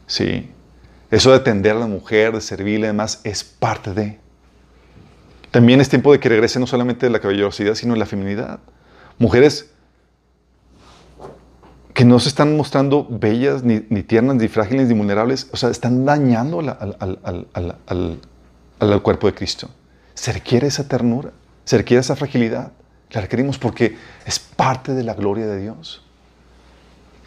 [0.07, 0.51] Sí.
[1.09, 4.19] Eso de atender a la mujer, de servirle, además, es parte de.
[5.51, 8.59] También es tiempo de que regrese no solamente la caballerosidad, sino la feminidad.
[9.17, 9.71] Mujeres
[11.93, 16.05] que no se están mostrando bellas, ni, tiernas, ni frágiles, ni vulnerables, o sea, están
[16.05, 18.19] dañando al-
[18.79, 19.69] al cuerpo de Cristo.
[20.13, 21.31] Se requiere esa ternura,
[21.65, 22.71] se requiere esa fragilidad.
[23.11, 26.03] La requerimos porque es parte de la gloria de Dios.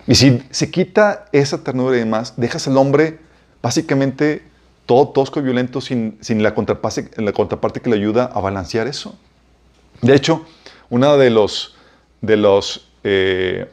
[0.06, 3.18] Y si se quita esa ternura y demás, dejas al hombre
[3.62, 4.42] básicamente
[4.86, 8.86] todo tosco y violento sin, sin la, contraparte, la contraparte que le ayuda a balancear
[8.86, 9.18] eso.
[10.00, 10.44] De hecho,
[10.90, 11.76] uno de los,
[12.20, 13.66] de los eh,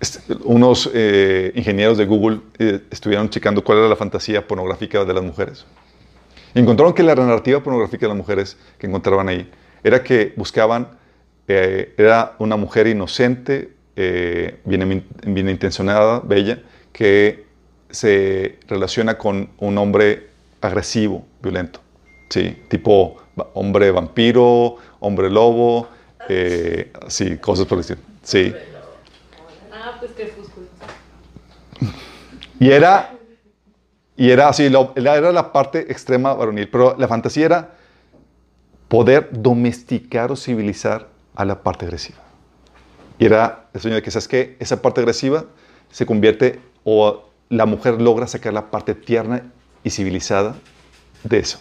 [0.00, 5.14] est- unos eh, ingenieros de Google eh, estuvieron checando cuál era la fantasía pornográfica de
[5.14, 5.64] las mujeres.
[6.54, 9.50] Encontraron que la narrativa pornográfica de las mujeres que encontraban ahí
[9.84, 10.88] era que buscaban,
[11.48, 16.60] eh, era una mujer inocente, eh, bien, bien intencionada, bella,
[16.92, 17.45] que
[17.90, 20.30] se relaciona con un hombre
[20.60, 21.80] agresivo, violento.
[22.28, 23.16] Sí, tipo
[23.54, 25.88] hombre vampiro, hombre lobo,
[26.28, 28.00] eh, sí, cosas por el estilo.
[28.22, 28.54] Sí.
[29.72, 30.66] Ah, pues crepúsculo.
[32.58, 33.12] Y era,
[34.16, 37.70] y era así, la- era la parte extrema varonil, pero la fantasía era
[38.88, 42.18] poder domesticar o civilizar a la parte agresiva.
[43.18, 44.56] Y era el sueño de que, ¿sabes qué?
[44.58, 45.44] Esa parte agresiva
[45.90, 49.42] se convierte o la mujer logra sacar la parte tierna
[49.84, 50.56] y civilizada
[51.24, 51.58] de eso.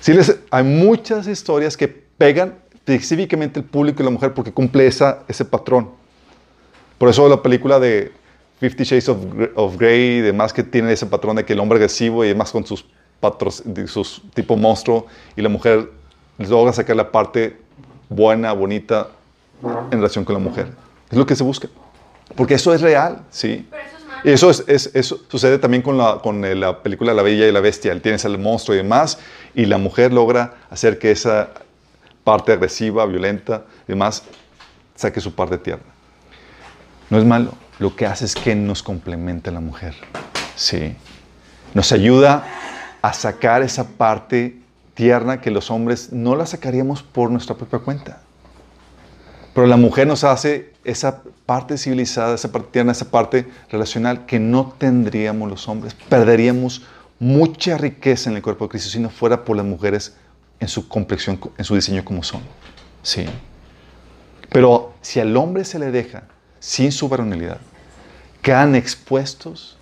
[0.00, 2.54] Sí, les- hay muchas historias que pegan
[2.86, 5.90] específicamente el público y la mujer porque cumple esa, ese patrón.
[6.98, 8.12] Por eso la película de
[8.60, 9.18] Fifty Shades of,
[9.54, 12.50] of Grey y demás que tiene ese patrón de que el hombre agresivo y demás
[12.52, 12.84] con sus
[13.20, 15.06] patros, sus tipo monstruo
[15.36, 15.90] y la mujer
[16.38, 17.56] logra sacar la parte
[18.08, 19.08] buena, bonita
[19.90, 20.68] en relación con la mujer.
[21.10, 21.68] Es lo que se busca.
[22.36, 23.68] Porque eso es real, ¿sí?
[24.24, 27.52] Eso, es, es- eso sucede también con, la, con eh, la película La Bella y
[27.52, 27.98] la Bestia.
[28.00, 29.18] Tienes al monstruo y demás,
[29.54, 31.50] y la mujer logra hacer que esa
[32.24, 34.22] parte agresiva, violenta y demás
[34.94, 35.84] saque su parte tierna.
[37.10, 37.52] No es malo.
[37.78, 39.94] Lo que hace es que nos complementa la mujer.
[40.54, 40.94] Sí.
[41.74, 42.46] Nos ayuda
[43.02, 44.58] a sacar esa parte
[44.94, 48.20] tierna que los hombres no la sacaríamos por nuestra propia cuenta.
[49.54, 54.38] Pero la mujer nos hace esa parte civilizada, esa parte tierna, esa parte relacional que
[54.38, 55.94] no tendríamos los hombres.
[56.08, 56.82] Perderíamos
[57.18, 60.16] mucha riqueza en el cuerpo de Cristo si no fuera por las mujeres
[60.58, 62.42] en su complexión, en su diseño como son.
[63.02, 63.26] Sí.
[64.50, 66.24] Pero si al hombre se le deja
[66.60, 67.58] sin su varonilidad,
[68.42, 69.78] quedan expuestos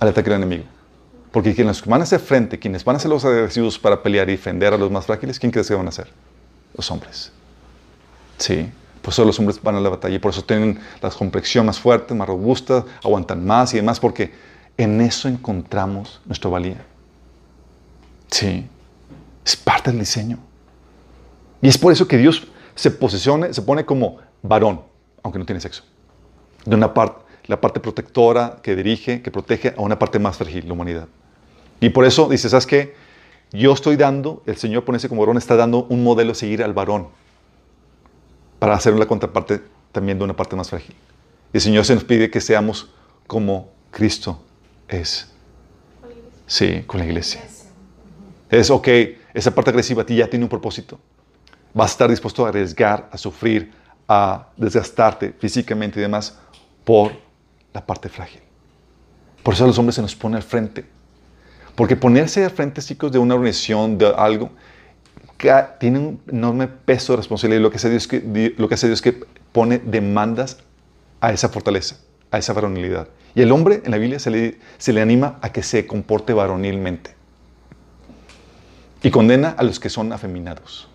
[0.00, 0.64] al ataque del enemigo.
[1.32, 4.32] Porque quienes van a hacer frente, quienes van a ser los agresivos para pelear y
[4.32, 6.08] defender a los más frágiles, ¿quién crees que van a ser?
[6.76, 7.32] Los hombres.
[8.38, 8.70] Sí.
[9.04, 11.78] Por eso los hombres van a la batalla y por eso tienen la complexión más
[11.78, 14.32] fuerte, más robusta, aguantan más y demás, porque
[14.78, 16.82] en eso encontramos nuestra valía.
[18.30, 18.66] Sí.
[19.44, 20.38] Es parte del diseño.
[21.60, 24.80] Y es por eso que Dios se posiciona, se pone como varón,
[25.22, 25.82] aunque no tiene sexo.
[26.64, 30.66] De una parte, la parte protectora que dirige, que protege a una parte más frágil,
[30.66, 31.08] la humanidad.
[31.78, 32.94] Y por eso dice, ¿sabes qué?
[33.52, 36.62] Yo estoy dando, el Señor pone ese como varón, está dando un modelo a seguir
[36.62, 37.08] al varón
[38.64, 39.60] para hacer la contraparte
[39.92, 40.96] también de una parte más frágil.
[41.52, 42.88] Y el Señor se nos pide que seamos
[43.26, 44.40] como Cristo
[44.88, 45.30] es.
[46.46, 47.42] Sí, con la iglesia.
[48.48, 48.88] Es, ok,
[49.34, 50.98] esa parte agresiva a ti ya tiene un propósito.
[51.74, 53.70] Vas a estar dispuesto a arriesgar, a sufrir,
[54.08, 56.38] a desgastarte físicamente y demás
[56.84, 57.12] por
[57.74, 58.40] la parte frágil.
[59.42, 60.86] Por eso a los hombres se nos pone al frente.
[61.74, 64.48] Porque ponerse al frente, chicos, de una organización, de algo,
[65.78, 67.60] tiene un enorme peso de responsabilidad.
[67.60, 70.58] Y lo que hace Dios, que, lo que hace Dios es que pone demandas
[71.20, 71.96] a esa fortaleza,
[72.30, 73.08] a esa varonilidad.
[73.34, 76.32] Y el hombre en la Biblia se le, se le anima a que se comporte
[76.32, 77.14] varonilmente.
[79.02, 80.88] Y condena a los que son afeminados.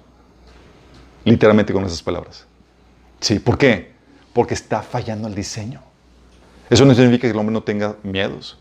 [1.26, 2.46] Literalmente con esas palabras.
[3.20, 3.92] Sí, ¿por qué?
[4.34, 5.82] Porque está fallando el diseño.
[6.70, 8.58] Eso no significa que el hombre no tenga miedos.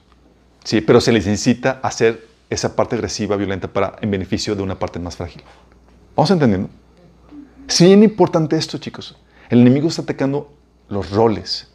[0.65, 4.63] Sí, pero se les incita a hacer esa parte agresiva, violenta, para, en beneficio de
[4.63, 5.43] una parte más frágil.
[6.19, 6.69] ¿Vamos entendiendo?
[7.69, 9.17] Es bien importante esto, chicos.
[9.51, 10.53] El enemigo está atacando
[10.89, 11.69] los roles.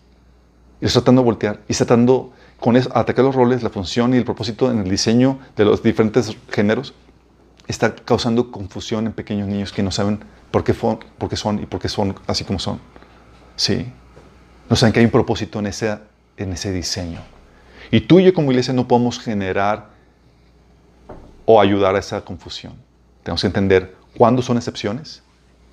[0.81, 1.61] Y está tratando de voltear.
[1.69, 4.89] Y está tratando con eso, atacar los roles, la función y el propósito en el
[4.89, 6.93] diseño de los diferentes géneros.
[7.69, 10.19] Está causando confusión en pequeños niños que no saben
[10.51, 12.81] por qué, fo- por qué son y por qué son así como son.
[13.55, 13.85] Sí.
[14.69, 15.99] No saben que hay un propósito en ese,
[16.35, 17.21] en ese diseño.
[17.91, 19.91] Y tú y yo como iglesia no podemos generar
[21.45, 22.73] o ayudar a esa confusión.
[23.23, 25.23] Tenemos que entender cuándo son excepciones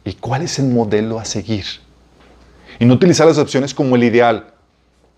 [0.04, 1.64] y cuál es el modelo a seguir.
[2.78, 4.54] Y no utilizar las excepciones como el ideal.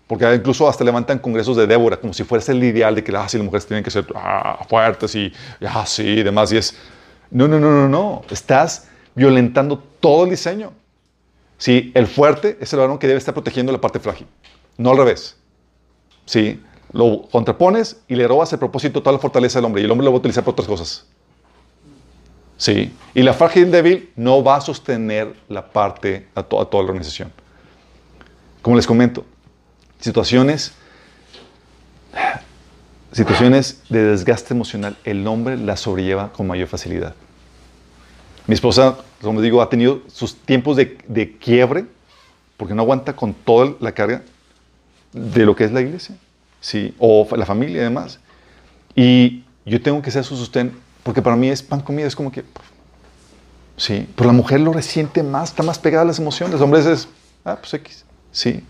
[0.07, 3.27] Porque incluso hasta levantan congresos de Débora, como si fuese el ideal de que ah,
[3.27, 5.31] sí, las mujeres tienen que ser ah, fuertes y
[5.65, 6.51] ah, sí, y demás.
[6.51, 6.75] Y es,
[7.31, 8.21] no, no, no, no, no.
[8.29, 10.73] Estás violentando todo el diseño.
[11.57, 14.27] Sí, el fuerte es el varón que debe estar protegiendo la parte frágil,
[14.77, 15.37] no al revés.
[16.25, 19.91] Sí, lo contrapones y le robas el propósito, toda la fortaleza del hombre, y el
[19.91, 21.05] hombre lo va a utilizar para otras cosas.
[22.63, 26.81] Sí, y la frágil débil no va a sostener la parte a, to- a toda
[26.81, 27.29] la organización.
[28.61, 29.25] Como les comento,
[29.99, 30.71] situaciones,
[33.11, 37.15] situaciones de desgaste emocional, el hombre las sobrelleva con mayor facilidad.
[38.47, 41.83] Mi esposa, como digo, ha tenido sus tiempos de, de quiebre
[42.55, 44.21] porque no aguanta con toda la carga
[45.11, 46.15] de lo que es la iglesia,
[46.61, 48.21] sí, o la familia y demás.
[48.95, 52.31] Y yo tengo que ser su sostén porque para mí es pan comida, es como
[52.31, 52.43] que,
[53.77, 56.85] sí, pero la mujer lo resiente más, está más pegada a las emociones, los hombres
[56.85, 57.07] es,
[57.45, 58.63] ah, pues X, sí,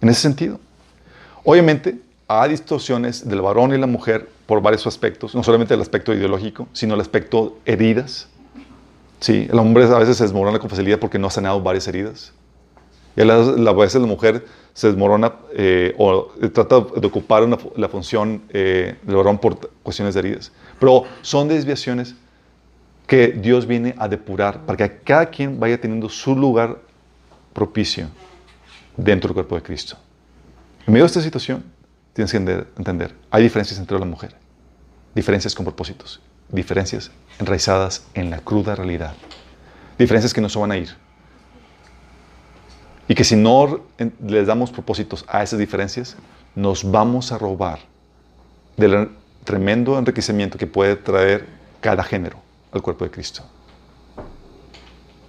[0.00, 0.60] en ese sentido.
[1.44, 6.12] Obviamente, hay distorsiones del varón y la mujer por varios aspectos, no solamente el aspecto
[6.14, 8.28] ideológico, sino el aspecto heridas.
[9.20, 12.32] Sí, el hombre a veces se desmorona con facilidad porque no ha sanado varias heridas.
[13.16, 13.24] Y a,
[13.72, 14.44] veces la mujer
[14.74, 20.14] se desmorona eh, o trata de ocupar una la función eh, del varón por cuestiones
[20.14, 20.52] de heridas.
[20.78, 22.14] Pero son desviaciones
[23.06, 26.78] que Dios viene a depurar para que cada quien vaya teniendo su lugar
[27.52, 28.08] propicio
[28.96, 29.96] dentro del cuerpo de Cristo.
[30.86, 31.64] En medio de esta situación,
[32.12, 34.34] tienes que ende- entender, hay diferencias entre la mujer,
[35.14, 39.14] diferencias con propósitos, diferencias enraizadas en la cruda realidad,
[39.98, 40.96] diferencias que no se van a ir.
[43.08, 43.80] Y que si no
[44.26, 46.16] les damos propósitos a esas diferencias,
[46.54, 47.80] nos vamos a robar
[48.76, 49.10] del
[49.44, 51.46] tremendo enriquecimiento que puede traer
[51.80, 52.38] cada género
[52.72, 53.42] al cuerpo de Cristo.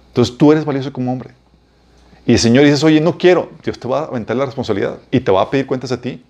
[0.08, 1.34] Entonces tú eres valioso como hombre.
[2.26, 3.50] Y el Señor dices, oye, no quiero.
[3.62, 6.24] Dios te va a aventar la responsabilidad y te va a pedir cuentas a ti,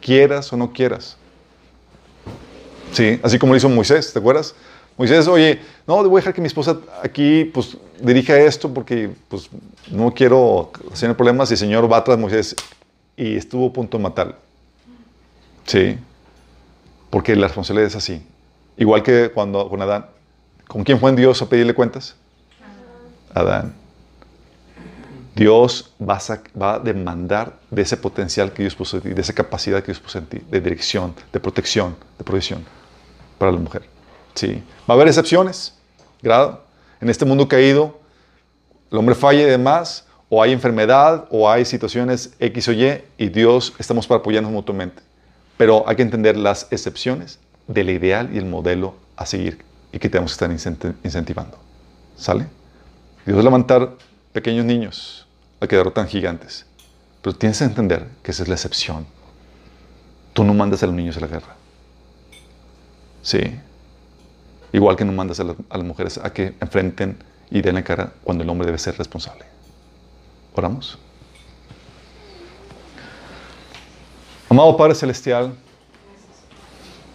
[0.00, 1.16] quieras o no quieras.
[2.92, 4.54] Sí, así como lo hizo Moisés, ¿te acuerdas?
[4.96, 9.48] Moisés, oye, no, voy a dejar que mi esposa aquí pues dirija esto porque pues
[9.90, 12.54] no quiero tener problemas y el Señor va tras Moisés
[13.16, 14.34] y estuvo a punto de matarlo.
[15.66, 15.96] Sí,
[17.10, 18.22] porque la responsabilidad es así.
[18.76, 20.06] Igual que cuando con Adán.
[20.66, 22.14] ¿Con quién fue Dios a pedirle cuentas?
[23.34, 23.74] Adán.
[25.34, 29.20] Dios va a, va a demandar de ese potencial que Dios puso en ti, de
[29.20, 32.64] esa capacidad que Dios puso en ti, de dirección, de protección, de provisión
[33.38, 33.99] para la mujer.
[34.40, 34.62] Sí.
[34.88, 35.74] Va a haber excepciones,
[36.22, 36.64] grado.
[37.02, 38.00] En este mundo caído,
[38.90, 43.28] el hombre falla y demás, o hay enfermedad, o hay situaciones X o Y, y
[43.28, 45.02] Dios estamos para apoyarnos mutuamente.
[45.58, 49.62] Pero hay que entender las excepciones del ideal y el modelo a seguir
[49.92, 51.58] y que tenemos que estar incenti- incentivando.
[52.16, 52.46] ¿Sale?
[53.26, 53.92] Dios levantar
[54.32, 55.26] pequeños niños
[55.60, 56.64] a que derrotan gigantes.
[57.20, 59.06] Pero tienes que entender que esa es la excepción.
[60.32, 61.56] Tú no mandas a los niños a la guerra.
[63.20, 63.60] Sí.
[64.72, 67.16] Igual que no mandas a, las- mujeres a que enfrenten
[67.50, 69.44] y den la cara cuando el hombre debe ser responsable.
[70.54, 70.98] Oramos.
[74.48, 75.54] Amado Padre Celestial,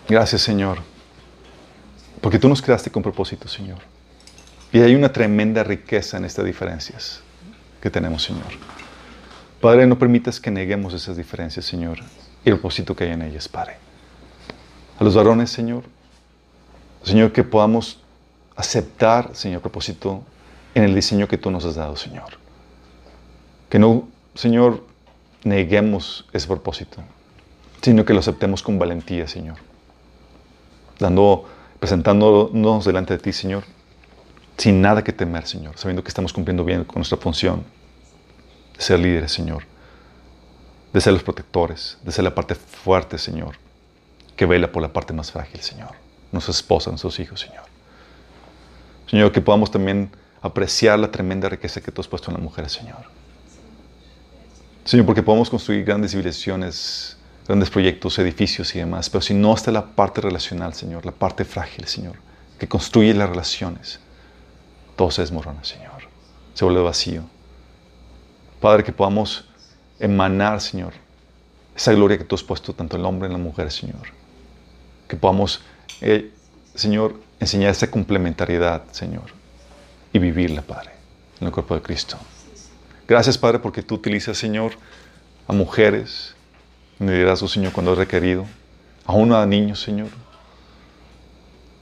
[0.07, 0.79] gracias Señor,
[2.21, 3.79] porque tú nos creaste con propósito, Señor.
[4.71, 7.21] Y hay una tremenda riqueza en estas diferencias
[7.81, 8.45] que tenemos, Señor.
[9.61, 11.99] Padre, no permitas que neguemos esas diferencias, Señor,
[12.43, 13.77] y el propósito que hay en ellas, Padre.
[14.99, 15.83] A los varones, Señor,
[17.05, 17.99] Señor, que podamos
[18.55, 20.23] aceptar, Señor, propósito
[20.73, 22.39] en el diseño que tú nos has dado, Señor.
[23.69, 24.83] Que no, Señor,
[25.43, 26.97] neguemos ese propósito,
[27.81, 29.57] sino que lo aceptemos con valentía, Señor.
[30.99, 31.45] Dando,
[31.79, 33.63] presentándonos delante de ti, Señor,
[34.57, 37.63] sin nada que temer, Señor, sabiendo que estamos cumpliendo bien con nuestra función
[38.75, 39.63] de ser líderes, Señor,
[40.91, 43.57] de ser los protectores, de ser la parte fuerte, Señor,
[44.35, 45.91] que vela por la parte más frágil, Señor,
[46.31, 47.63] nuestra esposa, nuestros hijos, Señor.
[49.09, 50.09] Señor, que podamos también
[50.41, 53.03] apreciar la tremenda riqueza que tú has puesto en las mujeres, Señor.
[54.83, 59.71] Señor, porque podemos construir grandes civilizaciones, grandes proyectos, edificios y demás, pero si no está
[59.71, 62.15] la parte relacional, Señor, la parte frágil, Señor,
[62.59, 63.99] que construye las relaciones,
[64.95, 66.07] todo se desmorona, Señor.
[66.53, 67.23] Se vuelve vacío.
[68.61, 69.45] Padre, que podamos
[69.99, 70.93] emanar, Señor,
[71.75, 74.07] esa gloria que tú has puesto tanto en el hombre y en la mujer, Señor.
[75.07, 75.61] Que podamos,
[76.01, 76.31] eh,
[76.73, 79.25] Señor, enseñar esa complementariedad, Señor,
[80.11, 80.91] y vivirla, Padre,
[81.39, 82.17] en el cuerpo de Cristo.
[83.07, 84.73] Gracias, Padre, porque tú utilizas, Señor,
[85.47, 86.35] a mujeres
[86.99, 88.45] en el liderazgo, Señor, cuando es requerido,
[89.05, 90.09] aún a niños, Señor.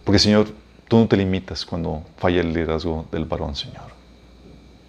[0.04, 0.48] Porque, Señor,
[0.88, 3.86] tú no te limitas cuando falla el liderazgo del varón, Señor,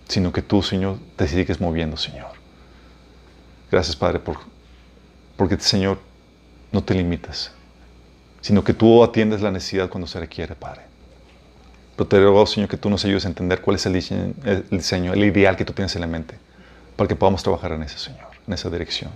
[0.08, 2.32] sino que tú, Señor, te sigues moviendo, Señor.
[3.70, 4.38] Gracias, Padre, por,
[5.36, 5.98] porque, Señor,
[6.72, 7.52] no te limitas,
[8.44, 10.82] sino que tú atiendes la necesidad cuando se requiere, Padre.
[11.96, 14.66] Pero te ruego, Señor, que tú nos ayudes a entender cuál es el diseño, el
[14.68, 16.36] diseño, el ideal que tú tienes en la mente,
[16.94, 19.10] para que podamos trabajar en ese, Señor, en esa dirección.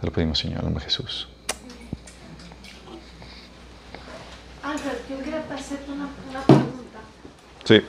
[0.00, 1.28] Te lo pedimos, Señor, en el nombre de Jesús.
[4.62, 7.00] Ángel, yo quería hacerte una, una pregunta.
[7.64, 7.82] Sí.